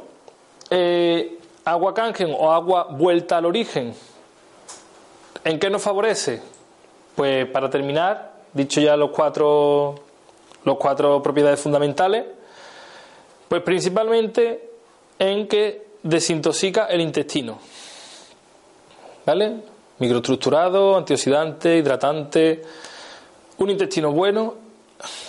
eh, 0.70 1.40
agua 1.66 1.94
cangen 1.94 2.36
o 2.38 2.52
agua 2.52 2.88
vuelta 2.92 3.38
al 3.38 3.46
origen, 3.46 3.94
¿en 5.44 5.60
qué 5.60 5.70
nos 5.70 5.82
favorece? 5.82 6.42
Pues 7.16 7.48
para 7.48 7.70
terminar, 7.70 8.34
dicho 8.54 8.82
ya 8.82 8.96
los 8.96 9.12
cuatro, 9.12 9.96
los 10.66 10.78
cuatro 10.78 11.22
propiedades 11.22 11.60
fundamentales, 11.60 12.26
pues 13.48 13.62
principalmente 13.62 14.70
en 15.20 15.48
que 15.48 15.88
desintoxica 16.04 16.86
el 16.86 17.02
intestino. 17.02 17.60
¿Vale? 19.26 19.56
Microestructurado, 20.00 20.98
antioxidante, 20.98 21.78
hidratante. 21.78 22.62
Un 23.58 23.70
intestino 23.70 24.12
bueno 24.12 24.56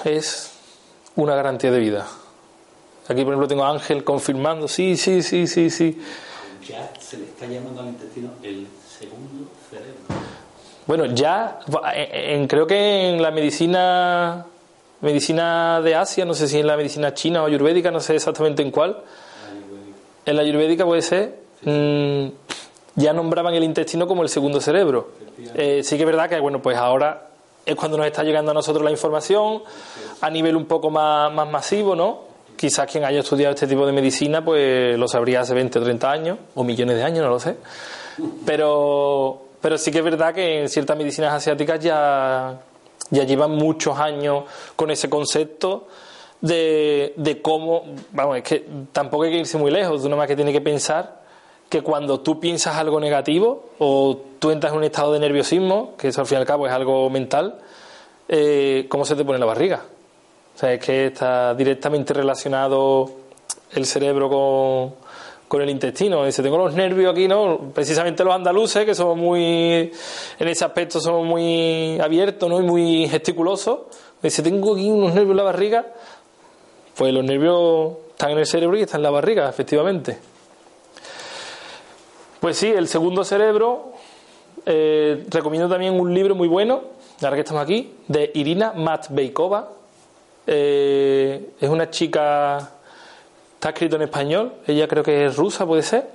es 0.04 0.52
una 1.16 1.34
garantía 1.36 1.70
de 1.70 1.78
vida. 1.78 2.06
Aquí, 3.06 3.22
por 3.22 3.34
ejemplo, 3.34 3.46
tengo 3.46 3.64
a 3.64 3.70
Ángel 3.70 4.02
confirmando, 4.02 4.66
sí, 4.66 4.96
sí, 4.96 5.22
sí, 5.22 5.46
sí, 5.46 5.68
sí. 5.70 6.00
Ya 6.66 6.90
se 6.98 7.18
le 7.18 7.24
está 7.24 7.46
llamando 7.46 7.82
al 7.82 7.88
intestino 7.88 8.30
el 8.42 8.66
segundo 8.98 9.50
cerebro. 9.70 9.94
Bueno, 10.86 11.04
ya, 11.06 11.60
en- 11.94 12.40
en- 12.40 12.48
creo 12.48 12.66
que 12.66 13.10
en 13.10 13.20
la 13.22 13.30
medicina 13.30 14.46
medicina 15.04 15.80
de 15.80 15.94
Asia, 15.94 16.24
no 16.24 16.34
sé 16.34 16.48
si 16.48 16.58
en 16.58 16.66
la 16.66 16.76
medicina 16.76 17.14
china 17.14 17.42
o 17.42 17.46
ayurvédica, 17.46 17.90
no 17.90 18.00
sé 18.00 18.16
exactamente 18.16 18.62
en 18.62 18.70
cuál, 18.70 19.02
en 20.26 20.36
la 20.36 20.42
ayurvédica 20.42 20.84
puede 20.84 21.02
ser, 21.02 21.38
mm, 21.62 22.26
ya 22.96 23.12
nombraban 23.12 23.54
el 23.54 23.64
intestino 23.64 24.06
como 24.06 24.22
el 24.22 24.28
segundo 24.28 24.60
cerebro. 24.60 25.10
Eh, 25.54 25.82
sí 25.82 25.96
que 25.96 26.02
es 26.02 26.06
verdad 26.06 26.28
que, 26.28 26.40
bueno, 26.40 26.62
pues 26.62 26.76
ahora 26.76 27.28
es 27.66 27.74
cuando 27.76 27.96
nos 27.96 28.06
está 28.06 28.22
llegando 28.22 28.50
a 28.50 28.54
nosotros 28.54 28.84
la 28.84 28.90
información 28.90 29.62
a 30.20 30.30
nivel 30.30 30.56
un 30.56 30.66
poco 30.66 30.90
más, 30.90 31.32
más 31.32 31.50
masivo, 31.50 31.94
¿no? 31.94 32.34
Quizás 32.56 32.90
quien 32.90 33.04
haya 33.04 33.20
estudiado 33.20 33.54
este 33.54 33.66
tipo 33.66 33.84
de 33.84 33.92
medicina, 33.92 34.44
pues 34.44 34.96
lo 34.96 35.08
sabría 35.08 35.40
hace 35.40 35.54
20 35.54 35.78
o 35.78 35.82
30 35.82 36.10
años, 36.10 36.38
o 36.54 36.62
millones 36.62 36.96
de 36.96 37.02
años, 37.02 37.24
no 37.24 37.30
lo 37.30 37.40
sé. 37.40 37.56
Pero, 38.46 39.42
pero 39.60 39.76
sí 39.76 39.90
que 39.90 39.98
es 39.98 40.04
verdad 40.04 40.32
que 40.32 40.62
en 40.62 40.68
ciertas 40.68 40.96
medicinas 40.96 41.32
asiáticas 41.34 41.80
ya, 41.80 42.60
ya 43.10 43.24
llevan 43.24 43.52
muchos 43.52 43.98
años 43.98 44.44
con 44.76 44.90
ese 44.90 45.08
concepto 45.08 45.86
de, 46.40 47.14
de 47.16 47.40
cómo, 47.40 47.84
vamos, 48.12 48.38
es 48.38 48.42
que 48.42 48.66
tampoco 48.92 49.24
hay 49.24 49.30
que 49.30 49.38
irse 49.38 49.58
muy 49.58 49.70
lejos, 49.70 50.04
uno 50.04 50.16
más 50.16 50.26
que 50.26 50.36
tiene 50.36 50.52
que 50.52 50.60
pensar 50.60 51.22
que 51.68 51.82
cuando 51.82 52.20
tú 52.20 52.38
piensas 52.38 52.76
algo 52.76 53.00
negativo 53.00 53.70
o 53.78 54.16
tú 54.38 54.50
entras 54.50 54.72
en 54.72 54.78
un 54.78 54.84
estado 54.84 55.12
de 55.12 55.20
nerviosismo, 55.20 55.94
que 55.96 56.08
eso 56.08 56.20
al 56.20 56.26
fin 56.26 56.38
y 56.38 56.40
al 56.40 56.46
cabo 56.46 56.66
es 56.66 56.72
algo 56.72 57.08
mental, 57.10 57.58
eh, 58.28 58.86
¿cómo 58.88 59.04
se 59.04 59.16
te 59.16 59.24
pone 59.24 59.38
la 59.38 59.46
barriga? 59.46 59.82
O 60.54 60.58
sea, 60.58 60.72
es 60.72 60.84
que 60.84 61.06
está 61.06 61.54
directamente 61.54 62.14
relacionado 62.14 63.10
el 63.72 63.86
cerebro 63.86 64.28
con, 64.28 65.03
con 65.54 65.62
el 65.62 65.70
intestino. 65.70 66.24
Dice, 66.24 66.42
tengo 66.42 66.58
los 66.58 66.74
nervios 66.74 67.12
aquí, 67.12 67.28
¿no? 67.28 67.70
Precisamente 67.72 68.24
los 68.24 68.34
andaluces, 68.34 68.84
que 68.84 68.92
somos 68.92 69.16
muy, 69.16 69.88
en 70.40 70.48
ese 70.48 70.64
aspecto 70.64 70.98
somos 70.98 71.24
muy 71.24 71.96
abiertos, 72.00 72.50
¿no? 72.50 72.60
Y 72.60 72.64
muy 72.64 73.08
gesticulosos. 73.08 73.82
Dice, 74.20 74.42
tengo 74.42 74.74
aquí 74.74 74.90
unos 74.90 75.14
nervios 75.14 75.30
en 75.30 75.36
la 75.36 75.42
barriga. 75.44 75.86
Pues 76.96 77.14
los 77.14 77.22
nervios 77.22 77.92
están 78.10 78.32
en 78.32 78.38
el 78.38 78.46
cerebro 78.46 78.76
y 78.76 78.80
están 78.80 78.98
en 78.98 79.04
la 79.04 79.10
barriga, 79.10 79.48
efectivamente. 79.48 80.18
Pues 82.40 82.56
sí, 82.56 82.66
el 82.66 82.88
segundo 82.88 83.22
cerebro. 83.22 83.92
eh, 84.66 85.24
recomiendo 85.28 85.68
también 85.68 85.94
un 86.00 86.12
libro 86.12 86.34
muy 86.34 86.48
bueno, 86.48 86.80
ahora 87.22 87.36
que 87.36 87.42
estamos 87.42 87.62
aquí, 87.62 87.94
de 88.08 88.32
Irina 88.34 88.72
Matveikova. 88.72 89.68
Eh, 90.48 91.50
es 91.60 91.68
una 91.68 91.90
chica, 91.90 92.72
está 93.64 93.70
escrito 93.70 93.96
en 93.96 94.02
español, 94.02 94.52
ella 94.66 94.86
creo 94.86 95.02
que 95.02 95.24
es 95.24 95.36
rusa, 95.36 95.64
puede 95.64 95.80
ser, 95.80 96.06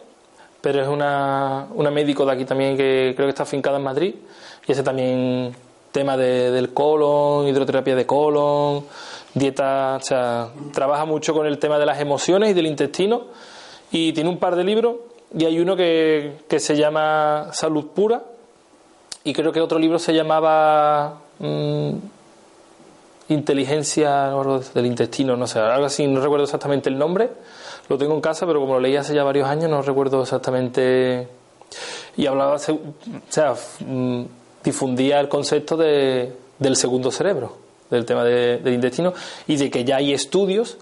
pero 0.61 0.83
es 0.83 0.87
una, 0.87 1.65
una 1.73 1.89
médico 1.89 2.23
de 2.23 2.33
aquí 2.33 2.45
también 2.45 2.77
que 2.77 3.13
creo 3.15 3.25
que 3.25 3.31
está 3.31 3.41
afincada 3.41 3.77
en 3.77 3.83
Madrid 3.83 4.13
y 4.67 4.71
ese 4.71 4.83
también 4.83 5.55
tema 5.91 6.15
de- 6.15 6.51
del 6.51 6.75
colon, 6.75 7.47
hidroterapia 7.47 7.95
de 7.95 8.05
colon, 8.05 8.85
dieta, 9.33 9.97
o 9.99 10.03
sea, 10.03 10.49
trabaja 10.71 11.05
mucho 11.05 11.33
con 11.33 11.47
el 11.47 11.57
tema 11.57 11.79
de 11.79 11.87
las 11.87 11.99
emociones 11.99 12.51
y 12.51 12.53
del 12.53 12.67
intestino 12.67 13.23
y 13.91 14.13
tiene 14.13 14.29
un 14.29 14.37
par 14.37 14.55
de 14.55 14.63
libros 14.63 14.97
y 15.35 15.45
hay 15.45 15.59
uno 15.59 15.75
que, 15.75 16.41
que 16.47 16.59
se 16.59 16.75
llama 16.77 17.47
Salud 17.51 17.87
Pura 17.95 18.21
y 19.23 19.33
creo 19.33 19.51
que 19.51 19.59
otro 19.59 19.79
libro 19.79 19.97
se 19.97 20.13
llamaba 20.13 21.17
mm, 21.39 21.93
Inteligencia 23.29 24.31
del 24.73 24.85
intestino, 24.85 25.35
no 25.37 25.45
sé, 25.47 25.59
algo 25.59 25.85
así, 25.85 26.07
no 26.07 26.19
recuerdo 26.19 26.45
exactamente 26.45 26.89
el 26.89 26.97
nombre, 26.97 27.29
lo 27.87 27.97
tengo 27.97 28.13
en 28.15 28.21
casa, 28.21 28.45
pero 28.47 28.59
como 28.59 28.73
lo 28.73 28.79
leí 28.79 28.95
hace 28.95 29.13
ya 29.13 29.23
varios 29.23 29.47
años 29.47 29.69
no 29.69 29.81
recuerdo 29.81 30.21
exactamente 30.21 31.27
y 32.17 32.25
hablaba, 32.25 32.55
o 32.55 32.59
sea, 32.59 33.53
mm, 33.85 34.23
difundía 34.63 35.19
el 35.19 35.29
concepto 35.29 35.77
de, 35.77 36.33
del 36.57 36.75
segundo 36.75 37.11
cerebro, 37.11 37.55
del 37.89 38.03
tema 38.05 38.23
de- 38.23 38.57
del 38.57 38.73
intestino 38.73 39.13
y 39.47 39.55
de 39.57 39.69
que 39.69 39.83
ya 39.83 39.97
hay 39.97 40.11
estudios 40.13 40.77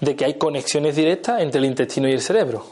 de 0.00 0.14
que 0.14 0.24
hay 0.26 0.34
conexiones 0.34 0.94
directas 0.94 1.40
entre 1.40 1.58
el 1.58 1.64
intestino 1.64 2.06
y 2.08 2.12
el 2.12 2.20
cerebro. 2.20 2.64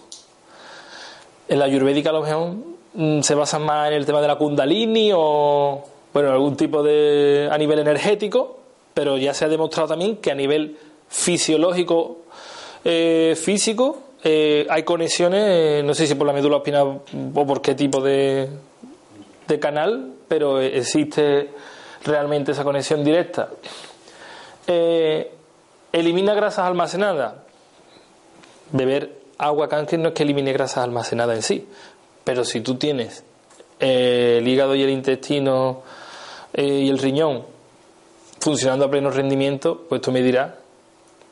En 1.48 1.58
la 1.58 1.64
ayurvédica 1.64 2.10
a 2.10 2.12
lo 2.12 2.22
mejor 2.22 2.54
mm, 2.94 3.20
se 3.22 3.34
basa 3.34 3.58
más 3.58 3.88
en 3.88 3.94
el 3.94 4.06
tema 4.06 4.20
de 4.20 4.28
la 4.28 4.36
kundalini 4.36 5.10
o 5.14 5.82
bueno, 6.12 6.30
algún 6.30 6.56
tipo 6.56 6.82
de 6.82 7.48
a 7.50 7.58
nivel 7.58 7.78
energético, 7.80 8.58
pero 8.96 9.18
ya 9.18 9.34
se 9.34 9.44
ha 9.44 9.48
demostrado 9.48 9.90
también 9.90 10.16
que 10.16 10.30
a 10.30 10.34
nivel 10.34 10.78
fisiológico 11.06 12.22
eh, 12.82 13.36
físico 13.38 14.04
eh, 14.24 14.66
hay 14.70 14.84
conexiones, 14.84 15.42
eh, 15.44 15.82
no 15.84 15.92
sé 15.92 16.06
si 16.06 16.14
por 16.14 16.26
la 16.26 16.32
médula 16.32 16.56
espinal 16.56 17.02
o 17.34 17.46
por 17.46 17.60
qué 17.60 17.74
tipo 17.74 18.00
de, 18.00 18.48
de 19.46 19.58
canal, 19.60 20.14
pero 20.26 20.62
existe 20.62 21.50
realmente 22.04 22.52
esa 22.52 22.64
conexión 22.64 23.04
directa. 23.04 23.50
Elimina 25.92 26.32
grasas 26.32 26.64
almacenadas. 26.64 27.34
Beber 28.72 29.12
agua 29.36 29.68
cáncer 29.68 29.98
no 29.98 30.08
es 30.08 30.14
que 30.14 30.22
elimine 30.22 30.54
grasas 30.54 30.84
almacenadas 30.84 31.36
en 31.36 31.42
sí, 31.42 31.68
pero 32.24 32.46
si 32.46 32.62
tú 32.62 32.76
tienes 32.76 33.24
el 33.78 34.48
hígado 34.48 34.74
y 34.74 34.82
el 34.84 34.90
intestino 34.90 35.82
y 36.56 36.88
el 36.88 36.96
riñón 36.96 37.55
funcionando 38.40 38.84
a 38.84 38.90
pleno 38.90 39.10
rendimiento, 39.10 39.84
pues 39.88 40.00
tú 40.00 40.12
me 40.12 40.22
dirás 40.22 40.52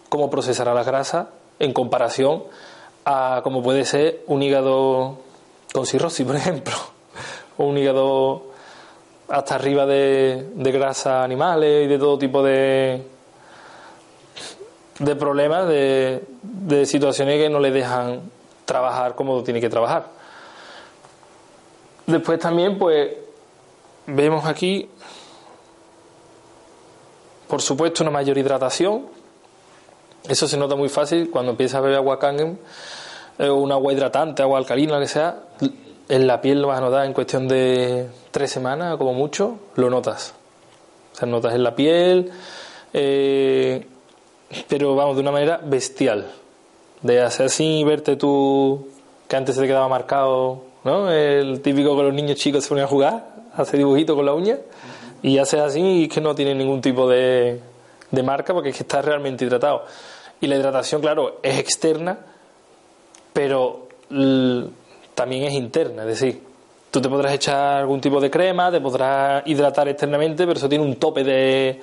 cómo 0.09 0.31
procesará 0.31 0.75
las 0.75 0.87
grasas 0.87 1.27
en 1.59 1.73
comparación 1.73 2.45
a 3.05 3.41
como 3.43 3.63
puede 3.63 3.85
ser 3.85 4.23
un 4.27 4.43
hígado 4.43 5.19
con 5.73 5.87
cirrosis, 5.87 6.27
por 6.27 6.37
ejemplo, 6.37 6.75
o 7.57 7.65
un 7.65 7.79
hígado 7.79 8.45
hasta 9.29 9.55
arriba 9.55 9.87
de, 9.87 10.51
de 10.55 10.73
grasas 10.73 11.25
animales 11.25 11.85
y 11.85 11.89
de 11.89 11.99
todo 11.99 12.19
tipo 12.19 12.43
de, 12.43 13.03
de 14.99 15.17
problemas, 15.17 15.67
de, 15.69 16.23
de 16.43 16.87
situaciones 16.87 17.41
que 17.41 17.49
no 17.49 17.59
le 17.59 17.71
dejan 17.71 18.21
trabajar 18.65 19.15
como 19.15 19.43
tiene 19.43 19.61
que 19.61 19.69
trabajar. 19.69 20.07
Después 22.07 22.39
también, 22.39 22.79
pues, 22.79 23.17
vemos 24.07 24.45
aquí, 24.45 24.89
por 27.49 27.63
supuesto, 27.63 28.03
una 28.03 28.11
mayor 28.11 28.39
hidratación. 28.39 29.07
Eso 30.29 30.49
se 30.49 30.57
nota 30.57 30.75
muy 30.75 30.89
fácil 30.89 31.31
cuando 31.31 31.51
empiezas 31.53 31.77
a 31.77 31.81
beber 31.81 31.97
agua 31.97 32.19
Kangen, 32.19 32.59
eh, 33.39 33.51
un 33.51 33.71
agua 33.73 33.93
hidratante, 33.93 34.43
agua 34.43 34.59
alcalina, 34.59 34.95
lo 34.95 35.01
que 35.01 35.09
sea. 35.09 35.43
En 36.09 36.27
la 36.27 36.41
piel 36.41 36.63
lo 36.63 36.69
vas 36.69 36.79
a 36.79 36.81
notar 36.81 37.07
en 37.07 37.13
cuestión 37.13 37.49
de 37.49 38.09
tres 38.31 38.51
semanas, 38.51 38.97
como 38.97 39.15
mucho, 39.15 39.59
lo 39.77 39.91
notas. 39.91 40.35
O 41.13 41.17
sea, 41.17 41.29
notas 41.29 41.55
en 41.55 41.63
la 41.63 41.75
piel, 41.75 42.31
eh, 42.93 43.87
pero 44.69 44.95
vamos, 44.95 45.17
de 45.17 45.23
una 45.23 45.31
manera 45.31 45.61
bestial. 45.63 46.31
De 47.03 47.21
hacer 47.21 47.47
así 47.47 47.85
verte 47.85 48.17
tú, 48.17 48.89
que 49.29 49.37
antes 49.37 49.55
se 49.55 49.61
te 49.61 49.67
quedaba 49.67 49.89
marcado, 49.89 50.63
¿no? 50.85 51.11
El 51.11 51.61
típico 51.61 51.97
que 51.97 52.03
los 52.03 52.15
niños 52.15 52.39
chicos 52.39 52.65
se 52.65 52.69
ponen 52.69 52.85
a 52.85 52.89
jugar, 52.89 53.27
hacer 53.57 53.79
dibujitos 53.79 54.17
con 54.17 54.27
la 54.27 54.35
uña, 54.35 54.59
y 55.25 55.39
haces 55.39 55.61
así 55.61 55.81
y 55.81 56.03
es 56.05 56.09
que 56.11 56.21
no 56.21 56.35
tiene 56.35 56.55
ningún 56.55 56.83
tipo 56.83 57.09
de, 57.09 57.59
de 58.11 58.23
marca 58.23 58.53
porque 58.53 58.69
es 58.69 58.77
que 58.77 58.83
está 58.83 59.01
realmente 59.01 59.47
hidratado. 59.47 59.87
Y 60.39 60.47
la 60.47 60.57
hidratación, 60.57 61.01
claro, 61.01 61.39
es 61.43 61.59
externa, 61.59 62.19
pero 63.33 63.89
también 65.15 65.45
es 65.45 65.55
interna, 65.55 66.03
es 66.03 66.09
decir, 66.09 66.43
tú 66.91 67.01
te 67.01 67.09
podrás 67.09 67.33
echar 67.33 67.79
algún 67.79 68.03
tipo 68.03 68.21
de 68.21 68.31
crema, 68.31 68.71
te 68.71 68.83
podrás 68.83 69.43
hidratar 69.47 69.89
externamente, 69.89 70.47
pero 70.47 70.59
eso 70.59 70.69
tiene 70.69 70.85
un 70.85 70.97
tope 70.97 71.25
de, 71.25 71.81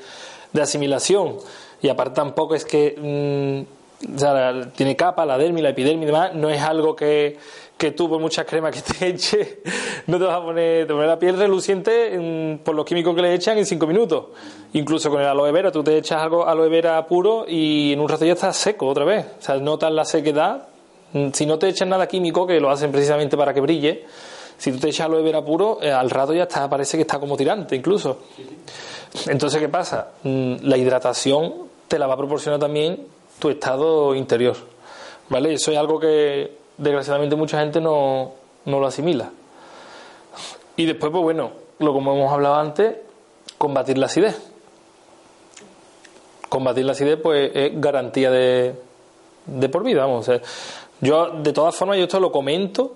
de 0.54 0.62
asimilación. 0.62 1.38
Y 1.82 1.90
aparte 1.90 2.18
tampoco 2.18 2.54
es 2.54 2.64
que 2.64 3.66
mm, 4.06 4.16
o 4.16 4.20
sea, 4.20 4.72
tiene 4.76 4.96
capa, 4.96 5.26
la 5.26 5.40
dermis, 5.40 5.64
la 5.64 5.70
epidermis 5.70 6.04
y 6.04 6.06
demás, 6.06 6.36
no 6.36 6.50
es 6.52 6.62
algo 6.62 6.96
que, 6.96 7.38
que 7.82 7.92
tú 7.94 8.08
por 8.08 8.20
muchas 8.22 8.46
cremas 8.46 8.76
que 8.76 8.94
te 8.94 9.08
eches 9.10 9.58
no 10.06 10.20
te 10.20 10.26
vas 10.26 10.36
a 10.40 10.44
poner, 10.44 10.86
te 10.86 10.94
pones 10.94 11.08
la 11.10 11.18
piel 11.18 11.36
reluciente 11.36 12.16
mm, 12.16 12.64
por 12.64 12.76
los 12.76 12.86
químicos 12.86 13.16
que 13.16 13.24
le 13.24 13.34
echan 13.34 13.58
en 13.58 13.66
cinco 13.66 13.88
minutos. 13.88 14.26
Incluso 14.74 15.10
con 15.10 15.20
el 15.20 15.26
aloe 15.28 15.52
vera, 15.52 15.72
tú 15.72 15.84
te 15.84 15.98
echas 15.98 16.22
algo 16.22 16.48
aloe 16.48 16.70
vera 16.70 17.04
puro 17.08 17.46
y 17.48 17.94
en 17.94 18.00
un 18.00 18.08
rato 18.08 18.24
ya 18.24 18.34
estás 18.34 18.56
seco 18.56 18.86
otra 18.88 19.04
vez. 19.04 19.26
O 19.40 19.42
sea, 19.42 19.58
notas 19.58 19.92
la 19.92 20.06
sequedad. 20.06 20.68
Mm, 21.14 21.30
Si 21.34 21.46
no 21.48 21.58
te 21.58 21.70
echan 21.70 21.90
nada 21.90 22.08
químico, 22.08 22.46
que 22.46 22.60
lo 22.60 22.70
hacen 22.70 22.92
precisamente 22.92 23.36
para 23.36 23.52
que 23.54 23.62
brille, 23.62 24.06
si 24.60 24.72
tú 24.72 24.78
te 24.78 24.90
echas 24.90 25.08
aloe 25.08 25.24
vera 25.24 25.44
puro, 25.44 25.80
eh, 25.82 25.92
al 25.92 26.10
rato 26.12 26.34
ya 26.34 26.44
está, 26.44 26.70
parece 26.70 26.98
que 26.98 27.02
está 27.02 27.20
como 27.20 27.36
tirante 27.36 27.76
incluso. 27.76 28.20
Entonces, 29.28 29.60
¿qué 29.60 29.70
pasa? 29.70 30.12
Mm, 30.24 30.58
La 30.62 30.78
hidratación 30.78 31.54
te 31.88 31.98
la 31.98 32.06
va 32.06 32.14
a 32.14 32.18
proporcionar 32.18 32.60
también 32.60 33.08
tu 33.40 33.50
estado 33.50 34.14
interior. 34.14 34.56
¿Vale? 35.30 35.54
Eso 35.54 35.72
es 35.72 35.78
algo 35.78 36.00
que 36.00 36.61
desgraciadamente 36.82 37.36
mucha 37.36 37.60
gente 37.60 37.80
no, 37.80 38.32
no 38.66 38.80
lo 38.80 38.88
asimila. 38.88 39.30
Y 40.76 40.86
después, 40.86 41.12
pues 41.12 41.24
bueno, 41.24 41.52
lo 41.80 41.94
como 41.94 42.14
hemos 42.14 42.32
hablado 42.34 42.56
antes, 42.56 42.96
combatir 43.58 43.98
la 43.98 44.08
acidez. 44.08 44.52
Combatir 46.50 46.86
la 46.86 46.94
acidez, 46.94 47.20
pues 47.22 47.52
es 47.54 47.80
garantía 47.80 48.32
de, 48.32 48.76
de 49.46 49.70
por 49.70 49.84
vida, 49.84 50.06
vamos. 50.06 50.30
yo, 51.00 51.30
de 51.30 51.54
todas 51.54 51.76
formas, 51.76 51.98
yo 51.98 52.04
esto 52.04 52.20
lo 52.20 52.32
comento 52.32 52.96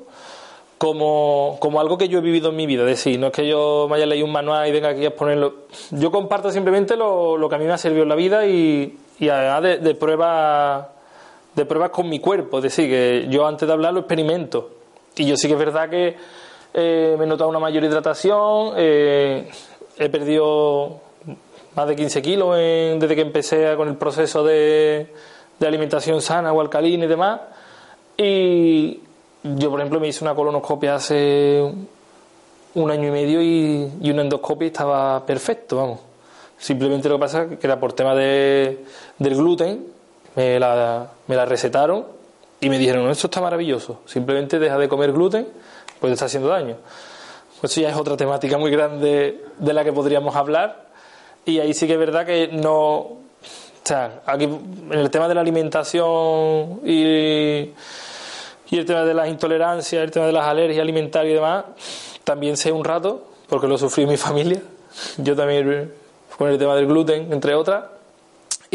como, 0.80 1.58
como 1.60 1.80
algo 1.80 1.98
que 1.98 2.10
yo 2.10 2.18
he 2.18 2.22
vivido 2.22 2.50
en 2.50 2.56
mi 2.56 2.66
vida. 2.66 2.82
Es 2.82 2.90
decir, 2.98 3.20
no 3.20 3.28
es 3.28 3.34
que 3.34 3.48
yo 3.48 3.88
me 3.90 3.98
haya 3.98 4.08
leído 4.08 4.26
un 4.26 4.32
manual 4.32 4.68
y 4.68 4.72
venga 4.72 4.90
aquí 4.90 5.06
a 5.06 5.10
exponerlo. 5.10 5.54
Yo 5.92 6.12
comparto 6.12 6.52
simplemente 6.52 6.98
lo, 6.98 7.38
lo 7.38 7.48
que 7.48 7.56
a 7.56 7.58
mí 7.60 7.66
me 7.66 7.74
ha 7.74 7.78
servido 7.78 8.04
en 8.04 8.10
la 8.10 8.16
vida 8.16 8.48
y, 8.48 8.98
y 9.20 9.30
además 9.30 9.62
de, 9.62 9.78
de 9.78 9.96
pruebas 9.96 10.88
de 11.56 11.66
pruebas 11.66 11.92
con 11.92 12.10
mi 12.10 12.20
cuerpo. 12.20 12.58
Es 12.58 12.64
decir, 12.64 12.90
que 12.90 13.28
yo 13.30 13.46
antes 13.48 13.68
de 13.68 13.74
hablar 13.74 13.94
lo 13.94 14.02
experimento. 14.02 14.72
Y 15.16 15.26
yo 15.26 15.38
sí 15.38 15.48
que 15.48 15.54
es 15.54 15.60
verdad 15.60 15.90
que 15.90 16.16
eh, 16.74 17.16
me 17.18 17.24
he 17.24 17.28
notado 17.28 17.50
una 17.50 17.60
mayor 17.60 17.84
hidratación, 17.86 18.74
eh, 18.76 19.50
he 19.98 20.10
perdido 20.10 21.00
más 21.74 21.88
de 21.88 21.96
15 21.96 22.22
kilos 22.22 22.58
desde 22.58 23.16
que 23.16 23.22
empecé 23.22 23.76
con 23.76 23.88
el 23.88 23.96
proceso 23.96 24.44
de, 24.44 25.14
alimentación 25.66 26.22
sana 26.22 26.52
o 26.52 26.60
alcalina 26.60 27.06
y 27.06 27.08
demás. 27.08 27.42
Y 28.18 29.00
yo, 29.44 29.70
por 29.70 29.80
ejemplo, 29.80 30.02
me 30.02 30.10
hice 30.10 30.24
una 30.24 30.36
colonoscopia 30.36 30.96
hace 30.96 31.62
un 32.74 32.92
año 32.92 33.08
y 33.08 33.12
medio 33.12 33.42
y, 33.42 34.12
una 34.12 34.22
endoscopia 34.22 34.68
estaba 34.68 35.26
perfecto, 35.26 35.78
vamos. 35.78 36.00
Simplemente 36.58 37.08
lo 37.08 37.16
que 37.16 37.20
pasa 37.20 37.44
es 37.44 37.60
que 37.60 37.68
era 37.68 37.80
por 37.80 37.94
tema 37.94 38.16
de, 38.16 38.84
del 39.18 39.36
gluten, 39.36 39.95
me 40.36 40.60
la, 40.60 41.10
me 41.28 41.36
la 41.36 41.46
recetaron 41.46 42.06
y 42.60 42.70
me 42.70 42.78
dijeron, 42.78 43.10
esto 43.10 43.28
está 43.28 43.42
maravilloso, 43.42 44.02
simplemente 44.06 44.60
deja 44.60 44.78
de 44.78 44.88
comer 44.88 45.12
gluten, 45.12 45.48
pues 46.00 46.12
te 46.12 46.14
está 46.14 46.26
haciendo 46.26 46.50
daño. 46.50 46.78
Pues 47.60 47.72
eso 47.72 47.82
ya 47.82 47.90
es 47.90 47.96
otra 47.96 48.18
temática 48.18 48.58
muy 48.58 48.72
grande 48.72 49.44
de 49.58 49.74
la 49.74 49.84
que 49.84 49.94
podríamos 49.94 50.36
hablar 50.36 50.86
y 51.46 51.60
ahí 51.60 51.74
sí 51.74 51.88
que 51.88 51.94
es 51.94 52.00
verdad 52.00 52.26
que 52.26 52.50
no... 52.50 52.86
O 52.98 53.88
sea, 53.88 54.24
aquí 54.26 54.46
en 54.46 54.94
el 54.94 55.12
tema 55.12 55.28
de 55.28 55.36
la 55.36 55.42
alimentación 55.42 56.82
y, 56.84 57.72
y 58.72 58.78
el 58.78 58.86
tema 58.86 59.04
de 59.04 59.14
las 59.14 59.30
intolerancias, 59.30 60.04
el 60.04 60.10
tema 60.10 60.26
de 60.26 60.32
las 60.32 60.48
alergias 60.48 60.82
alimentarias 60.82 61.32
y 61.32 61.36
demás, 61.36 61.66
también 62.24 62.58
sé 62.58 62.72
un 62.72 62.84
rato, 62.84 63.28
porque 63.48 63.68
lo 63.68 63.78
sufrí 63.78 64.04
en 64.04 64.10
mi 64.10 64.18
familia. 64.18 64.60
Yo 65.18 65.36
también 65.36 65.94
con 66.36 66.50
el 66.50 66.58
tema 66.58 66.76
del 66.76 66.88
gluten, 66.88 67.32
entre 67.32 67.54
otras. 67.54 67.84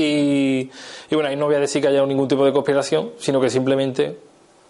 Y, 0.03 0.71
bueno, 1.11 1.29
ahí 1.29 1.37
no 1.37 1.47
voy 1.47 1.57
a 1.57 1.61
decir 1.61 1.83
que 1.83 1.89
haya 1.89 2.05
ningún 2.07 2.29
tipo 2.29 2.45
de 2.45 2.53
conspiración, 2.53 3.13
sino 3.19 3.41
que 3.41 3.51
simplemente 3.51 4.17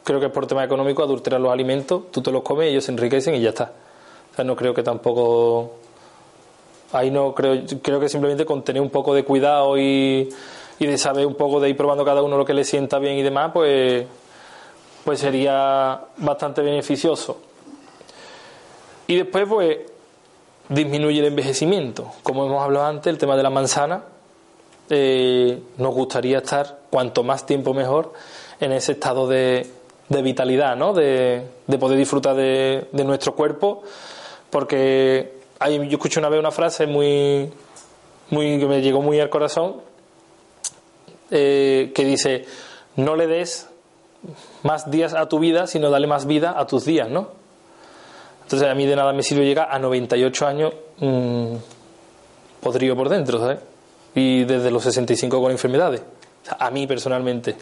creo 0.05 0.18
que 0.18 0.26
es 0.26 0.33
por 0.33 0.47
tema 0.47 0.64
económico 0.64 1.03
adulterar 1.03 1.41
los 1.41 1.53
alimentos, 1.53 2.11
tú 2.11 2.22
te 2.22 2.31
los 2.31 2.43
comes, 2.43 2.68
ellos 2.68 2.85
se 2.85 2.93
enriquecen 2.93 3.35
y 3.35 3.41
ya 3.41 3.51
está. 3.51 3.72
O 4.33 4.37
sea, 4.37 4.45
no 4.45 4.57
creo 4.57 4.74
que 4.74 4.83
tampoco. 4.83 5.72
Ahí 6.93 7.11
no 7.11 7.35
creo, 7.35 7.62
creo 7.83 8.01
que 8.01 8.09
simplemente 8.09 8.45
con 8.45 8.64
tener 8.64 8.83
un 8.83 8.91
poco 8.91 9.14
de 9.14 9.24
cuidado 9.24 9.78
y, 9.78 10.28
y 10.78 10.87
de 10.87 10.99
saber 10.99 11.26
un 11.26 11.35
poco 11.35 11.61
de 11.61 11.68
ir 11.68 11.76
probando 11.76 12.05
cada 12.05 12.22
uno 12.22 12.37
lo 12.37 12.45
que 12.45 12.55
le 12.55 12.64
sienta 12.64 12.99
bien 12.99 13.16
y 13.16 13.22
demás, 13.22 13.53
pues, 13.53 14.07
pues 15.05 15.20
sería 15.20 16.01
bastante 16.16 16.62
beneficioso. 16.62 17.39
Y 19.07 19.16
después, 19.16 19.45
pues, 19.49 19.78
disminuye 20.68 21.18
el 21.18 21.26
envejecimiento. 21.26 22.12
Como 22.22 22.47
hemos 22.47 22.62
hablado 22.62 22.87
antes, 22.87 23.12
el 23.12 23.18
tema 23.18 23.37
de 23.37 23.43
la 23.43 23.51
manzana, 23.51 24.05
eh, 24.91 25.62
nos 25.78 25.95
gustaría 25.95 26.38
estar 26.38 26.80
cuanto 26.91 27.22
más 27.22 27.47
tiempo 27.47 27.72
mejor 27.72 28.12
en 28.59 28.72
ese 28.72 28.93
estado 28.93 29.28
de, 29.28 29.70
vitalidad, 30.09 30.74
¿no? 30.76 30.93
de, 30.93 31.47
de 31.68 31.78
poder 31.78 31.97
disfrutar 31.97 32.34
de, 32.34 32.88
nuestro 33.05 33.36
cuerpo, 33.36 33.82
porque 34.51 35.32
hay, 35.61 35.78
yo 35.88 35.97
escuché 35.97 36.18
una 36.18 36.28
vez 36.28 36.41
una 36.41 36.51
frase 36.51 36.88
muy, 36.88 37.53
muy 38.30 38.59
que 38.59 38.66
me 38.66 38.82
llegó 38.82 39.01
muy 39.01 39.20
al 39.20 39.30
corazón, 39.30 39.76
eh, 41.30 41.93
que 41.95 42.05
dice, 42.05 42.45
no 42.97 43.14
le 43.14 43.28
des 43.28 43.68
más 44.64 44.91
días 44.91 45.14
a 45.14 45.28
tu 45.28 45.38
vida, 45.38 45.68
sino 45.68 45.91
dale 45.91 46.09
más 46.09 46.26
vida 46.26 46.59
a 46.59 46.66
tus 46.66 46.84
días, 46.84 47.09
¿no? 47.09 47.28
Entonces 48.43 48.68
a 48.68 48.74
mí 48.74 48.84
de 48.84 48.97
nada 48.97 49.12
me 49.12 49.22
sirve 49.22 49.45
llegar 49.45 49.68
a 49.70 49.78
98 49.78 50.47
años 50.49 50.74
mm, 50.99 51.55
podrido 52.61 52.97
por 52.97 53.09
dentro, 53.09 53.38
¿sabes? 53.38 53.61
Y 54.14 54.44
desde 54.44 54.70
los 54.70 54.82
65 54.82 55.40
con 55.40 55.52
enfermedades. 55.52 56.00
O 56.00 56.46
sea, 56.46 56.56
a 56.61 56.70
mí 56.70 56.86
personalmente. 56.86 57.56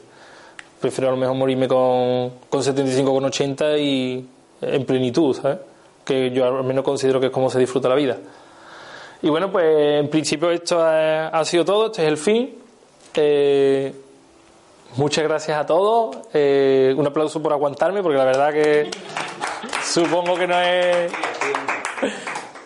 Prefiero 0.81 1.09
a 1.09 1.11
lo 1.11 1.17
mejor 1.17 1.35
morirme 1.37 1.67
con, 1.67 2.33
con 2.49 2.63
75 2.63 3.13
con 3.13 3.25
80 3.25 3.79
y 3.79 4.29
en 4.63 4.85
plenitud, 4.85 5.35
¿sabes? 5.35 5.59
Que 6.05 6.31
yo 6.31 6.45
al 6.47 6.65
menos 6.65 6.85
considero 6.85 7.21
que 7.21 7.27
es 7.27 7.33
como 7.33 7.51
se 7.51 7.59
disfruta 7.59 7.89
la 7.89 7.95
vida. 7.95 8.17
Y 9.23 9.29
bueno, 9.29 9.51
pues 9.51 10.01
en 10.01 10.09
principio 10.09 10.51
esto 10.51 10.81
ha, 10.81 11.29
ha 11.29 11.45
sido 11.45 11.65
todo, 11.65 11.87
este 11.87 12.03
es 12.03 12.09
el 12.09 12.17
fin. 12.17 12.55
Eh, 13.15 13.93
muchas 14.97 15.25
gracias 15.25 15.59
a 15.59 15.67
todos. 15.67 16.17
Eh, 16.33 16.95
un 16.97 17.07
aplauso 17.07 17.43
por 17.43 17.53
aguantarme, 17.53 18.03
porque 18.03 18.19
la 18.19 18.25
verdad 18.25 18.53
que 18.53 18.91
supongo 19.85 20.37
que 20.37 20.47
no 20.47 20.61
es. 20.61 21.13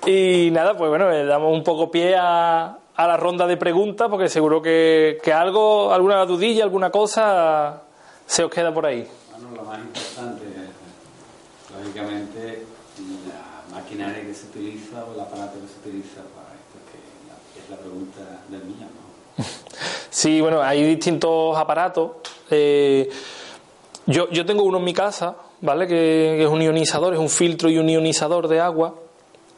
Y 0.04 0.50
nada, 0.50 0.76
pues 0.76 0.90
bueno, 0.90 1.08
damos 1.24 1.52
un 1.52 1.62
poco 1.62 1.90
pie 1.90 2.16
a, 2.18 2.76
a 2.96 3.06
la 3.06 3.16
ronda 3.16 3.46
de 3.46 3.56
preguntas, 3.56 4.08
porque 4.08 4.28
seguro 4.28 4.60
que, 4.60 5.18
que 5.22 5.32
algo, 5.32 5.92
alguna 5.92 6.24
dudilla, 6.26 6.64
alguna 6.64 6.90
cosa 6.90 7.82
se 8.26 8.44
os 8.44 8.50
queda 8.50 8.72
por 8.72 8.86
ahí. 8.86 9.06
Bueno, 9.30 9.56
lo 9.56 9.62
más 9.64 9.78
importante, 9.78 10.44
lógicamente, 11.78 12.66
la 13.28 13.76
maquinaria 13.76 14.22
que 14.22 14.34
se 14.34 14.46
utiliza 14.46 15.04
o 15.04 15.14
el 15.14 15.20
aparato 15.20 15.58
que 15.60 15.68
se 15.68 15.88
utiliza 15.88 16.20
para 16.34 16.52
esto, 16.54 16.78
que 17.54 17.60
es 17.60 17.70
la 17.70 17.76
pregunta 17.76 18.20
del 18.48 18.64
millón, 18.64 18.90
¿no? 19.38 19.44
Sí, 20.10 20.42
bueno, 20.42 20.60
hay 20.60 20.84
distintos 20.84 21.56
aparatos. 21.56 22.10
Eh, 22.50 23.08
yo, 24.04 24.28
yo 24.28 24.44
tengo 24.44 24.62
uno 24.62 24.76
en 24.76 24.84
mi 24.84 24.92
casa, 24.92 25.34
¿vale? 25.62 25.86
Que, 25.86 26.34
que 26.36 26.42
es 26.42 26.48
un 26.50 26.60
ionizador, 26.60 27.14
es 27.14 27.18
un 27.18 27.30
filtro 27.30 27.70
y 27.70 27.78
un 27.78 27.88
ionizador 27.88 28.46
de 28.46 28.60
agua. 28.60 28.94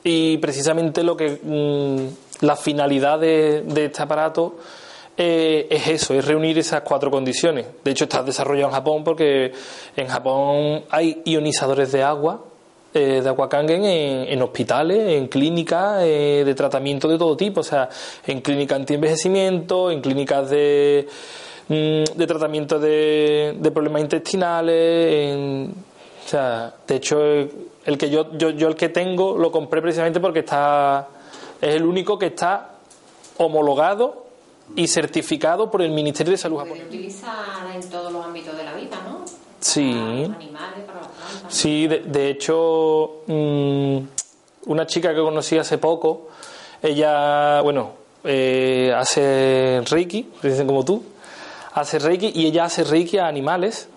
Y 0.05 0.39
precisamente 0.39 1.03
lo 1.03 1.17
que 1.17 1.41
mm, 1.43 2.24
la 2.45 2.57
finalidad 2.57 3.19
de, 3.19 3.65
este 3.77 4.03
aparato 4.03 4.57
eh, 5.17 5.67
es 5.71 5.89
eso, 5.89 6.15
es 6.15 6.25
reunir 6.25 6.59
esas 6.59 6.83
cuatro 6.83 7.11
condiciones. 7.11 7.67
De 7.83 7.91
hecho, 7.91 8.05
está 8.05 8.23
desarrollado 8.23 8.69
en 8.69 8.75
Japón 8.75 9.05
porque 9.05 9.53
en 9.97 10.07
Japón 10.07 10.85
hay 10.91 11.23
ionizadores 11.25 11.93
de 11.93 12.03
agua, 12.03 12.43
eh, 12.93 13.21
de 13.23 13.29
agua 13.29 13.49
kangen 13.49 13.85
en, 13.85 14.33
en 14.33 14.43
hospitales, 14.43 15.17
en 15.17 15.29
clínicas 15.29 16.03
eh, 16.03 16.43
de 16.45 16.55
tratamiento 16.55 17.09
de 17.09 17.19
todo 17.19 17.37
tipo, 17.37 17.61
o 17.61 17.65
sea, 17.65 17.89
en 18.27 18.41
clínicas 18.41 18.79
anti-envejecimiento, 18.79 19.91
en 19.91 20.01
clínicas 20.01 20.51
de, 20.51 21.07
mm, 21.69 22.17
de 22.17 22.27
tratamiento 22.27 22.79
de, 22.79 23.57
de 23.59 23.71
problemas 23.71 24.03
intestinales, 24.03 25.33
en, 25.35 25.75
o 26.25 26.29
sea, 26.29 26.75
de 26.87 26.97
hecho, 26.97 27.21
el 27.21 27.99
que 27.99 28.11
yo, 28.11 28.33
yo, 28.37 28.51
yo 28.51 28.69
el 28.69 28.77
que 28.77 28.89
tengo 28.89 29.37
lo 29.39 29.51
compré 29.51 29.81
precisamente 29.83 30.21
porque 30.21 30.41
está 30.41 31.09
es 31.65 31.75
el 31.77 31.85
único 31.85 32.19
que 32.19 32.27
está 32.27 32.73
homologado 33.39 34.27
y 34.77 34.87
certificado 34.87 35.71
por 35.71 35.83
el 35.83 35.91
Ministerio 35.91 36.33
de 36.33 36.37
Salud 36.37 36.59
japonés. 36.59 36.85
utilizar 36.87 37.35
en 37.75 37.89
todos 37.89 38.13
los 38.13 38.25
ámbitos 38.25 38.57
de 38.57 38.65
la 38.65 38.75
vida, 38.75 38.97
¿no? 39.09 39.25
Sí. 39.61 39.93
Para 39.93 40.05
los 40.05 40.37
animales, 40.37 40.85
para 40.87 41.01
las 41.01 41.09
plantas. 41.09 41.55
Sí, 41.55 41.87
de, 41.87 42.01
de 42.01 42.31
hecho, 42.31 43.23
mm, 43.27 43.99
una 44.67 44.87
chica 44.87 45.15
que 45.15 45.21
conocí 45.21 45.57
hace 45.57 45.79
poco, 45.79 46.29
ella, 46.83 47.63
bueno, 47.63 47.93
eh, 48.25 48.93
hace 48.95 49.83
Reiki, 49.89 50.31
dicen 50.43 50.67
como 50.67 50.85
tú, 50.85 51.03
hace 51.73 51.99
Reiki 51.99 52.33
y 52.35 52.47
ella 52.47 52.65
hace 52.65 52.85
Reiki 52.85 53.17
a 53.19 53.27
animales, 53.27 53.89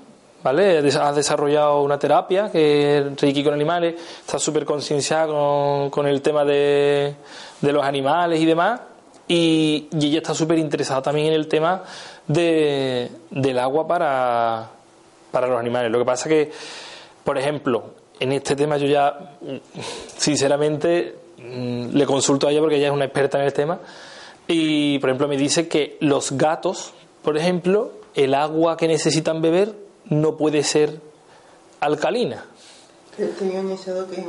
¿vale? 0.44 0.78
Ha 0.78 1.12
desarrollado 1.14 1.82
una 1.82 2.00
terapia 2.00 2.50
que 2.52 2.98
es 2.98 3.22
Reiki 3.22 3.44
con 3.44 3.54
animales, 3.54 3.96
está 4.22 4.40
súper 4.40 4.66
concienciada 4.66 5.28
con, 5.28 5.90
con 5.90 6.08
el 6.08 6.22
tema 6.22 6.46
de, 6.46 7.16
de 7.62 7.72
los 7.72 7.84
animales 7.84 8.40
y 8.40 8.46
demás. 8.46 8.82
Y, 9.28 9.90
ella 9.92 10.20
está 10.20 10.34
súper 10.34 10.58
interesada 10.58 11.02
también 11.02 11.28
en 11.28 11.34
el 11.34 11.48
tema 11.48 11.84
de, 12.28 13.10
del 13.30 13.60
agua 13.60 13.88
para, 13.88 14.70
para 15.32 15.48
los 15.48 15.60
animales. 15.60 15.92
Lo 15.92 16.00
que 16.00 16.06
pasa 16.06 16.30
que, 16.30 16.52
por 17.24 17.38
ejemplo, 17.38 17.92
en 18.20 18.32
este 18.32 18.56
tema 18.56 18.78
yo 18.78 18.88
ya, 18.88 19.38
sinceramente, 20.18 21.16
mm, 21.38 21.90
le 21.90 22.06
consulto 22.06 22.48
a 22.48 22.52
ella 22.52 22.62
porque 22.62 22.78
ella 22.78 22.88
es 22.88 22.94
una 22.94 23.06
experta 23.06 23.38
en 23.40 23.46
el 23.46 23.54
tema. 23.54 23.80
Y, 24.48 25.00
por 25.00 25.10
ejemplo, 25.10 25.28
me 25.28 25.38
dice 25.38 25.68
que 25.68 25.98
los 26.00 26.32
gatos, 26.32 26.94
por 27.22 27.38
ejemplo, 27.38 27.92
el 28.16 28.34
agua 28.34 28.78
que 28.78 28.88
necesitan 28.88 29.42
beber 29.42 29.74
no 30.06 30.38
puede 30.38 30.64
ser 30.64 31.02
alcalina. 31.82 32.46
Yo 33.18 33.26
añadido 33.42 34.08
que 34.08 34.28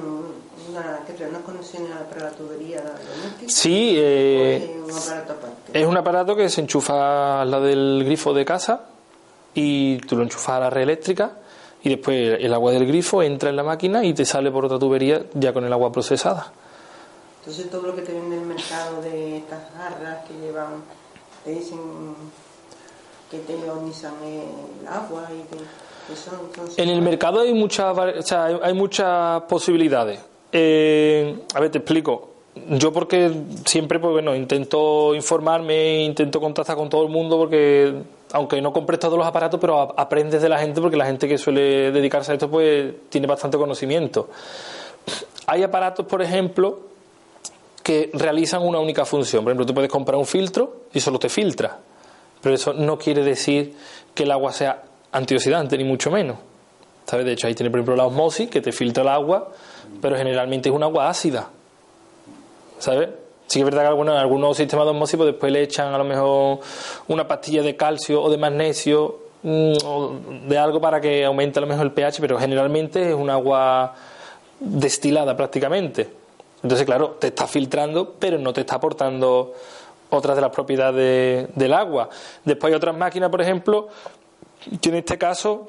una, 0.71 1.01
que 1.07 1.13
trae 1.13 1.29
unas 1.29 1.43
conexiones 1.43 1.91
para 2.09 2.31
la 2.31 2.31
tubería 2.31 2.81
doméstica. 2.81 3.53
Sí, 3.53 3.95
eh, 3.99 4.57
es 4.57 4.93
un 4.93 4.99
aparato 4.99 5.33
aparte. 5.35 5.79
es 5.79 5.87
un 5.87 5.97
aparato 5.97 6.37
que 6.37 6.49
se 6.49 6.63
enchufa 6.63 7.43
al 7.43 7.51
lado 7.51 7.65
del 7.65 8.03
grifo 8.07 8.33
de 8.33 8.47
casa 8.47 8.87
y 9.53 9.99
tú 9.99 10.17
lo 10.17 10.23
enchufas 10.23 10.57
a 10.57 10.61
la 10.61 10.71
red 10.71 10.83
eléctrica 10.83 11.33
y 11.83 11.91
después 11.91 12.39
el 12.41 12.55
agua 12.55 12.73
del 12.73 12.87
grifo 12.87 13.23
entra 13.23 13.51
en 13.51 13.57
la 13.57 13.63
máquina 13.63 14.05
y 14.05 14.15
te 14.15 14.25
sale 14.25 14.51
por 14.51 14.65
otra 14.65 14.79
tubería 14.79 15.23
ya 15.35 15.53
con 15.53 15.65
el 15.65 15.73
agua 15.73 15.93
procesada. 15.93 16.51
Entonces 17.41 17.71
todo 17.71 17.83
lo 17.89 17.95
que 17.95 18.03
te 18.03 18.13
vende 18.13 18.37
en 18.37 18.43
el 18.43 18.49
mercado 18.49 19.03
de 19.03 19.39
estas 19.39 19.71
jarras 19.77 20.25
que 20.27 20.35
llevan, 20.35 20.83
te 21.45 21.51
dicen 21.51 21.79
que 23.31 23.39
te 23.41 23.53
ionizan 23.53 24.15
el 24.23 24.89
agua 24.89 25.29
y 25.31 25.47
son 25.55 25.88
En 26.77 26.89
el 26.89 27.03
mercado 27.03 27.41
hay 27.41 27.53
muchas, 27.53 27.97
o 27.97 28.23
sea, 28.23 28.47
hay, 28.63 28.75
muchas 28.75 29.43
posibilidades. 29.43 30.21
Eh, 30.53 31.39
a 31.55 31.61
ver, 31.61 31.71
te 31.71 31.79
explico. 31.79 32.31
Yo 32.71 32.93
porque 32.93 33.31
siempre, 33.65 33.99
pues 34.01 34.13
bueno, 34.13 34.35
intento 34.35 35.15
informarme, 35.15 36.03
intento 36.03 36.41
contactar 36.41 36.77
con 36.77 36.89
todo 36.89 37.05
el 37.05 37.09
mundo 37.09 37.37
porque, 37.37 37.95
aunque 38.33 38.61
no 38.61 38.73
compres 38.73 38.99
todos 38.99 39.17
los 39.17 39.27
aparatos, 39.27 39.61
pero 39.61 39.95
aprendes 39.97 40.43
de 40.43 40.49
la 40.49 40.59
gente 40.59 40.81
porque 40.81 40.97
la 40.97 41.07
gente 41.07 41.29
que 41.29 41.39
suele 41.39 41.93
dedicarse 41.93 42.33
a 42.33 42.35
esto, 42.35 42.51
pues 42.51 42.93
tiene 43.09 43.27
bastante 43.27 43.57
conocimiento. 43.57 44.29
Hay 45.47 45.63
aparatos, 45.63 46.07
por 46.07 46.21
ejemplo, 46.21 46.81
que 47.83 48.11
realizan 48.13 48.63
una 48.67 48.81
única 48.81 49.05
función. 49.05 49.45
Por 49.45 49.53
ejemplo, 49.53 49.67
tú 49.67 49.75
puedes 49.75 49.91
comprar 49.91 50.19
un 50.19 50.27
filtro 50.27 50.83
y 50.93 51.01
solo 51.01 51.19
te 51.19 51.29
filtra. 51.29 51.79
Pero 52.41 52.55
eso 52.55 52.73
no 52.73 52.99
quiere 52.99 53.23
decir 53.23 53.75
que 54.15 54.25
el 54.25 54.31
agua 54.31 54.53
sea 54.53 54.83
antioxidante, 55.13 55.77
ni 55.77 55.85
mucho 55.85 56.11
menos. 56.11 56.37
¿Sabes? 57.07 57.25
De 57.25 57.33
hecho, 57.33 57.47
ahí 57.47 57.55
tiene, 57.55 57.71
por 57.71 57.79
ejemplo, 57.79 57.97
la 57.97 58.07
osmosis, 58.07 58.51
que 58.51 58.61
te 58.61 58.71
filtra 58.73 59.03
el 59.03 59.09
agua, 59.09 59.51
pero 60.01 60.17
generalmente 60.17 60.69
es 60.69 60.75
un 60.75 60.83
agua 60.83 61.09
ácida. 61.09 61.49
¿Sabes? 62.79 63.09
Sí 63.47 63.61
que 63.61 63.65
es 63.67 63.75
verdad 63.75 63.95
que 63.95 64.01
en 64.03 64.09
algunos 64.11 64.59
sistemas 64.59 64.85
de 64.85 64.91
osmosis 64.91 65.17
pues 65.17 65.29
después 65.29 65.51
le 65.51 65.63
echan 65.63 65.95
a 65.95 65.97
lo 65.97 66.05
mejor 66.05 66.59
una 67.09 67.27
pastilla 67.27 67.63
de 67.63 67.77
calcio 67.77 68.23
o 68.23 68.29
de 68.29 68.37
magnesio 68.37 69.21
mm, 69.43 69.73
o 69.87 70.17
de 70.47 70.59
algo 70.59 70.83
para 70.83 71.01
que 71.01 71.25
aumente 71.25 71.59
a 71.59 71.63
lo 71.63 71.67
mejor 71.67 71.87
el 71.87 71.93
pH, 71.93 72.21
pero 72.21 72.39
generalmente 72.39 73.09
es 73.09 73.15
un 73.15 73.31
agua 73.31 73.95
destilada 74.61 75.35
prácticamente. 75.35 76.11
Entonces, 76.63 76.85
claro, 76.85 77.17
te 77.19 77.29
está 77.29 77.47
filtrando, 77.47 78.17
pero 78.19 78.37
no 78.39 78.53
te 78.53 78.61
está 78.61 78.75
aportando 78.75 79.55
otras 80.11 80.37
de 80.37 80.43
las 80.43 80.51
propiedades 80.51 81.49
del 81.55 81.73
agua. 81.73 82.11
Después 82.45 82.71
hay 82.71 82.77
otras 82.77 82.97
máquinas, 82.97 83.31
por 83.31 83.41
ejemplo, 83.41 83.89
que 84.81 84.89
en 84.89 84.97
este 84.97 85.19
caso 85.19 85.69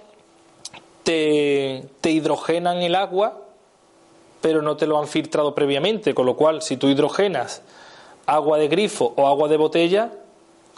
te, 1.03 1.85
te 2.01 2.11
hidrogenan 2.11 2.77
el 2.77 2.95
agua, 2.95 3.41
pero 4.41 4.61
no 4.61 4.77
te 4.77 4.87
lo 4.87 4.99
han 4.99 5.07
filtrado 5.07 5.53
previamente, 5.53 6.13
con 6.13 6.25
lo 6.25 6.35
cual 6.35 6.61
si 6.61 6.77
tú 6.77 6.87
hidrogenas 6.87 7.61
agua 8.25 8.57
de 8.57 8.67
grifo 8.67 9.13
o 9.15 9.27
agua 9.27 9.47
de 9.47 9.57
botella, 9.57 10.11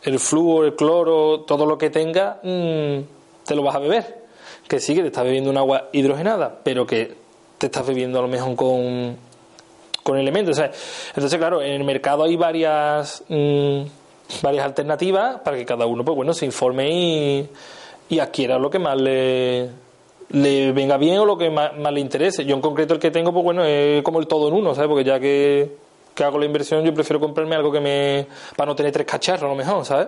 el 0.03 0.19
flúor, 0.19 0.65
el 0.65 0.75
cloro, 0.75 1.41
todo 1.41 1.65
lo 1.65 1.77
que 1.77 1.89
tenga, 1.89 2.39
mm, 2.43 2.99
te 3.45 3.55
lo 3.55 3.63
vas 3.63 3.75
a 3.75 3.79
beber. 3.79 4.21
Que 4.67 4.79
sí, 4.79 4.95
que 4.95 5.01
te 5.01 5.07
estás 5.07 5.23
bebiendo 5.25 5.49
un 5.49 5.57
agua 5.57 5.89
hidrogenada, 5.91 6.59
pero 6.63 6.85
que 6.87 7.15
te 7.57 7.67
estás 7.67 7.85
bebiendo 7.85 8.19
a 8.19 8.21
lo 8.21 8.27
mejor 8.27 8.55
con, 8.55 9.17
con 10.03 10.17
elementos. 10.17 10.57
Entonces, 10.57 11.37
claro, 11.37 11.61
en 11.61 11.73
el 11.73 11.83
mercado 11.83 12.23
hay 12.23 12.35
varias, 12.35 13.23
mm, 13.27 13.81
varias 14.41 14.65
alternativas 14.65 15.41
para 15.41 15.57
que 15.57 15.65
cada 15.65 15.85
uno 15.85 16.03
pues 16.05 16.15
bueno, 16.15 16.33
se 16.33 16.45
informe 16.45 16.89
y, 16.89 17.49
y 18.11 18.19
adquiera 18.19 18.59
lo 18.59 18.69
que 18.69 18.77
más 18.77 18.99
le, 18.99 19.69
le 20.29 20.71
venga 20.73 20.97
bien 20.97 21.17
o 21.19 21.25
lo 21.25 21.37
que 21.37 21.49
más, 21.49 21.75
más 21.77 21.91
le 21.93 21.99
interese. 22.01 22.45
Yo 22.45 22.55
en 22.55 22.61
concreto 22.61 22.93
el 22.93 22.99
que 22.99 23.09
tengo, 23.09 23.31
pues 23.31 23.43
bueno, 23.43 23.63
es 23.65 24.03
como 24.03 24.19
el 24.19 24.27
todo 24.27 24.47
en 24.49 24.53
uno, 24.53 24.75
¿sabes? 24.75 24.89
Porque 24.89 25.03
ya 25.03 25.19
que, 25.19 25.75
que 26.13 26.23
hago 26.23 26.37
la 26.37 26.45
inversión, 26.45 26.83
yo 26.83 26.93
prefiero 26.93 27.19
comprarme 27.19 27.55
algo 27.55 27.71
que 27.71 27.79
me... 27.79 28.27
para 28.55 28.67
no 28.69 28.75
tener 28.75 28.91
tres 28.91 29.07
cacharros 29.07 29.43
a 29.43 29.47
lo 29.47 29.55
mejor, 29.55 29.85
¿sabes? 29.85 30.07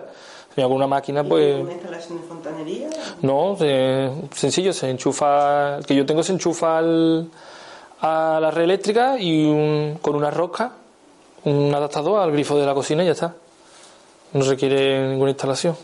Si 0.54 0.60
hago 0.60 0.74
una 0.74 0.86
máquina, 0.86 1.22
¿Y 1.22 1.28
pues... 1.28 1.60
¿Una 1.62 1.72
instalación 1.72 2.20
de 2.20 2.26
fontanería? 2.28 2.90
No, 3.22 3.56
eh, 3.60 4.10
sencillo, 4.34 4.72
se 4.72 4.88
enchufa, 4.90 5.78
el 5.78 5.86
que 5.86 5.96
yo 5.96 6.06
tengo 6.06 6.22
se 6.22 6.32
enchufa 6.32 6.78
al- 6.78 7.28
a 8.02 8.38
la 8.40 8.50
red 8.50 8.64
eléctrica 8.64 9.18
y 9.18 9.46
un- 9.46 9.98
con 10.02 10.14
una 10.14 10.30
rosca, 10.30 10.72
un 11.44 11.74
adaptador 11.74 12.20
al 12.20 12.30
grifo 12.32 12.56
de 12.58 12.66
la 12.66 12.74
cocina 12.74 13.02
y 13.02 13.06
ya 13.06 13.12
está. 13.12 13.34
No 14.34 14.44
requiere 14.44 15.08
ninguna 15.08 15.30
instalación. 15.30 15.74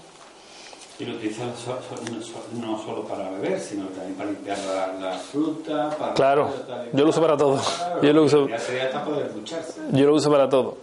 Y 1.01 1.05
lo 1.07 1.15
utilizan 1.17 1.51
so- 1.57 1.79
so- 1.81 2.13
no, 2.13 2.21
so- 2.23 2.45
no 2.61 2.85
solo 2.85 3.05
para 3.05 3.31
beber, 3.31 3.59
sino 3.59 3.87
también 3.87 4.15
para 4.17 4.31
limpiar 4.31 4.59
la, 4.59 4.93
la 5.11 5.19
fruta, 5.19 5.89
para... 5.99 6.13
Claro, 6.13 6.51
tal 6.69 6.91
yo 6.93 7.05
lo 7.05 7.09
uso 7.11 7.21
para 7.23 7.37
todo. 7.39 7.59
Claro, 7.59 8.03
Yo 8.03 8.13
lo 8.13 8.23
uso- 8.25 8.49
Ya 8.49 8.59
sería 8.59 8.85
hasta 8.85 9.05
poder 9.05 9.33
ducharse. 9.33 9.81
Yo 9.93 10.07
lo 10.07 10.15
uso 10.15 10.31
para 10.31 10.49
todo. 10.49 10.77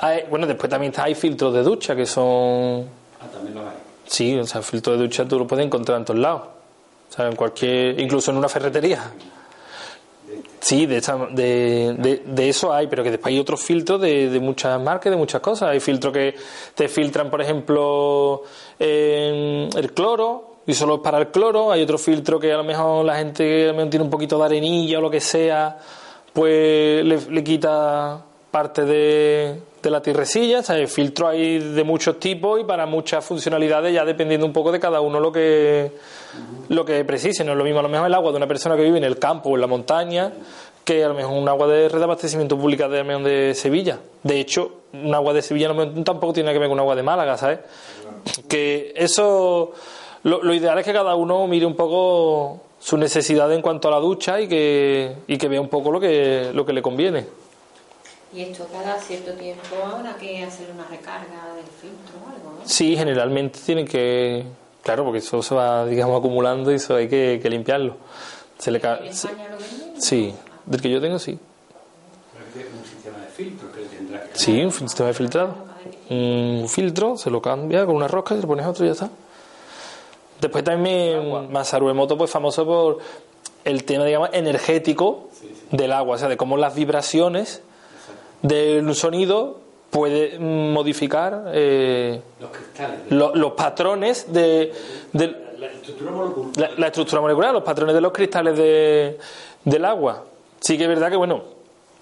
Hay- 0.00 0.24
bueno, 0.28 0.46
después 0.48 0.68
también 0.68 0.92
hay 0.96 1.14
filtros 1.14 1.54
de 1.54 1.62
ducha 1.62 1.94
que 1.94 2.06
son... 2.06 2.86
Ah, 3.20 3.26
también 3.32 3.54
los 3.54 3.64
hay. 3.64 3.76
Sí, 4.04 4.36
o 4.36 4.44
sea, 4.44 4.62
filtros 4.62 4.96
de 4.98 5.04
ducha 5.04 5.24
tú 5.26 5.38
los 5.38 5.46
puedes 5.46 5.64
encontrar 5.64 5.98
en 5.98 6.04
todos 6.06 6.18
lados. 6.18 6.42
O 7.08 7.12
sea, 7.14 7.28
en 7.28 7.36
cualquier... 7.36 8.00
incluso 8.00 8.32
en 8.32 8.38
una 8.38 8.48
ferretería. 8.48 9.12
Sí, 10.62 10.86
de, 10.86 10.98
esa- 10.98 11.26
de, 11.32 11.96
de- 11.98 12.22
de 12.24 12.48
eso 12.48 12.72
hay, 12.72 12.86
pero 12.86 13.02
que 13.02 13.10
después 13.10 13.32
hay 13.34 13.40
otros 13.40 13.60
filtros 13.60 14.00
de, 14.00 14.38
muchas 14.40 14.80
marcas, 14.80 15.10
de 15.10 15.16
muchas 15.16 15.40
cosas. 15.40 15.70
Hay 15.70 15.80
filtros 15.80 16.12
que 16.12 16.36
te 16.76 16.86
filtran, 16.88 17.28
por 17.30 17.42
ejemplo, 17.42 18.42
eh, 18.78 19.68
el 19.76 19.92
cloro, 19.92 20.58
y 20.64 20.72
solo 20.74 20.94
es 20.96 21.00
para 21.00 21.18
el 21.18 21.28
cloro. 21.32 21.72
Hay 21.72 21.82
otro 21.82 21.98
filtro 21.98 22.38
que 22.38 22.52
a 22.52 22.56
lo 22.58 22.62
mejor 22.64 23.04
la 23.04 23.16
gente 23.16 23.42
que 23.44 23.86
tiene 23.90 24.04
un 24.04 24.10
poquito 24.10 24.38
de 24.38 24.44
arenilla 24.44 24.98
o 24.98 25.02
lo 25.02 25.10
que 25.10 25.20
sea, 25.20 25.78
pues 26.32 27.04
le 27.04 27.42
quita 27.42 28.24
parte 28.52 28.84
de, 28.84 29.60
de 29.82 29.90
la 29.90 30.02
sea, 30.62 30.76
el 30.76 30.88
filtro 30.88 31.28
hay 31.28 31.58
de 31.58 31.84
muchos 31.84 32.18
tipos 32.20 32.60
y 32.60 32.64
para 32.64 32.86
muchas 32.86 33.24
funcionalidades, 33.24 33.92
ya 33.92 34.04
dependiendo 34.04 34.46
un 34.46 34.52
poco 34.52 34.70
de 34.72 34.78
cada 34.78 35.00
uno 35.00 35.20
lo 35.20 35.32
que, 35.32 35.92
lo 36.68 36.84
que 36.84 37.04
precise. 37.04 37.44
No 37.44 37.52
es 37.52 37.58
lo 37.58 37.64
mismo 37.64 37.80
a 37.80 37.82
lo 37.82 37.88
mejor 37.88 38.06
el 38.06 38.14
agua 38.14 38.30
de 38.30 38.36
una 38.36 38.46
persona 38.46 38.76
que 38.76 38.82
vive 38.82 38.98
en 38.98 39.04
el 39.04 39.18
campo 39.18 39.50
o 39.50 39.54
en 39.54 39.60
la 39.60 39.66
montaña 39.66 40.32
que 40.84 41.04
a 41.04 41.08
lo 41.08 41.14
mejor 41.14 41.34
un 41.34 41.48
agua 41.48 41.66
de 41.68 41.88
red 41.88 41.98
de 41.98 42.04
abastecimiento 42.04 42.58
pública 42.58 42.88
de, 42.88 43.02
de 43.04 43.54
Sevilla. 43.54 44.00
De 44.22 44.40
hecho, 44.40 44.80
un 44.92 45.14
agua 45.14 45.32
de 45.32 45.42
Sevilla 45.42 45.68
mejor 45.74 46.04
tampoco 46.04 46.32
tiene 46.32 46.52
que 46.52 46.58
ver 46.58 46.68
con 46.68 46.74
un 46.74 46.80
agua 46.80 46.96
de 46.96 47.02
Málaga, 47.02 47.36
¿sabes? 47.36 47.60
Que 48.48 48.92
eso, 48.96 49.72
lo, 50.24 50.42
lo 50.42 50.54
ideal 50.54 50.78
es 50.78 50.84
que 50.84 50.92
cada 50.92 51.14
uno 51.14 51.46
mire 51.46 51.66
un 51.66 51.76
poco 51.76 52.60
su 52.82 52.96
necesidad 52.96 53.52
en 53.52 53.62
cuanto 53.62 53.88
a 53.88 53.92
la 53.92 53.98
ducha 53.98 54.40
y 54.40 54.48
que, 54.48 55.14
y 55.28 55.38
que 55.38 55.48
vea 55.48 55.60
un 55.60 55.68
poco 55.68 55.92
lo 55.92 56.00
que, 56.00 56.50
lo 56.52 56.66
que 56.66 56.72
le 56.72 56.82
conviene. 56.82 57.26
Y 58.34 58.40
esto 58.42 58.66
cada 58.72 58.98
cierto 58.98 59.32
tiempo 59.32 59.76
habrá 59.84 60.14
que 60.16 60.42
hacer 60.42 60.70
una 60.72 60.86
recarga 60.88 61.54
del 61.54 61.66
filtro 61.66 62.14
o 62.24 62.28
algo, 62.34 62.58
¿no? 62.60 62.66
Sí, 62.68 62.96
generalmente 62.96 63.58
tienen 63.64 63.86
que. 63.86 64.44
Claro, 64.82 65.04
porque 65.04 65.18
eso 65.18 65.42
se 65.42 65.54
va, 65.54 65.84
digamos, 65.86 66.18
acumulando 66.18 66.72
y 66.72 66.76
eso 66.76 66.96
hay 66.96 67.08
que, 67.08 67.38
que 67.42 67.50
limpiarlo. 67.50 67.96
Se 68.58 68.70
le 68.70 68.80
ca- 68.80 68.98
¿En 69.04 69.12
se- 69.12 69.28
España 69.28 69.50
lo 69.50 69.56
venden? 69.58 70.00
Sí, 70.00 70.34
del 70.66 70.80
que 70.80 70.90
yo 70.90 71.00
tengo, 71.00 71.18
sí. 71.18 71.38
Pero 72.54 72.66
es 72.66 72.72
un 72.74 72.84
sistema 72.84 73.18
de 73.18 73.26
filtros 73.26 73.70
que 73.72 73.80
tendrá 73.96 74.22
que... 74.24 74.38
Sí, 74.38 74.62
un 74.64 74.72
sistema 74.72 75.08
de 75.08 75.14
filtrado. 75.14 75.54
Un 76.10 76.66
filtro, 76.68 77.16
se 77.16 77.30
lo 77.30 77.40
cambia 77.42 77.84
con 77.86 77.94
una 77.96 78.08
rosca 78.08 78.34
y 78.34 78.40
le 78.40 78.46
pones 78.46 78.66
otro 78.66 78.84
y 78.84 78.88
ya 78.88 78.92
está. 78.92 79.10
Después 80.40 80.64
también 80.64 81.50
Masaru 81.52 81.88
Emoto, 81.90 82.16
pues 82.18 82.30
famoso 82.30 82.64
por 82.66 82.98
el 83.64 83.84
tema, 83.84 84.04
digamos, 84.04 84.30
energético 84.32 85.28
del 85.70 85.92
agua, 85.92 86.16
o 86.16 86.18
sea, 86.18 86.28
de 86.28 86.36
cómo 86.36 86.56
las 86.56 86.74
vibraciones 86.74 87.62
del 88.42 88.94
sonido 88.94 89.58
puede 89.90 90.38
modificar 90.38 91.50
eh, 91.54 92.20
Los 92.40 92.50
cristales. 92.50 92.98
lo- 93.10 93.34
los 93.34 93.52
patrones 93.52 94.32
de, 94.32 94.72
de- 95.12 95.28
La, 95.58 95.66
la 95.68 95.72
estructura 95.72 96.10
molecular. 96.10 96.50
la, 96.56 96.70
la 96.78 96.86
estructura 96.86 97.20
molecular, 97.22 97.52
los 97.52 97.62
patrones 97.62 97.94
de 97.94 98.00
los 98.00 98.12
cristales 98.12 98.56
de, 98.56 99.18
del 99.64 99.84
agua. 99.84 100.24
Sí 100.60 100.76
que 100.78 100.84
es 100.84 100.88
verdad 100.88 101.10
que, 101.10 101.16
bueno, 101.16 101.42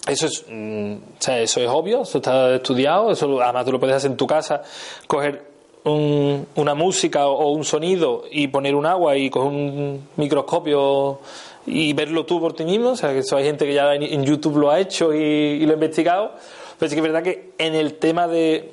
eso 0.07 0.27
es, 0.27 0.45
mm, 0.49 0.93
o 0.95 0.99
sea, 1.23 1.41
eso 1.41 1.61
es 1.61 1.69
obvio, 1.69 2.03
eso 2.03 2.19
está 2.19 2.55
estudiado, 2.55 3.11
eso 3.11 3.27
lo- 3.27 3.41
además 3.43 3.65
tú 3.67 3.73
lo 3.73 3.81
puedes 3.81 3.97
hacer 3.97 4.11
en 4.11 4.17
tu 4.17 4.27
casa, 4.27 4.63
coger 5.07 5.51
un- 5.85 6.47
una 6.57 6.75
música 6.75 7.27
o 7.27 7.51
un 7.51 7.65
sonido 7.65 8.23
y 8.31 8.49
poner 8.49 8.75
un 8.75 8.87
agua 8.87 9.17
y 9.17 9.31
coger 9.31 9.49
un 9.51 10.09
microscopio 10.17 11.21
y 11.67 11.93
verlo 11.93 12.25
tú 12.27 12.41
por 12.41 12.53
ti 12.55 12.65
mismo. 12.65 12.91
O 12.91 12.97
sea, 12.97 13.13
que 13.13 13.19
eso 13.21 13.37
hay 13.37 13.45
gente 13.45 13.67
que 13.67 13.75
ya 13.75 13.95
en, 13.95 14.25
YouTube 14.25 14.57
lo 14.59 14.71
ha 14.71 14.81
hecho 14.81 15.15
y, 15.15 15.19
y 15.19 15.67
lo 15.67 15.73
ha 15.73 15.75
investigado. 15.75 16.33
Pero 16.79 16.89
sí 16.89 16.97
que 16.97 17.01
es 17.01 17.07
verdad 17.13 17.23
que 17.23 17.53
en 17.59 17.75
el 17.75 17.95
tema 17.95 18.27
de, 18.27 18.73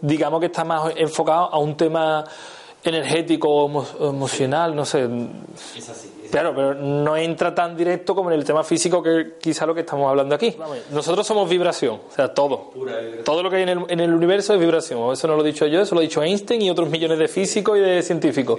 digamos 0.00 0.40
que 0.40 0.46
está 0.46 0.64
más 0.64 0.92
enfocado 0.96 1.52
a 1.52 1.58
un 1.58 1.76
tema 1.76 2.24
energético 2.82 3.48
o 3.48 3.68
emo- 3.68 4.08
emocional, 4.10 4.74
no 4.74 4.84
sé. 4.84 5.08
Es 5.76 5.88
así. 5.88 6.10
es 6.24 6.30
Claro, 6.30 6.52
pero 6.54 6.74
no 6.74 7.16
entra 7.16 7.54
tan 7.54 7.76
directo 7.76 8.14
como 8.14 8.30
en 8.30 8.38
el 8.38 8.44
tema 8.44 8.64
físico 8.64 9.02
que 9.02 9.34
quizá 9.40 9.64
lo 9.66 9.74
que 9.74 9.80
estamos 9.82 10.08
hablando 10.10 10.34
aquí. 10.34 10.54
Nosotros 10.90 11.24
somos 11.26 11.48
vibración, 11.48 12.00
o 12.10 12.12
sea, 12.14 12.34
todo. 12.34 12.72
Todo 13.24 13.42
lo 13.42 13.48
que 13.50 13.56
hay 13.56 13.62
en 13.62 13.68
el, 13.68 13.78
en 13.88 14.00
el 14.00 14.12
universo 14.12 14.52
es 14.52 14.60
vibración. 14.60 15.12
Eso 15.12 15.28
no 15.28 15.36
lo 15.36 15.42
he 15.44 15.46
dicho 15.46 15.64
yo, 15.66 15.80
eso 15.80 15.94
lo 15.94 16.00
ha 16.00 16.02
dicho 16.02 16.22
Einstein 16.22 16.60
y 16.60 16.70
otros 16.70 16.90
millones 16.90 17.18
de 17.18 17.28
físicos 17.28 17.78
y 17.78 17.80
de 17.80 18.02
científicos. 18.02 18.58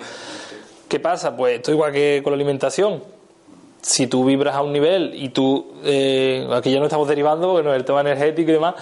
¿Qué 0.87 0.99
pasa? 0.99 1.35
Pues 1.35 1.57
esto 1.57 1.71
igual 1.71 1.91
que 1.91 2.21
con 2.23 2.31
la 2.31 2.35
alimentación. 2.35 3.03
Si 3.85 4.07
tú 4.07 4.25
vibras 4.25 4.55
a 4.55 4.63
un 4.63 4.73
nivel 4.73 5.13
y 5.13 5.29
tú, 5.29 5.75
eh, 5.83 6.47
aquí 6.51 6.71
ya 6.71 6.79
no 6.79 6.85
estamos 6.85 7.07
derivando 7.07 7.51
porque 7.51 7.63
no 7.63 7.71
es 7.71 7.77
el 7.77 7.85
tema 7.85 8.01
energético 8.01 8.49
y 8.49 8.53
demás, 8.55 8.73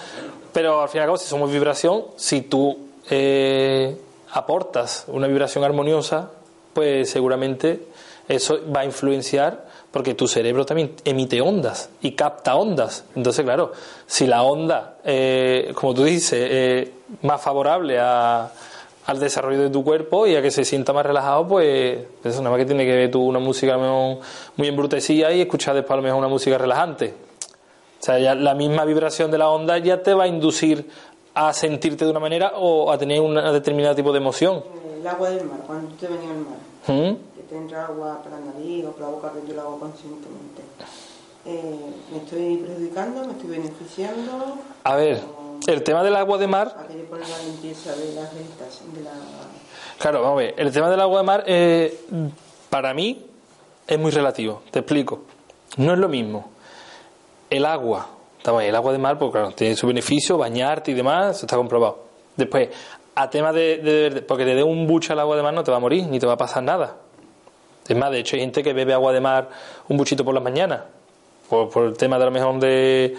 pero 0.50 0.80
al 0.80 0.88
fin 0.88 1.00
y 1.00 1.02
al 1.02 1.08
cabo, 1.08 1.18
si 1.18 1.28
somos 1.28 1.52
vibración, 1.52 2.04
si 2.16 2.40
tú 2.40 2.78
eh, 3.10 3.98
aportas 4.32 5.04
una 5.08 5.26
vibración 5.26 5.62
armoniosa, 5.62 6.30
pues 6.72 7.10
seguramente 7.10 7.86
eso 8.28 8.58
va 8.74 8.80
a 8.80 8.84
influenciar 8.86 9.66
porque 9.90 10.14
tu 10.14 10.26
cerebro 10.26 10.64
también 10.64 10.94
emite 11.04 11.38
ondas 11.42 11.90
y 12.00 12.12
capta 12.12 12.56
ondas. 12.56 13.04
Entonces, 13.14 13.44
claro, 13.44 13.72
si 14.06 14.26
la 14.26 14.42
onda, 14.42 14.96
eh, 15.04 15.70
como 15.74 15.92
tú 15.92 16.04
dices, 16.04 16.50
es 16.50 16.88
más 17.20 17.42
favorable 17.42 17.98
a, 18.00 18.50
al 19.06 19.20
desarrollo 19.20 19.60
de 19.62 19.70
tu 19.70 19.84
cuerpo 19.84 20.26
y 20.26 20.34
a 20.34 20.42
que 20.42 20.50
se 20.50 20.64
sienta 20.64 20.92
más 20.92 21.04
relajado, 21.04 21.46
pues 21.46 21.98
eso 22.22 22.38
nada 22.38 22.50
más 22.50 22.58
que 22.58 22.66
tiene 22.66 22.86
que 22.86 22.96
ver 22.96 23.10
tú 23.10 23.22
una 23.22 23.38
música 23.38 23.76
muy 23.76 24.68
embrutecida 24.68 25.32
y 25.32 25.42
escuchar 25.42 25.74
después 25.74 25.92
a 25.92 25.96
lo 25.96 26.02
mejor 26.02 26.18
una 26.18 26.28
música 26.28 26.56
relajante. 26.56 27.14
O 28.00 28.04
sea, 28.04 28.18
ya 28.18 28.34
la 28.34 28.54
misma 28.54 28.84
vibración 28.84 29.30
de 29.30 29.38
la 29.38 29.48
onda 29.50 29.78
ya 29.78 30.02
te 30.02 30.14
va 30.14 30.24
a 30.24 30.26
inducir 30.26 30.88
a 31.34 31.52
sentirte 31.52 32.04
de 32.04 32.10
una 32.10 32.20
manera 32.20 32.52
o 32.56 32.90
a 32.90 32.96
tener 32.98 33.20
un 33.20 33.34
determinado 33.34 33.94
tipo 33.94 34.12
de 34.12 34.18
emoción. 34.18 34.62
El 35.00 35.06
agua 35.06 35.30
del 35.30 35.46
mar, 35.46 35.58
cuando 35.66 35.88
tú 35.88 35.96
te 35.96 36.06
venís 36.08 36.30
al 36.30 36.36
mar, 36.38 36.58
¿Mm? 36.86 37.16
que 37.36 37.42
te 37.48 37.56
entra 37.56 37.86
agua 37.86 38.22
por 38.22 38.32
la 38.32 38.40
nariz 38.40 38.86
o 38.86 38.92
por 38.92 39.00
la 39.00 39.08
boca, 39.08 39.32
yo 39.46 39.54
lo 39.54 39.60
hago 39.60 39.78
conscientemente. 39.80 40.62
Eh, 41.46 41.76
¿Me 42.10 42.18
estoy 42.18 42.56
perjudicando? 42.58 43.26
¿Me 43.26 43.32
estoy 43.32 43.50
beneficiando? 43.50 44.58
A 44.84 44.96
ver, 44.96 45.20
el 45.66 45.82
tema 45.82 46.02
del 46.02 46.16
agua 46.16 46.38
de 46.38 46.46
mar 46.46 46.74
la... 49.02 49.10
Claro, 49.98 50.22
vamos 50.22 50.38
a 50.40 50.42
ver. 50.42 50.54
El 50.58 50.72
tema 50.72 50.90
del 50.90 51.00
agua 51.00 51.20
de 51.20 51.26
mar, 51.26 51.44
eh, 51.46 52.00
para 52.70 52.92
mí, 52.94 53.24
es 53.86 53.98
muy 53.98 54.10
relativo. 54.10 54.62
Te 54.70 54.80
explico. 54.80 55.22
No 55.76 55.92
es 55.92 55.98
lo 55.98 56.08
mismo. 56.08 56.50
El 57.50 57.64
agua, 57.66 58.08
el 58.62 58.74
agua 58.74 58.92
de 58.92 58.98
mar, 58.98 59.18
porque 59.18 59.32
claro, 59.38 59.52
tiene 59.52 59.76
su 59.76 59.86
beneficio, 59.86 60.36
bañarte 60.36 60.90
y 60.90 60.94
demás, 60.94 61.36
eso 61.36 61.46
está 61.46 61.56
comprobado. 61.56 62.04
Después, 62.36 62.68
a 63.14 63.30
tema 63.30 63.52
de, 63.52 63.78
de- 63.78 64.10
de- 64.10 64.22
porque 64.22 64.44
te 64.44 64.54
dé 64.54 64.62
un 64.62 64.86
buche 64.86 65.12
al 65.12 65.20
agua 65.20 65.36
de 65.36 65.42
mar 65.42 65.54
no 65.54 65.62
te 65.62 65.70
va 65.70 65.76
a 65.76 65.80
morir, 65.80 66.04
ni 66.06 66.18
te 66.18 66.26
va 66.26 66.32
a 66.32 66.36
pasar 66.38 66.62
nada. 66.62 66.96
Es 67.86 67.96
más, 67.96 68.10
de 68.10 68.18
hecho, 68.20 68.34
hay 68.36 68.40
gente 68.40 68.62
que 68.62 68.72
bebe 68.72 68.92
agua 68.92 69.12
de 69.12 69.20
mar 69.20 69.48
un 69.88 69.96
buchito 69.96 70.24
por 70.24 70.34
las 70.34 70.42
mañanas, 70.42 70.82
por, 71.48 71.70
por 71.70 71.84
el 71.84 71.96
tema 71.96 72.16
de 72.16 72.22
a 72.22 72.26
lo 72.26 72.32
mejor 72.32 72.58
de, 72.58 73.14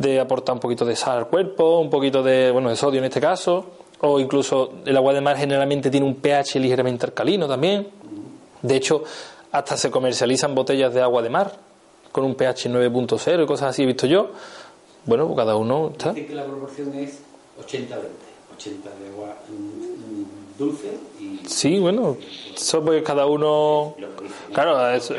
de 0.00 0.18
aportar 0.18 0.54
un 0.54 0.60
poquito 0.60 0.86
de 0.86 0.96
sal 0.96 1.18
al 1.18 1.28
cuerpo, 1.28 1.78
un 1.78 1.90
poquito 1.90 2.22
de, 2.22 2.50
bueno, 2.50 2.70
de 2.70 2.76
sodio 2.76 3.00
en 3.00 3.04
este 3.04 3.20
caso, 3.20 3.66
o 4.00 4.18
incluso 4.18 4.72
el 4.86 4.96
agua 4.96 5.12
de 5.12 5.20
mar 5.20 5.36
generalmente 5.36 5.90
tiene 5.90 6.06
un 6.06 6.14
pH 6.14 6.58
ligeramente 6.58 7.04
alcalino 7.04 7.46
también. 7.46 7.86
De 8.62 8.76
hecho, 8.76 9.04
hasta 9.52 9.76
se 9.76 9.90
comercializan 9.90 10.54
botellas 10.54 10.94
de 10.94 11.02
agua 11.02 11.20
de 11.20 11.28
mar 11.28 11.52
con 12.12 12.24
un 12.24 12.34
pH 12.34 12.70
9.0 12.70 13.44
y 13.44 13.46
cosas 13.46 13.68
así, 13.68 13.82
he 13.82 13.86
visto 13.86 14.06
yo. 14.06 14.30
Bueno, 15.04 15.26
pues 15.26 15.36
cada 15.36 15.54
uno 15.56 15.90
está. 15.92 16.14
Que 16.14 16.26
la 16.30 16.44
proporción 16.44 16.94
es 16.94 17.20
80-20. 17.60 17.98
80 18.56 18.88
de 18.88 19.08
agua 19.08 19.36
dulce 20.60 20.98
y 21.18 21.40
Sí, 21.46 21.78
bueno, 21.80 22.16
eso 22.54 22.84
pues 22.84 23.02
cada 23.02 23.26
uno. 23.26 23.96
Claro, 24.52 24.90
es- 24.90 25.12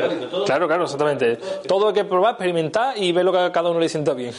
claro, 0.46 0.68
claro, 0.68 0.84
exactamente. 0.84 1.38
Todo 1.68 1.88
hay 1.90 1.94
que 1.94 2.06
probar, 2.06 2.32
experimentar 2.34 2.98
y 2.98 3.12
ver 3.12 3.26
lo 3.26 3.32
que 3.32 3.40
a 3.40 3.52
cada 3.52 3.70
uno 3.72 3.80
le 3.80 3.90
sienta 3.90 4.14
bien. 4.14 4.32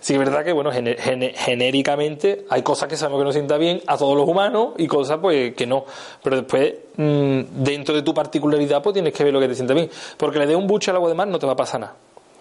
Sí, 0.00 0.12
es 0.14 0.18
verdad 0.18 0.44
que, 0.44 0.52
bueno, 0.52 0.70
genéricamente 0.72 2.46
hay 2.48 2.62
cosas 2.62 2.88
que 2.88 2.96
sabemos 2.96 3.20
que 3.20 3.24
nos 3.24 3.34
sienta 3.34 3.58
bien 3.58 3.82
a 3.86 3.96
todos 3.98 4.16
los 4.16 4.28
humanos 4.28 4.70
y 4.78 4.86
cosas, 4.86 5.18
pues, 5.20 5.54
que 5.54 5.66
no. 5.66 5.84
Pero 6.22 6.36
después, 6.36 6.74
mm, 6.96 7.40
dentro 7.64 7.94
de 7.94 8.02
tu 8.02 8.14
particularidad, 8.14 8.82
pues 8.82 8.94
tienes 8.94 9.12
que 9.12 9.24
ver 9.24 9.32
lo 9.32 9.40
que 9.40 9.48
te 9.48 9.54
sienta 9.54 9.74
bien. 9.74 9.90
Porque 10.16 10.38
le 10.38 10.46
dé 10.46 10.54
un 10.56 10.66
buche 10.66 10.90
al 10.90 10.96
agua 10.96 11.08
de 11.08 11.14
mar 11.14 11.28
no 11.28 11.38
te 11.38 11.46
va 11.46 11.52
a 11.52 11.56
pasar 11.56 11.80
nada. 11.80 11.94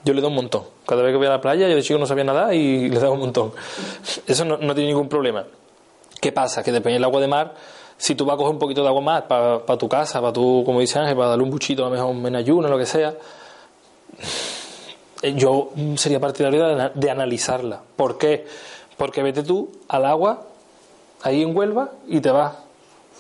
Yo 0.04 0.14
le 0.14 0.22
doy 0.22 0.30
un 0.30 0.36
montón. 0.36 0.64
Cada 0.86 1.02
vez 1.02 1.12
que 1.12 1.18
voy 1.18 1.28
a 1.28 1.32
la 1.32 1.42
playa, 1.42 1.68
yo 1.68 1.76
de 1.76 1.82
chico 1.82 2.00
no 2.00 2.06
sabía 2.06 2.24
nada 2.24 2.54
y 2.54 2.90
le 2.90 3.00
doy 3.00 3.10
un 3.10 3.20
montón. 3.20 3.52
Eso 4.28 4.46
no, 4.46 4.58
no 4.58 4.74
tiene 4.76 4.90
ningún 4.92 5.10
problema. 5.10 5.46
¿Qué 6.22 6.32
pasa? 6.32 6.64
Que 6.64 6.72
depende 6.72 6.94
del 6.96 7.04
agua 7.04 7.22
de 7.22 7.28
mar, 7.28 7.54
si 7.98 8.16
tú 8.16 8.26
vas 8.26 8.36
a 8.36 8.38
coger 8.38 8.54
un 8.54 8.60
poquito 8.60 8.82
de 8.84 8.88
agua 8.90 9.02
más 9.02 9.24
para 9.24 9.78
tu 9.78 9.90
casa, 9.90 10.22
para 10.22 10.32
tu, 10.34 10.64
como 10.66 10.80
dice 10.80 11.00
Ángel, 11.00 11.16
para 11.16 11.30
darle 11.30 11.44
un 11.44 11.50
buchito 11.52 11.84
a 11.86 11.90
lo 11.90 11.96
mejor 11.96 12.28
en 12.28 12.36
ayuno, 12.36 12.68
lo 12.68 12.78
que 12.78 12.86
sea, 12.86 13.16
eh, 15.22 15.34
yo 15.36 15.72
sería 15.96 16.20
partidario 16.20 16.66
de, 16.66 16.74
ana- 16.74 16.92
de 16.94 17.10
analizarla. 17.12 17.82
¿Por 17.96 18.18
qué? 18.18 18.46
Porque 18.98 19.24
vete 19.24 19.44
tú 19.44 19.72
al 19.88 20.06
agua, 20.06 20.44
ahí 21.24 21.42
en 21.42 21.56
Huelva, 21.56 21.92
y 22.08 22.20
te 22.22 22.30
vas 22.32 22.54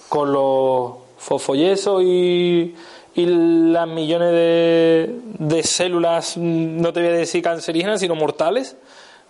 con 0.09 0.31
los 0.31 0.93
fosfollesos 1.17 2.03
y, 2.03 2.75
y 3.15 3.25
las 3.25 3.87
millones 3.87 4.31
de, 4.31 5.19
de 5.39 5.63
células, 5.63 6.37
mm, 6.37 6.81
no 6.81 6.93
te 6.93 6.99
voy 7.01 7.09
a 7.09 7.13
decir 7.13 7.41
cancerígenas, 7.43 7.99
sino 7.99 8.15
mortales, 8.15 8.75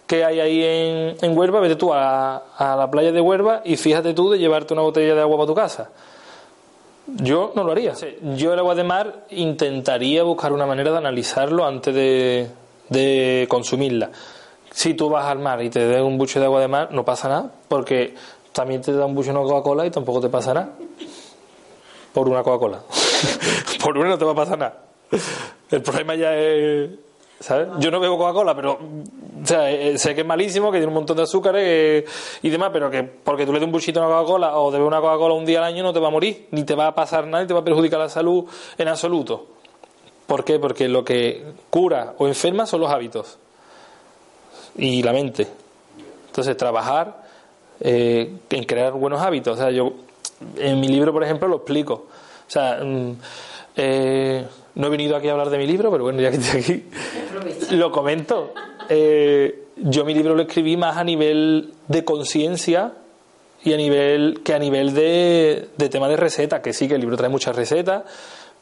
que 0.08 0.24
hay 0.24 0.40
ahí 0.40 0.64
en, 0.64 1.18
en 1.22 1.38
Huelva, 1.38 1.60
vete 1.60 1.76
tú 1.76 1.94
a, 1.94 2.38
a 2.58 2.76
la 2.76 2.90
playa 2.90 3.12
de 3.12 3.22
Huelva 3.22 3.62
y 3.66 3.76
fíjate 3.76 4.14
tú 4.14 4.32
de 4.32 4.40
llevarte 4.40 4.74
una 4.74 4.82
botella 4.82 5.14
de 5.14 5.22
agua 5.22 5.38
para 5.38 5.48
tu 5.48 5.56
casa. 5.56 5.90
Yo 7.08 7.52
no 7.56 7.64
lo 7.64 7.72
haría. 7.72 7.94
Yo 8.36 8.54
el 8.54 8.60
agua 8.60 8.76
de 8.76 8.84
mar 8.84 9.26
intentaría 9.30 10.24
buscar 10.24 10.52
una 10.52 10.66
manera 10.66 10.92
de 10.92 10.98
analizarlo 10.98 11.66
antes 11.66 11.94
de, 11.94 12.48
de 12.90 13.46
consumirla. 13.50 14.12
Si 14.72 14.94
tú 14.94 15.10
vas 15.10 15.26
al 15.26 15.40
mar 15.40 15.62
y 15.64 15.70
te 15.70 15.88
da 15.88 16.04
un 16.04 16.18
buche 16.18 16.40
de 16.40 16.46
agua 16.46 16.62
de 16.62 16.68
mar, 16.68 16.90
no 16.92 17.06
pasa 17.06 17.30
nada, 17.30 17.52
porque 17.68 18.14
también 18.52 18.82
te 18.82 18.92
da 18.92 19.06
un 19.06 19.16
buche 19.16 19.32
de 19.32 19.36
Coca-Cola 19.36 19.86
y 19.86 19.92
tampoco 19.92 20.22
te 20.22 20.30
pasa 20.30 20.54
nada. 20.54 20.72
Por 22.14 22.28
una 22.28 22.44
Coca-Cola. 22.44 22.82
Por 23.84 23.98
una 23.98 24.10
no 24.10 24.18
te 24.18 24.26
va 24.26 24.32
a 24.32 24.36
pasar 24.36 24.58
nada. 24.58 24.78
El 25.72 25.82
problema 25.82 26.16
ya 26.16 26.36
es. 26.36 26.90
¿Sabes? 27.40 27.68
Yo 27.80 27.92
no 27.92 28.00
bebo 28.00 28.18
Coca-Cola, 28.18 28.56
pero 28.56 28.74
o 28.74 29.46
sea, 29.46 29.70
eh, 29.72 29.98
sé 29.98 30.16
que 30.16 30.22
es 30.22 30.28
malísimo, 30.28 30.72
que 30.72 30.80
tiene 30.80 30.88
un 30.88 30.96
montón 30.96 31.18
de 31.18 31.24
azúcares 31.24 31.64
eh, 31.66 32.06
y 32.42 32.50
demás, 32.50 32.72
pero 32.74 32.90
que 32.90 33.04
porque 33.04 33.46
tú 33.46 33.54
le 33.54 33.60
des 33.60 33.66
un 33.68 33.72
buchito 33.72 34.02
a 34.02 34.08
una 34.08 34.16
Coca-Cola 34.16 34.58
o 34.58 34.72
te 34.72 34.78
bebes 34.78 34.88
una 34.88 35.00
Coca-Cola 35.00 35.36
un 35.36 35.46
día 35.46 35.60
al 35.60 35.66
año 35.66 35.84
no 35.84 35.94
te 35.94 36.00
va 36.00 36.08
a 36.08 36.12
morir, 36.12 36.48
ni 36.52 36.64
te 36.64 36.74
va 36.74 36.88
a 36.88 36.96
pasar 36.96 37.28
nada, 37.28 37.44
ni 37.44 37.48
te 37.48 37.54
va 37.54 37.60
a 37.60 37.64
perjudicar 37.64 38.00
la 38.00 38.10
salud 38.10 38.46
en 38.78 38.88
absoluto. 38.88 39.48
¿Por 40.26 40.44
qué? 40.44 40.60
Porque 40.60 40.88
lo 40.88 41.06
que 41.06 41.46
cura 41.70 42.16
o 42.18 42.28
enferma 42.28 42.66
son 42.66 42.82
los 42.82 42.92
hábitos 42.92 43.38
y 44.76 45.04
la 45.04 45.14
mente. 45.14 45.48
Entonces, 46.28 46.58
trabajar 46.58 47.24
eh, 47.80 48.38
en 48.50 48.64
crear 48.66 48.94
buenos 48.94 49.22
hábitos. 49.22 49.58
O 49.58 49.62
sea, 49.62 49.72
yo 49.72 49.94
en 50.58 50.80
mi 50.80 50.88
libro, 50.88 51.14
por 51.14 51.24
ejemplo, 51.24 51.48
lo 51.48 51.58
explico. 51.58 51.94
O 51.94 52.50
sea, 52.50 52.80
mm, 52.84 53.12
eh, 53.76 54.46
no 54.78 54.88
he 54.88 54.90
venido 54.90 55.16
aquí 55.16 55.28
a 55.28 55.32
hablar 55.34 55.50
de 55.50 55.58
mi 55.58 55.68
libro, 55.68 55.92
pero 55.92 56.04
bueno, 56.04 56.22
ya 56.22 56.32
que 56.32 56.38
estoy 56.38 56.62
aquí, 56.62 56.84
lo 57.76 57.92
comento. 57.92 58.54
Eh, 58.90 59.64
yo 59.76 60.06
mi 60.06 60.14
libro 60.14 60.34
lo 60.36 60.42
escribí 60.44 60.78
más 60.78 60.98
a 60.98 61.04
nivel 61.04 61.74
de 61.88 62.04
conciencia 62.06 62.94
y 63.64 63.74
a 63.74 63.78
nivel 63.78 64.42
que 64.44 64.54
a 64.54 64.60
nivel 64.60 64.94
de, 64.94 65.68
de 65.78 65.90
tema 65.90 66.08
de 66.08 66.16
receta, 66.16 66.62
que 66.62 66.74
sí 66.74 66.88
que 66.88 66.96
el 66.96 67.02
libro 67.02 67.18
trae 67.18 67.30
muchas 67.30 67.56
recetas, 67.56 68.04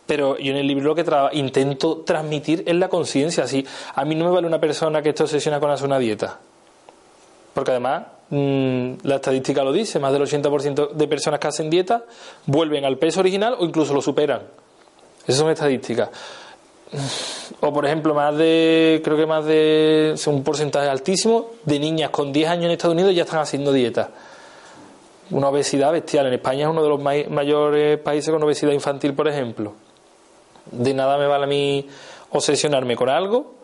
pero 0.05 0.37
yo 0.37 0.51
en 0.51 0.57
el 0.57 0.67
libro 0.67 0.85
lo 0.85 0.95
que 0.95 1.05
tra- 1.05 1.29
intento 1.33 1.97
transmitir 2.05 2.63
es 2.65 2.75
la 2.75 2.89
conciencia. 2.89 3.43
Así, 3.43 3.65
a 3.93 4.05
mí 4.05 4.15
no 4.15 4.25
me 4.25 4.31
vale 4.31 4.47
una 4.47 4.59
persona 4.59 5.01
que 5.01 5.09
esté 5.09 5.23
obsesionada 5.23 5.59
con 5.61 5.69
hacer 5.71 5.85
una 5.87 5.99
dieta. 5.99 6.39
Porque 7.53 7.71
además, 7.71 8.03
mm, 8.29 8.91
la 9.03 9.15
estadística 9.15 9.63
lo 9.63 9.71
dice, 9.71 9.99
más 9.99 10.11
del 10.13 10.21
80% 10.23 10.89
de 10.93 11.07
personas 11.07 11.39
que 11.39 11.47
hacen 11.47 11.69
dieta 11.69 12.03
vuelven 12.45 12.85
al 12.85 12.97
peso 12.97 13.19
original 13.21 13.55
o 13.59 13.65
incluso 13.65 13.93
lo 13.93 14.01
superan. 14.01 14.41
Esas 15.27 15.39
son 15.39 15.49
estadísticas. 15.49 16.09
O 17.61 17.73
por 17.73 17.85
ejemplo, 17.85 18.13
más 18.13 18.35
de, 18.37 19.01
creo 19.03 19.17
que 19.17 19.25
más 19.25 19.43
de, 19.45 20.15
un 20.27 20.43
porcentaje 20.43 20.87
altísimo 20.87 21.47
de 21.63 21.79
niñas 21.79 22.09
con 22.11 22.31
10 22.31 22.49
años 22.49 22.65
en 22.65 22.71
Estados 22.71 22.93
Unidos 22.93 23.13
ya 23.15 23.23
están 23.23 23.39
haciendo 23.39 23.71
dieta. 23.71 24.11
Una 25.31 25.49
obesidad 25.49 25.91
bestial. 25.91 26.27
En 26.27 26.33
España 26.33 26.65
es 26.65 26.69
uno 26.69 26.83
de 26.83 26.89
los 26.89 27.01
may- 27.01 27.27
mayores 27.27 27.97
países 27.99 28.31
con 28.31 28.41
obesidad 28.43 28.71
infantil, 28.71 29.13
por 29.13 29.27
ejemplo. 29.27 29.73
De 30.71 30.93
nada 30.93 31.17
me 31.17 31.25
vale 31.27 31.43
a 31.45 31.47
mí 31.47 31.87
obsesionarme 32.31 32.95
con 32.95 33.09
algo, 33.09 33.55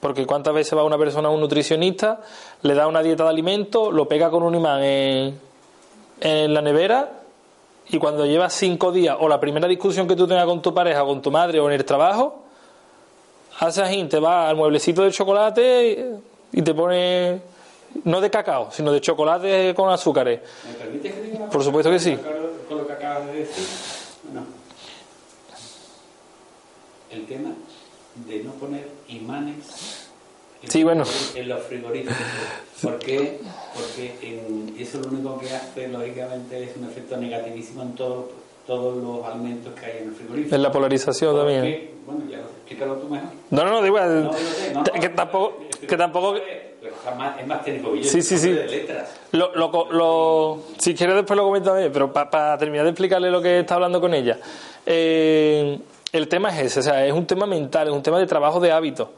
porque 0.00 0.26
cuántas 0.26 0.54
veces 0.54 0.76
va 0.76 0.82
una 0.82 0.98
persona 0.98 1.28
a 1.28 1.30
un 1.30 1.40
nutricionista, 1.40 2.20
le 2.62 2.74
da 2.74 2.86
una 2.86 3.02
dieta 3.02 3.24
de 3.24 3.30
alimentos, 3.30 3.92
lo 3.92 4.08
pega 4.08 4.30
con 4.30 4.42
un 4.42 4.54
imán 4.54 4.82
en, 4.82 5.38
en 6.20 6.54
la 6.54 6.62
nevera 6.62 7.19
y 7.92 7.98
cuando 7.98 8.24
llevas 8.24 8.54
cinco 8.54 8.92
días 8.92 9.16
o 9.18 9.28
la 9.28 9.40
primera 9.40 9.66
discusión 9.66 10.06
que 10.06 10.16
tú 10.16 10.26
tengas 10.26 10.46
con 10.46 10.62
tu 10.62 10.72
pareja, 10.72 11.04
con 11.04 11.20
tu 11.20 11.30
madre 11.30 11.58
o 11.60 11.68
en 11.68 11.74
el 11.74 11.84
trabajo, 11.84 12.44
haces 13.58 13.84
así, 13.84 14.04
te 14.04 14.18
vas 14.18 14.50
al 14.50 14.56
mueblecito 14.56 15.02
de 15.02 15.10
chocolate 15.10 16.14
y 16.52 16.62
te 16.62 16.74
pone 16.74 17.40
no 18.04 18.20
de 18.20 18.30
cacao, 18.30 18.70
sino 18.70 18.92
de 18.92 19.00
chocolate 19.00 19.74
con 19.74 19.90
azúcares. 19.90 20.40
¿Me 20.66 20.74
permites 20.74 21.14
que 21.14 21.22
diga 21.22 21.50
Por 21.50 21.64
supuesto 21.64 21.90
que 21.90 21.98
sí. 21.98 22.16
Con 22.68 22.78
lo 22.78 22.86
que 22.86 22.92
acabas 22.92 23.26
de 23.26 23.32
decir. 23.32 23.66
No. 24.32 24.42
El 27.10 27.26
tema 27.26 27.50
de 28.14 28.44
no 28.44 28.52
poner 28.52 28.88
imanes 29.08 29.99
Sí, 30.68 30.84
bueno. 30.84 31.04
en 31.34 31.48
los 31.48 31.62
frigoríficos. 31.62 32.16
¿Por 32.82 32.98
qué? 32.98 33.40
Porque 33.74 34.14
en- 34.22 34.74
eso 34.78 34.98
lo 35.00 35.08
único 35.08 35.38
que 35.38 35.50
hace, 35.54 35.88
lógicamente, 35.88 36.62
es 36.64 36.76
un 36.76 36.84
efecto 36.84 37.16
negativísimo 37.16 37.82
en 37.82 37.94
todo- 37.94 38.30
todos 38.66 39.02
los 39.02 39.24
alimentos 39.26 39.72
que 39.78 39.86
hay 39.86 39.98
en 40.02 40.08
el 40.08 40.14
frigorífico. 40.14 40.54
Es 40.54 40.60
la 40.60 40.70
polarización 40.70 41.36
también. 41.36 41.90
Bueno, 42.06 42.22
ya 42.30 42.38
lo 42.38 42.44
explícalo 42.44 42.94
tú 42.96 43.08
mejor. 43.08 43.28
No, 43.50 43.64
no, 43.64 43.70
no, 43.70 43.80
da 43.80 43.86
igual. 43.86 44.24
No, 44.24 44.30
no 44.32 44.38
sé, 44.38 44.72
no, 44.74 44.82
que 44.84 45.08
tampoco, 45.08 45.56
que 45.88 45.96
tampoco, 45.96 46.36
es 46.36 47.46
más 47.46 47.64
técnico 47.64 47.92
que 47.92 48.02
yo. 48.02 48.08
Sí, 48.10 48.22
sí, 48.22 48.38
sí. 48.38 48.52
De 48.52 48.66
letras. 48.66 49.10
Lo, 49.32 49.54
lo, 49.54 49.90
lo- 49.90 50.62
si 50.78 50.94
quieres 50.94 51.16
después 51.16 51.36
lo 51.36 51.44
comento 51.44 51.70
también, 51.70 51.90
pero 51.92 52.12
para 52.12 52.56
terminar 52.58 52.84
de 52.84 52.90
explicarle 52.90 53.30
lo 53.30 53.40
que 53.42 53.60
está 53.60 53.74
hablando 53.74 54.00
con 54.00 54.14
ella. 54.14 54.38
Eh, 54.86 55.78
el 56.12 56.28
tema 56.28 56.50
es 56.50 56.66
ese, 56.66 56.80
o 56.80 56.82
sea, 56.82 57.06
es 57.06 57.12
un 57.12 57.26
tema 57.26 57.46
mental, 57.46 57.88
es 57.88 57.94
un 57.94 58.02
tema 58.02 58.18
de 58.18 58.26
trabajo 58.26 58.60
de 58.60 58.72
hábitos. 58.72 59.08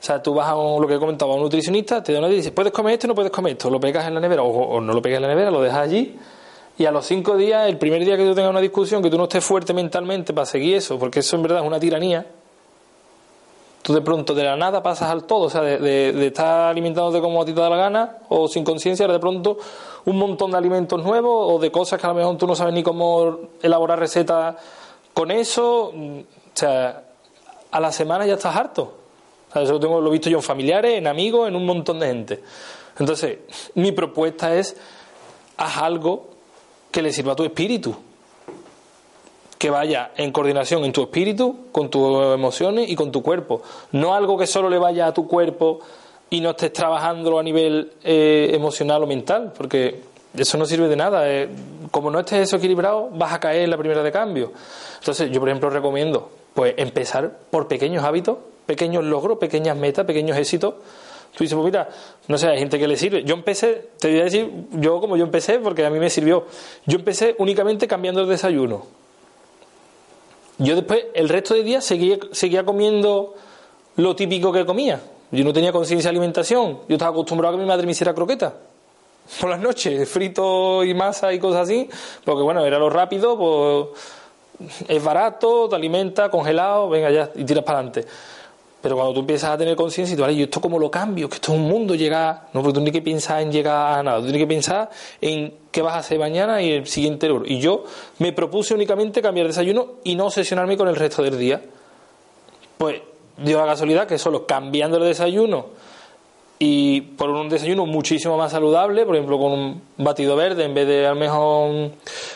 O 0.00 0.04
sea, 0.04 0.22
tú 0.22 0.32
vas 0.32 0.48
a 0.48 0.56
un- 0.56 0.80
lo 0.80 0.86
que 0.86 0.94
he 0.94 0.98
comentado, 0.98 1.32
a 1.32 1.34
un 1.34 1.42
nutricionista, 1.42 2.02
te 2.02 2.12
da 2.12 2.20
una 2.20 2.28
y 2.28 2.36
dice, 2.36 2.52
puedes 2.52 2.72
comer 2.72 2.94
esto, 2.94 3.08
no 3.08 3.14
puedes 3.14 3.32
comer 3.32 3.52
esto, 3.52 3.68
lo 3.68 3.80
pegas 3.80 4.06
en 4.06 4.14
la 4.14 4.20
nevera 4.20 4.42
o, 4.42 4.80
no 4.80 4.92
lo 4.92 5.02
pegas 5.02 5.16
en 5.16 5.22
la 5.22 5.28
nevera, 5.28 5.50
lo 5.50 5.60
dejas 5.60 5.80
allí. 5.80 6.16
Y 6.78 6.84
a 6.86 6.92
los 6.92 7.04
cinco 7.04 7.36
días, 7.36 7.68
el 7.68 7.76
primer 7.76 8.04
día 8.04 8.16
que 8.16 8.24
tú 8.24 8.34
tengas 8.34 8.50
una 8.50 8.60
discusión, 8.60 9.02
que 9.02 9.10
tú 9.10 9.18
no 9.18 9.24
estés 9.24 9.44
fuerte 9.44 9.74
mentalmente 9.74 10.32
para 10.32 10.46
seguir 10.46 10.76
eso, 10.76 10.98
porque 10.98 11.20
eso 11.20 11.34
en 11.34 11.42
verdad 11.42 11.60
es 11.60 11.66
una 11.66 11.80
tiranía, 11.80 12.24
tú 13.82 13.94
de 13.94 14.00
pronto 14.00 14.34
de 14.34 14.44
la 14.44 14.56
nada 14.56 14.82
pasas 14.82 15.10
al 15.10 15.24
todo, 15.24 15.46
o 15.46 15.50
sea, 15.50 15.62
de, 15.62 16.26
estar 16.26 16.70
alimentándote 16.70 17.20
como 17.20 17.42
a 17.42 17.44
ti 17.44 17.52
te 17.52 17.60
da 17.60 17.68
la 17.68 17.76
gana 17.76 18.18
o 18.28 18.46
sin 18.46 18.62
conciencia, 18.62 19.08
de 19.08 19.18
pronto 19.18 19.58
un 20.04 20.16
montón 20.16 20.52
de 20.52 20.58
alimentos 20.58 21.02
nuevos 21.02 21.54
o 21.54 21.58
de 21.58 21.72
cosas 21.72 22.00
que 22.00 22.06
a 22.06 22.10
lo 22.10 22.14
mejor 22.14 22.36
tú 22.36 22.46
no 22.46 22.54
sabes 22.54 22.74
ni 22.74 22.84
cómo 22.84 23.38
elaborar 23.62 23.98
recetas 23.98 24.54
con 25.12 25.32
eso, 25.32 25.86
o 25.86 26.24
sea, 26.54 27.02
a 27.70 27.80
la 27.80 27.90
semana 27.90 28.24
ya 28.24 28.34
estás 28.34 28.54
harto. 28.54 28.97
Eso 29.54 29.72
lo, 29.72 29.80
tengo, 29.80 30.00
lo 30.00 30.08
he 30.08 30.12
visto 30.12 30.28
yo 30.30 30.38
en 30.38 30.42
familiares, 30.42 30.94
en 30.94 31.06
amigos, 31.06 31.48
en 31.48 31.56
un 31.56 31.64
montón 31.66 31.98
de 31.98 32.06
gente. 32.06 32.40
Entonces, 32.98 33.38
mi 33.74 33.92
propuesta 33.92 34.54
es, 34.54 34.76
haz 35.56 35.76
algo 35.78 36.28
que 36.90 37.02
le 37.02 37.12
sirva 37.12 37.32
a 37.32 37.36
tu 37.36 37.44
espíritu 37.44 37.96
que 39.58 39.70
vaya 39.70 40.12
en 40.16 40.30
coordinación 40.30 40.84
en 40.84 40.92
tu 40.92 41.02
espíritu, 41.02 41.66
con 41.72 41.90
tus 41.90 42.34
emociones 42.34 42.88
y 42.88 42.94
con 42.94 43.10
tu 43.10 43.22
cuerpo. 43.22 43.60
No 43.92 44.14
algo 44.14 44.38
que 44.38 44.46
solo 44.46 44.70
le 44.70 44.78
vaya 44.78 45.08
a 45.08 45.12
tu 45.12 45.26
cuerpo 45.26 45.80
y 46.30 46.40
no 46.40 46.50
estés 46.50 46.72
trabajándolo 46.72 47.38
a 47.40 47.42
nivel 47.42 47.92
eh, 48.04 48.50
emocional 48.52 49.02
o 49.02 49.06
mental, 49.06 49.52
porque 49.56 50.00
eso 50.36 50.56
no 50.58 50.64
sirve 50.64 50.86
de 50.88 50.94
nada. 50.96 51.28
eh. 51.28 51.48
Como 51.90 52.10
no 52.10 52.20
estés 52.20 52.40
eso 52.40 52.56
equilibrado, 52.56 53.08
vas 53.12 53.32
a 53.32 53.40
caer 53.40 53.62
en 53.62 53.70
la 53.70 53.76
primera 53.76 54.02
de 54.02 54.12
cambio. 54.12 54.52
Entonces, 55.00 55.28
yo, 55.30 55.40
por 55.40 55.48
ejemplo, 55.48 55.70
recomiendo 55.70 56.30
pues 56.54 56.74
empezar 56.76 57.38
por 57.50 57.66
pequeños 57.66 58.04
hábitos, 58.04 58.38
pequeños 58.68 59.02
logros, 59.02 59.38
pequeñas 59.38 59.76
metas, 59.78 60.04
pequeños 60.04 60.36
éxitos. 60.36 60.74
Tú 61.34 61.44
dices, 61.44 61.54
pues 61.54 61.64
mira, 61.64 61.88
no 62.26 62.36
sé, 62.36 62.48
hay 62.48 62.58
gente 62.58 62.78
que 62.78 62.86
le 62.86 62.98
sirve. 62.98 63.24
Yo 63.24 63.34
empecé, 63.34 63.88
te 63.98 64.10
voy 64.10 64.20
a 64.20 64.24
decir, 64.24 64.50
yo 64.72 65.00
como 65.00 65.16
yo 65.16 65.24
empecé, 65.24 65.58
porque 65.58 65.86
a 65.86 65.90
mí 65.90 65.98
me 65.98 66.10
sirvió, 66.10 66.44
yo 66.84 66.98
empecé 66.98 67.34
únicamente 67.38 67.88
cambiando 67.88 68.20
el 68.20 68.28
desayuno. 68.28 68.84
Yo 70.58 70.74
después, 70.74 71.06
el 71.14 71.30
resto 71.30 71.54
de 71.54 71.62
días, 71.62 71.82
seguía, 71.82 72.18
seguía 72.32 72.64
comiendo 72.64 73.34
lo 73.96 74.14
típico 74.14 74.52
que 74.52 74.66
comía. 74.66 75.00
Yo 75.30 75.44
no 75.44 75.52
tenía 75.54 75.72
conciencia 75.72 76.10
de 76.10 76.16
alimentación. 76.16 76.80
Yo 76.88 76.96
estaba 76.96 77.12
acostumbrado 77.12 77.54
a 77.54 77.56
que 77.56 77.62
mi 77.62 77.68
madre 77.68 77.86
me 77.86 77.92
hiciera 77.92 78.12
croquetas. 78.12 78.52
Por 79.40 79.48
las 79.48 79.60
noches, 79.60 80.06
frito 80.10 80.84
y 80.84 80.92
masa 80.92 81.32
y 81.32 81.38
cosas 81.38 81.62
así. 81.62 81.88
Porque 82.22 82.42
bueno, 82.42 82.66
era 82.66 82.78
lo 82.78 82.90
rápido, 82.90 83.38
pues 83.38 83.98
es 84.88 85.02
barato, 85.02 85.68
te 85.68 85.76
alimenta, 85.76 86.30
congelado, 86.30 86.88
venga 86.88 87.10
ya, 87.10 87.30
y 87.34 87.44
tiras 87.44 87.64
para 87.64 87.78
adelante. 87.78 88.04
Pero 88.80 88.94
cuando 88.94 89.12
tú 89.12 89.20
empiezas 89.20 89.50
a 89.50 89.58
tener 89.58 89.74
conciencia 89.74 90.14
y 90.14 90.16
tú, 90.16 90.22
vale, 90.22 90.34
¿y 90.34 90.42
esto 90.42 90.60
cómo 90.60 90.78
lo 90.78 90.90
cambio? 90.90 91.28
Que 91.28 91.36
esto 91.36 91.52
es 91.52 91.58
un 91.58 91.66
mundo, 91.66 91.96
llegar. 91.96 92.48
No, 92.52 92.62
porque 92.62 92.74
tú 92.74 92.84
tienes 92.84 92.92
que 92.92 93.02
pensar 93.02 93.42
en 93.42 93.50
llegar 93.50 93.98
a 93.98 94.02
nada. 94.02 94.18
Tú 94.18 94.24
tienes 94.24 94.40
que 94.40 94.46
pensar 94.46 94.88
en 95.20 95.52
qué 95.72 95.82
vas 95.82 95.94
a 95.94 95.98
hacer 95.98 96.18
mañana 96.18 96.62
y 96.62 96.70
el 96.70 96.86
siguiente 96.86 97.26
logro. 97.26 97.44
Y 97.46 97.58
yo 97.58 97.84
me 98.18 98.32
propuse 98.32 98.74
únicamente 98.74 99.20
cambiar 99.20 99.46
el 99.46 99.52
desayuno 99.52 99.94
y 100.04 100.14
no 100.14 100.26
obsesionarme 100.26 100.76
con 100.76 100.86
el 100.86 100.94
resto 100.94 101.22
del 101.22 101.38
día. 101.38 101.60
Pues 102.76 103.02
dio 103.36 103.58
la 103.58 103.66
casualidad 103.66 104.06
que 104.06 104.16
solo 104.16 104.46
cambiando 104.46 104.98
el 104.98 105.04
desayuno 105.04 105.66
y 106.60 107.00
por 107.00 107.30
un 107.30 107.48
desayuno 107.48 107.86
muchísimo 107.86 108.36
más 108.36 108.52
saludable, 108.52 109.04
por 109.06 109.14
ejemplo 109.14 109.38
con 109.38 109.52
un 109.52 109.82
batido 109.96 110.34
verde 110.36 110.64
en 110.64 110.74
vez 110.74 110.86
de 110.88 111.06
a 111.06 111.10
lo 111.10 111.16
mejor 111.16 111.70
un, 111.70 111.92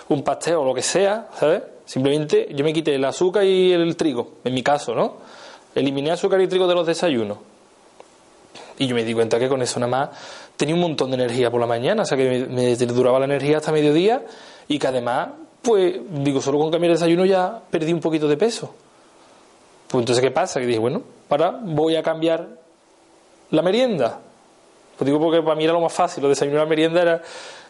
un 0.09 0.23
pastel 0.23 0.55
o 0.55 0.65
lo 0.65 0.75
que 0.75 0.83
sea, 0.83 1.29
¿sabes? 1.39 1.63
Simplemente 1.85 2.49
yo 2.55 2.65
me 2.65 2.73
quité 2.73 2.95
el 2.95 3.05
azúcar 3.05 3.45
y 3.45 3.73
el 3.73 3.97
trigo, 3.97 4.35
en 4.45 4.55
mi 4.55 4.63
caso, 4.63 4.95
¿no? 4.95 5.17
Eliminé 5.75 6.11
azúcar 6.11 6.41
y 6.41 6.49
trigo 6.49 6.67
de 6.67 6.75
los 6.75 6.87
desayunos. 6.87 7.39
Y 8.79 8.87
yo 8.87 8.95
me 8.95 9.05
di 9.05 9.15
cuenta 9.15 9.39
que 9.39 9.49
con 9.49 9.63
eso 9.63 9.79
nada 9.81 9.91
más 9.91 10.11
tenía 10.57 10.75
un 10.75 10.81
montón 10.81 11.11
de 11.11 11.17
energía 11.17 11.51
por 11.51 11.61
la 11.61 11.67
mañana, 11.67 12.03
o 12.03 12.05
sea 12.05 12.17
que 12.17 12.47
me, 12.49 12.77
duraba 12.77 13.19
la 13.19 13.27
energía 13.27 13.59
hasta 13.59 13.73
mediodía 13.73 14.23
y 14.69 14.79
que 14.79 14.87
además, 14.87 15.29
pues, 15.61 15.95
digo, 16.11 16.41
solo 16.41 16.59
con 16.59 16.71
cambiar 16.71 16.91
el 16.91 16.97
desayuno 16.97 17.25
ya 17.25 17.61
perdí 17.71 17.93
un 17.93 18.01
poquito 18.01 18.29
de 18.29 18.37
peso. 18.37 18.75
Pues 19.89 20.03
entonces, 20.03 20.23
¿qué 20.23 20.31
pasa? 20.31 20.61
Que 20.61 20.67
dije, 20.67 20.79
bueno, 20.79 21.03
para, 21.29 21.51
voy 21.51 21.97
a 21.97 22.03
cambiar 22.03 22.49
la 23.51 23.63
merienda. 23.63 24.21
Pues 24.97 25.07
digo, 25.07 25.21
porque 25.21 25.43
para 25.43 25.55
mí 25.55 25.65
era 25.65 25.73
lo 25.73 25.81
más 25.81 25.93
fácil, 25.93 26.23
lo 26.23 26.29
desayuno 26.29 26.59
y 26.59 26.61
la 26.61 26.67
merienda 26.67 27.03
era, 27.03 27.23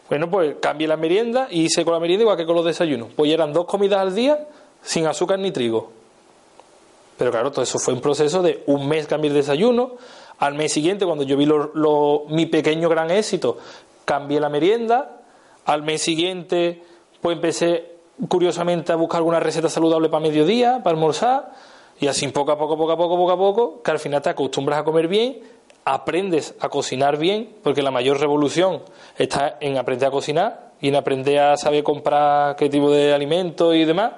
bueno, 0.09 0.31
pues 0.31 0.57
cambié 0.61 0.87
la 0.87 0.97
merienda 0.97 1.49
y 1.51 1.63
hice 1.63 1.85
con 1.85 1.95
la 1.95 2.01
merienda 2.01 2.23
igual 2.23 2.37
que 2.37 2.47
con 2.47 2.55
los 2.55 2.65
desayunos. 2.65 3.09
Pues 3.15 3.29
ya 3.29 3.35
eran 3.35 3.53
dos 3.53 3.67
comidas 3.67 4.01
al 4.01 4.15
día 4.15 4.47
sin 4.83 5.07
azúcar 5.07 5.39
ni 5.39 5.51
trigo. 5.51 6.02
Pero 7.17 7.31
claro, 7.31 7.51
todo 7.51 7.63
eso 7.63 7.79
fue 7.79 7.95
un 7.95 8.01
proceso 8.01 8.43
de 8.43 8.63
un 8.67 8.89
mes 8.89 9.07
cambiar 9.07 9.33
el 9.33 9.39
desayuno. 9.39 9.97
Al 10.39 10.55
mes 10.55 10.73
siguiente, 10.73 11.05
cuando 11.05 11.25
yo 11.25 11.37
vi 11.37 11.49
mi 12.35 12.47
pequeño 12.47 12.89
gran 12.89 13.11
éxito, 13.11 13.59
cambié 14.05 14.41
la 14.41 14.49
merienda. 14.49 15.21
Al 15.67 15.83
mes 15.83 16.03
siguiente, 16.03 16.83
pues 17.21 17.37
empecé 17.37 17.93
curiosamente 18.29 18.93
a 18.93 18.97
buscar 18.97 19.19
alguna 19.19 19.41
receta 19.41 19.69
saludable 19.69 20.09
para 20.09 20.23
mediodía, 20.23 20.81
para 20.83 20.95
almorzar. 20.97 21.53
Y 22.01 22.09
así 22.09 22.27
poco 22.29 22.53
a 22.53 22.59
poco, 22.59 22.77
poco 22.77 22.93
a 22.93 22.97
poco, 22.97 23.17
poco 23.17 23.33
a 23.33 23.37
poco, 23.37 23.83
que 23.83 23.91
al 23.91 23.99
final 23.99 24.23
te 24.23 24.31
acostumbras 24.31 24.81
a 24.81 24.85
comer 24.85 25.07
bien, 25.07 25.41
aprendes 25.85 26.55
a 26.59 26.69
cocinar 26.69 27.17
bien, 27.17 27.55
porque 27.63 27.83
la 27.83 27.93
mayor 27.93 28.19
revolución 28.19 28.83
está 29.17 29.59
en 29.61 29.79
aprender 29.79 30.09
a 30.09 30.11
cocinar 30.11 30.73
y 30.81 30.89
en 30.89 30.97
aprender 30.97 31.39
a 31.39 31.57
saber 31.57 31.85
comprar 31.85 32.57
qué 32.57 32.69
tipo 32.69 32.91
de 32.91 33.13
alimentos 33.13 33.75
y 33.77 33.85
demás. 33.85 34.15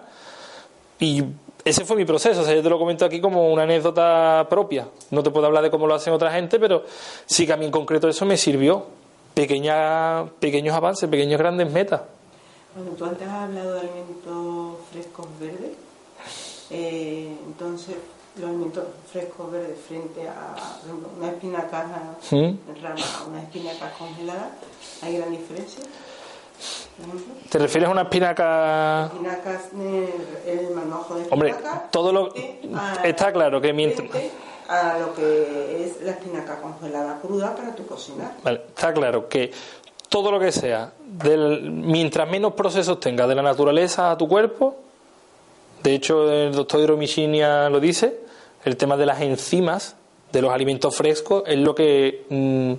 Y 0.98 1.24
ese 1.64 1.84
fue 1.84 1.96
mi 1.96 2.04
proceso, 2.04 2.42
o 2.42 2.44
sea, 2.44 2.54
yo 2.54 2.62
te 2.62 2.68
lo 2.68 2.78
comento 2.78 3.04
aquí 3.04 3.20
como 3.20 3.50
una 3.52 3.62
anécdota 3.62 4.46
propia. 4.50 4.86
No 5.10 5.22
te 5.22 5.30
puedo 5.30 5.46
hablar 5.46 5.62
de 5.62 5.70
cómo 5.70 5.86
lo 5.86 5.94
hacen 5.94 6.12
otra 6.12 6.30
gente, 6.30 6.58
pero 6.58 6.84
sí 7.24 7.46
que 7.46 7.52
a 7.54 7.56
mí 7.56 7.64
en 7.64 7.70
concreto 7.70 8.08
eso 8.08 8.26
me 8.26 8.36
sirvió. 8.36 8.84
Pequeña, 9.32 10.26
pequeños 10.38 10.74
avances, 10.76 11.08
pequeños 11.08 11.38
grandes 11.38 11.70
metas. 11.72 12.02
Bueno, 12.76 12.90
tú 12.96 13.04
antes 13.04 13.26
has 13.26 13.34
hablado 13.34 13.74
de 13.74 13.80
alimentos 13.80 14.76
frescos 14.92 15.26
verdes. 15.40 15.72
Eh, 16.70 17.34
entonces, 17.46 17.96
los 18.36 18.48
alimentos 18.48 18.84
frescos 19.10 19.50
verdes 19.50 19.78
frente 19.88 20.28
a, 20.28 20.54
por 20.80 20.90
ejemplo, 20.90 21.08
una 21.16 21.30
espinaca 21.30 22.16
¿Mm? 22.30 22.36
en 22.36 22.82
rama, 22.82 23.04
una 23.28 23.42
espinaca 23.42 23.90
congelada, 23.98 24.50
¿hay 25.02 25.16
gran 25.16 25.30
diferencia? 25.30 25.82
¿Te 27.50 27.58
refieres 27.58 27.88
a 27.88 27.92
una 27.92 28.02
espinaca? 28.02 29.06
espinacas, 29.12 29.62
eh, 29.78 30.14
el 30.46 30.74
manojo 30.74 31.14
de 31.16 31.26
Hombre, 31.30 31.50
espinaca. 31.50 31.88
todo 31.90 32.12
lo- 32.12 32.32
está 33.04 33.32
claro 33.32 33.60
que 33.60 33.72
mientras- 33.72 34.08
a 34.68 34.98
lo 34.98 35.14
que 35.14 35.84
es 35.84 36.00
la 36.02 36.12
espinaca 36.12 36.60
congelada 36.60 37.18
cruda 37.20 37.54
para 37.54 37.74
tu 37.74 37.84
cocinar. 37.86 38.32
Vale, 38.42 38.62
está 38.68 38.92
claro 38.94 39.28
que 39.28 39.50
todo 40.08 40.30
lo 40.30 40.38
que 40.40 40.52
sea, 40.52 40.92
del, 41.04 41.70
mientras 41.70 42.28
menos 42.30 42.54
procesos 42.54 42.98
tenga 43.00 43.26
de 43.26 43.34
la 43.34 43.42
naturaleza 43.42 44.12
a 44.12 44.16
tu 44.16 44.26
cuerpo, 44.28 44.76
de 45.82 45.94
hecho 45.94 46.30
el 46.30 46.52
doctor 46.54 46.80
Hiromishinia 46.80 47.68
lo 47.68 47.78
dice, 47.80 48.20
el 48.64 48.76
tema 48.76 48.96
de 48.96 49.04
las 49.06 49.20
enzimas 49.20 49.96
de 50.32 50.40
los 50.42 50.52
alimentos 50.52 50.96
frescos 50.96 51.42
es 51.46 51.58
lo 51.58 51.74
que 51.74 52.24
mm, 52.30 52.72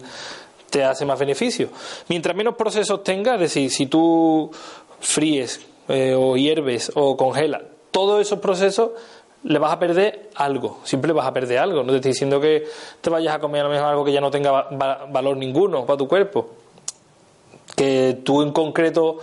te 0.76 0.84
hace 0.84 1.06
más 1.06 1.18
beneficio. 1.18 1.70
Mientras 2.10 2.36
menos 2.36 2.56
procesos 2.56 3.02
tenga, 3.02 3.36
es 3.36 3.40
decir, 3.40 3.72
si 3.72 3.86
tú 3.86 4.52
fríes 5.00 5.62
eh, 5.88 6.14
o 6.18 6.36
hierves 6.36 6.92
o 6.96 7.16
congelas, 7.16 7.62
todos 7.92 8.20
esos 8.20 8.40
procesos 8.40 8.90
le 9.44 9.58
vas 9.58 9.72
a 9.72 9.80
perder 9.80 10.32
algo, 10.36 10.80
siempre 10.84 11.14
vas 11.14 11.28
a 11.28 11.32
perder 11.32 11.60
algo. 11.60 11.82
No 11.82 11.92
te 11.92 11.96
estoy 11.98 12.12
diciendo 12.12 12.42
que 12.42 12.66
te 13.00 13.10
vayas 13.10 13.36
a 13.36 13.40
comer 13.40 13.62
a 13.62 13.64
lo 13.66 13.70
mejor 13.70 13.88
algo 13.88 14.04
que 14.04 14.12
ya 14.12 14.20
no 14.20 14.30
tenga 14.30 14.52
va- 14.52 14.70
va- 14.72 15.06
valor 15.10 15.38
ninguno 15.38 15.86
para 15.86 15.96
tu 15.96 16.10
cuerpo. 16.10 16.50
Que 17.78 18.20
tú 18.26 18.42
en 18.42 18.52
concreto 18.52 19.20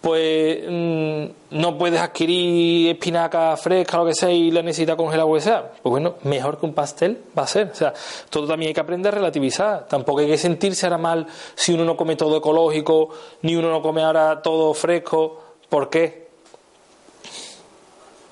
pues 0.00 0.60
mm, 0.68 1.24
no 1.50 1.76
puedes 1.76 2.00
adquirir 2.00 2.90
espinaca 2.90 3.56
fresca 3.56 3.96
o 3.96 4.04
lo 4.04 4.10
que 4.10 4.14
sea 4.14 4.30
y 4.30 4.50
la 4.50 4.62
necesitas 4.62 4.96
congelar 4.96 5.26
o 5.26 5.30
lo 5.30 5.34
que 5.34 5.40
sea. 5.40 5.72
Pues 5.82 5.90
bueno, 5.90 6.14
mejor 6.22 6.58
que 6.58 6.66
un 6.66 6.74
pastel 6.74 7.20
va 7.36 7.42
a 7.42 7.46
ser. 7.46 7.70
O 7.72 7.74
sea, 7.74 7.92
todo 8.30 8.46
también 8.46 8.68
hay 8.68 8.74
que 8.74 8.80
aprender 8.80 9.12
a 9.12 9.16
relativizar. 9.16 9.88
Tampoco 9.88 10.20
hay 10.20 10.28
que 10.28 10.38
sentirse 10.38 10.86
ahora 10.86 10.98
mal 10.98 11.26
si 11.54 11.72
uno 11.72 11.84
no 11.84 11.96
come 11.96 12.16
todo 12.16 12.36
ecológico, 12.36 13.10
ni 13.42 13.56
uno 13.56 13.70
no 13.70 13.82
come 13.82 14.02
ahora 14.02 14.40
todo 14.40 14.72
fresco. 14.72 15.42
¿Por 15.68 15.90
qué? 15.90 16.28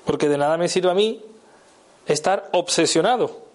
Porque 0.05 0.29
de 0.29 0.37
nada 0.37 0.57
me 0.57 0.69
sirve 0.69 0.89
a 0.89 0.93
mí 0.93 1.21
estar 2.05 2.49
obsesionado. 2.53 3.45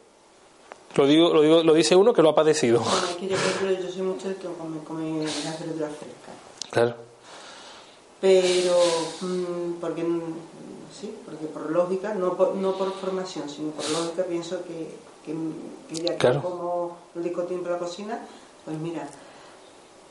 Lo 0.95 1.07
digo, 1.07 1.33
lo 1.33 1.41
digo, 1.41 1.63
lo 1.63 1.73
dice 1.73 1.97
uno 1.97 2.13
que 2.13 2.21
lo 2.21 2.29
ha 2.29 2.35
padecido. 2.35 2.81
Bueno, 2.81 3.07
yo, 3.23 3.29
por 3.29 3.39
ejemplo, 3.39 3.87
yo 3.87 3.91
soy 3.91 4.03
mucho 4.03 4.29
de 4.29 4.35
que 4.37 4.47
come, 4.47 4.85
come 4.85 5.25
las 5.25 5.59
verduras 5.59 5.93
frescas. 5.97 6.35
Claro. 6.71 7.12
Pero, 8.23 8.77
mm, 9.21 9.81
porque, 9.81 10.03
mm, 10.05 10.23
sí, 10.99 11.13
porque 11.27 11.47
por 11.47 11.71
lógica, 11.71 12.15
no 12.15 12.35
por, 12.37 12.55
no 12.55 12.73
por 12.79 12.93
formación, 12.95 13.49
sino 13.51 13.73
por 13.73 13.89
lógica, 13.91 14.23
pienso 14.23 14.59
que, 14.65 14.89
que, 15.27 15.35
que 15.89 16.03
ya 16.05 16.13
que 16.13 16.19
Claro. 16.19 16.41
como 16.43 16.97
el 17.17 17.25
disco 17.25 17.43
tiempo 17.43 17.69
la 17.69 17.79
cocina, 17.79 18.21
pues 18.65 18.79
mira. 18.79 19.09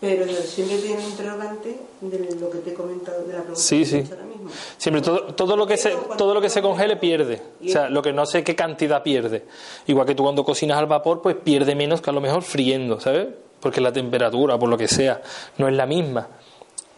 Pero 0.01 0.25
siempre 0.41 0.79
tengo 0.79 0.95
un 0.95 1.01
interrogante 1.11 1.79
de 2.01 2.35
lo 2.39 2.49
que 2.49 2.57
te 2.57 2.71
he 2.71 2.73
comentado 2.73 3.21
de 3.23 3.33
la 3.33 3.39
pregunta 3.39 3.61
Sí, 3.61 3.79
que 3.79 3.85
sí. 3.85 3.95
he 3.95 3.99
hecho 3.99 4.13
ahora 4.15 4.25
mismo. 4.25 4.49
Siempre 4.77 5.01
todo, 5.03 5.25
todo 5.35 5.55
lo 5.55 5.65
que 5.67 5.77
se 5.77 5.91
todo 6.17 6.33
lo 6.33 6.41
que 6.41 6.49
se 6.49 6.61
congele 6.61 6.97
pierde. 6.97 7.41
O 7.63 7.69
sea, 7.69 7.87
lo 7.87 8.01
que 8.01 8.11
no 8.11 8.25
sé 8.25 8.43
qué 8.43 8.55
cantidad 8.55 9.03
pierde. 9.03 9.45
Igual 9.87 10.07
que 10.07 10.15
tú 10.15 10.23
cuando 10.23 10.43
cocinas 10.43 10.79
al 10.79 10.87
vapor, 10.87 11.21
pues 11.21 11.35
pierde 11.37 11.75
menos 11.75 12.01
que 12.01 12.09
a 12.09 12.13
lo 12.13 12.19
mejor 12.19 12.41
friendo, 12.41 12.99
¿sabes? 12.99 13.27
Porque 13.61 13.79
la 13.79 13.93
temperatura, 13.93 14.57
por 14.57 14.69
lo 14.69 14.77
que 14.77 14.87
sea, 14.87 15.21
no 15.59 15.67
es 15.67 15.75
la 15.75 15.85
misma. 15.85 16.27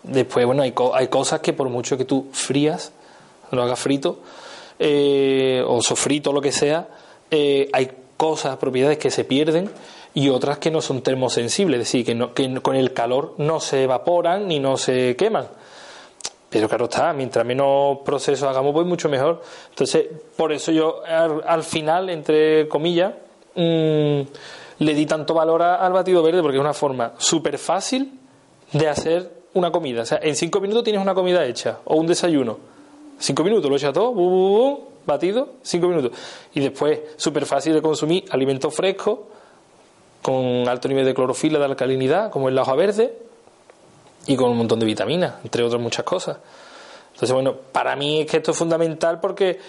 Después, 0.04 0.46
bueno, 0.46 0.64
hay, 0.64 0.72
co- 0.74 0.94
hay 0.96 1.08
cosas 1.08 1.40
que 1.40 1.54
por 1.54 1.70
mucho 1.70 1.98
que 1.98 2.06
tú 2.06 2.28
frías, 2.32 2.92
lo 3.52 3.64
hagas 3.64 3.80
frito, 3.80 4.20
eh, 4.80 5.64
o 5.66 5.82
sofrito, 5.82 6.34
lo 6.34 6.42
que 6.42 6.52
sea, 6.52 6.88
eh, 7.32 7.70
hay 7.72 7.92
cosas, 8.18 8.58
propiedades 8.58 8.98
que 8.98 9.12
se 9.12 9.24
pierden 9.24 9.70
y 10.14 10.30
otras 10.30 10.58
que 10.58 10.72
no 10.72 10.82
son 10.82 11.02
termosensibles, 11.02 11.80
es 11.80 11.88
decir, 11.88 12.06
que, 12.06 12.16
no- 12.16 12.34
que 12.34 12.62
con 12.62 12.76
el 12.76 12.94
calor 12.94 13.34
no 13.38 13.60
se 13.60 13.84
evaporan 13.84 14.48
ni 14.48 14.60
no 14.60 14.78
se 14.78 15.16
queman. 15.16 15.48
Pero 16.50 16.68
claro 16.70 16.86
está, 16.86 17.14
mientras 17.14 17.44
menos 17.46 18.00
procesos 18.06 18.48
hagamos, 18.48 18.74
pues 18.74 18.86
mucho 18.86 19.10
mejor. 19.10 19.42
Entonces, 19.70 20.06
por 20.38 20.52
eso 20.52 20.72
yo 20.72 21.04
al, 21.06 21.42
al 21.48 21.64
final, 21.64 22.10
entre 22.12 22.68
comillas, 22.68 23.14
mm, 23.56 24.22
le 24.80 24.94
di 24.94 25.06
tanto 25.08 25.34
valor 25.34 25.64
al 25.64 25.94
batido 25.94 26.22
verde 26.22 26.42
porque 26.42 26.58
es 26.58 26.62
una 26.62 26.74
forma 26.74 27.14
súper 27.18 27.58
fácil 27.58 28.20
de 28.72 28.88
hacer 28.88 29.43
una 29.54 29.72
comida. 29.72 30.02
O 30.02 30.06
sea, 30.06 30.20
en 30.22 30.36
cinco 30.36 30.60
minutos 30.60 30.84
tienes 30.84 31.02
una 31.02 31.14
comida 31.14 31.46
hecha 31.46 31.80
o 31.86 31.96
un 31.96 32.08
desayuno. 32.08 32.58
Cinco 33.20 33.44
minutos, 33.44 33.70
lo 33.70 33.78
echas 33.78 33.94
todo, 33.94 34.12
bu, 34.12 34.30
bu, 34.30 34.50
bu, 34.50 34.88
batido, 35.06 35.50
cinco 35.62 35.88
minutos. 35.88 36.12
Y 36.54 36.60
después, 36.60 37.00
súper 37.16 37.46
fácil 37.46 37.74
de 37.74 37.82
consumir 37.82 38.26
alimentos 38.32 38.74
frescos 38.74 39.20
con 40.22 40.68
alto 40.68 40.88
nivel 40.88 41.06
de 41.06 41.14
clorofila, 41.14 41.60
de 41.60 41.66
alcalinidad, 41.66 42.32
como 42.32 42.50
es 42.50 42.56
la 42.56 42.62
hoja 42.62 42.76
verde, 42.76 43.14
y 44.26 44.36
con 44.36 44.50
un 44.50 44.58
montón 44.58 44.80
de 44.80 44.86
vitaminas, 44.86 45.36
entre 45.44 45.64
otras 45.64 45.82
muchas 45.82 46.06
cosas. 46.06 46.38
Entonces, 47.14 47.34
bueno, 47.34 47.56
para 47.72 47.96
mí 47.96 48.22
es 48.22 48.28
que 48.28 48.38
esto 48.38 48.52
es 48.52 48.58
fundamental 48.58 49.20
porque 49.20 49.60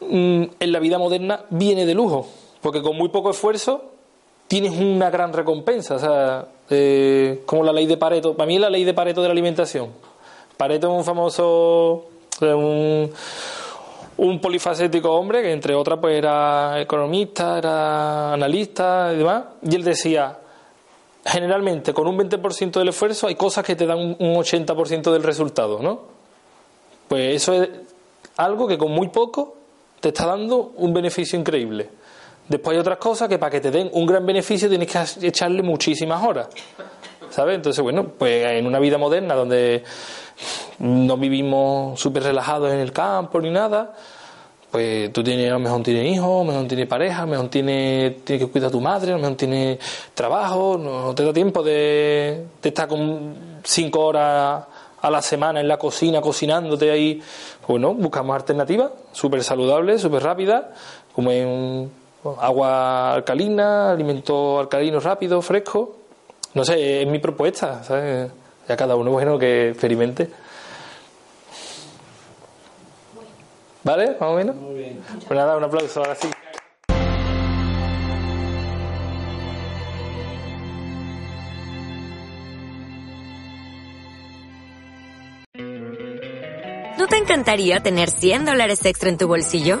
mm, 0.00 0.44
en 0.60 0.72
la 0.72 0.78
vida 0.80 0.98
moderna 0.98 1.44
viene 1.50 1.86
de 1.86 1.94
lujo, 1.94 2.28
porque 2.60 2.82
con 2.82 2.96
muy 2.96 3.08
poco 3.08 3.30
esfuerzo 3.30 3.93
tienes 4.48 4.72
una 4.78 5.10
gran 5.10 5.32
recompensa, 5.32 5.96
o 5.96 5.98
sea, 5.98 6.46
eh, 6.70 7.42
como 7.46 7.64
la 7.64 7.72
ley 7.72 7.86
de 7.86 7.96
Pareto, 7.96 8.34
para 8.36 8.46
mí 8.46 8.56
es 8.56 8.60
la 8.60 8.70
ley 8.70 8.84
de 8.84 8.94
Pareto 8.94 9.22
de 9.22 9.28
la 9.28 9.32
alimentación. 9.32 9.90
Pareto 10.56 10.88
es 10.92 10.98
un 10.98 11.04
famoso, 11.04 12.06
eh, 12.40 12.54
un, 12.54 13.10
un 14.16 14.40
polifacético 14.40 15.12
hombre 15.12 15.42
que 15.42 15.52
entre 15.52 15.74
otras 15.74 15.98
pues 15.98 16.16
era 16.16 16.80
economista, 16.80 17.58
era 17.58 18.32
analista 18.32 19.10
y 19.12 19.18
demás, 19.18 19.44
y 19.62 19.74
él 19.74 19.82
decía, 19.82 20.38
generalmente 21.24 21.92
con 21.92 22.06
un 22.06 22.18
20% 22.18 22.72
del 22.72 22.88
esfuerzo 22.88 23.26
hay 23.26 23.34
cosas 23.34 23.64
que 23.64 23.74
te 23.74 23.86
dan 23.86 23.98
un 23.98 24.16
un 24.18 24.34
80% 24.36 25.12
del 25.12 25.22
resultado, 25.22 25.80
¿no? 25.82 26.14
Pues 27.08 27.36
eso 27.36 27.52
es 27.62 27.68
algo 28.36 28.66
que 28.66 28.78
con 28.78 28.90
muy 28.90 29.08
poco 29.08 29.56
te 30.00 30.08
está 30.08 30.26
dando 30.26 30.72
un 30.76 30.92
beneficio 30.92 31.38
increíble. 31.38 31.88
Después 32.48 32.74
hay 32.74 32.80
otras 32.80 32.98
cosas 32.98 33.28
que 33.28 33.38
para 33.38 33.50
que 33.50 33.60
te 33.60 33.70
den 33.70 33.90
un 33.92 34.06
gran 34.06 34.24
beneficio 34.24 34.68
tienes 34.68 34.88
que 34.88 35.26
echarle 35.26 35.62
muchísimas 35.62 36.22
horas. 36.22 36.48
¿Sabes? 37.30 37.56
Entonces, 37.56 37.82
bueno, 37.82 38.06
pues 38.18 38.46
en 38.46 38.66
una 38.66 38.78
vida 38.78 38.98
moderna 38.98 39.34
donde 39.34 39.82
no 40.78 41.16
vivimos 41.16 41.98
súper 41.98 42.22
relajados 42.22 42.72
en 42.72 42.78
el 42.78 42.92
campo 42.92 43.40
ni 43.40 43.50
nada, 43.50 43.94
pues 44.70 45.12
tú 45.12 45.22
tienes, 45.22 45.50
a 45.50 45.54
lo 45.54 45.60
mejor 45.60 45.82
tienes 45.82 46.12
hijos, 46.12 46.28
a 46.28 46.44
lo 46.44 46.44
mejor 46.44 46.66
tienes 46.66 46.86
pareja, 46.86 47.22
a 47.22 47.24
lo 47.26 47.30
mejor 47.30 47.48
tienes, 47.48 48.24
tienes 48.24 48.44
que 48.44 48.50
cuidar 48.50 48.68
a 48.68 48.72
tu 48.72 48.80
madre, 48.80 49.12
a 49.12 49.14
lo 49.14 49.20
mejor 49.20 49.36
tienes 49.36 49.78
trabajo, 50.14 50.76
no 50.76 51.14
te 51.14 51.24
da 51.24 51.32
tiempo 51.32 51.62
de, 51.62 52.44
estar 52.62 52.88
con 52.88 53.60
cinco 53.62 54.06
horas 54.06 54.64
a 55.00 55.10
la 55.10 55.22
semana 55.22 55.60
en 55.60 55.68
la 55.68 55.78
cocina 55.78 56.20
cocinándote 56.20 56.90
ahí. 56.90 57.22
Bueno, 57.68 57.94
buscamos 57.94 58.34
alternativas 58.34 58.90
súper 59.12 59.44
saludables, 59.44 60.02
súper 60.02 60.22
rápidas, 60.22 60.64
como 61.14 61.30
en 61.30 61.90
agua 62.40 63.14
alcalina, 63.14 63.90
alimentos 63.90 64.60
alcalinos 64.60 65.04
rápidos, 65.04 65.44
frescos. 65.44 65.88
No 66.54 66.64
sé, 66.64 67.02
es 67.02 67.08
mi 67.08 67.18
propuesta, 67.18 67.82
¿sabes? 67.82 68.30
Ya 68.68 68.76
cada 68.76 68.96
uno, 68.96 69.10
bueno, 69.10 69.38
que 69.38 69.70
experimente. 69.70 70.30
¿Vale? 73.82 74.16
Más 74.18 74.30
o 74.30 74.34
menos. 74.34 74.56
Muy 74.56 74.74
bien. 74.74 75.00
Pues 75.26 75.38
nada, 75.38 75.56
un 75.56 75.64
aplauso, 75.64 76.00
ahora 76.00 76.14
sí. 76.14 76.30
¿No 86.96 87.06
te 87.08 87.18
encantaría 87.18 87.82
tener 87.82 88.08
100 88.08 88.46
dólares 88.46 88.82
extra 88.86 89.10
en 89.10 89.18
tu 89.18 89.28
bolsillo? 89.28 89.80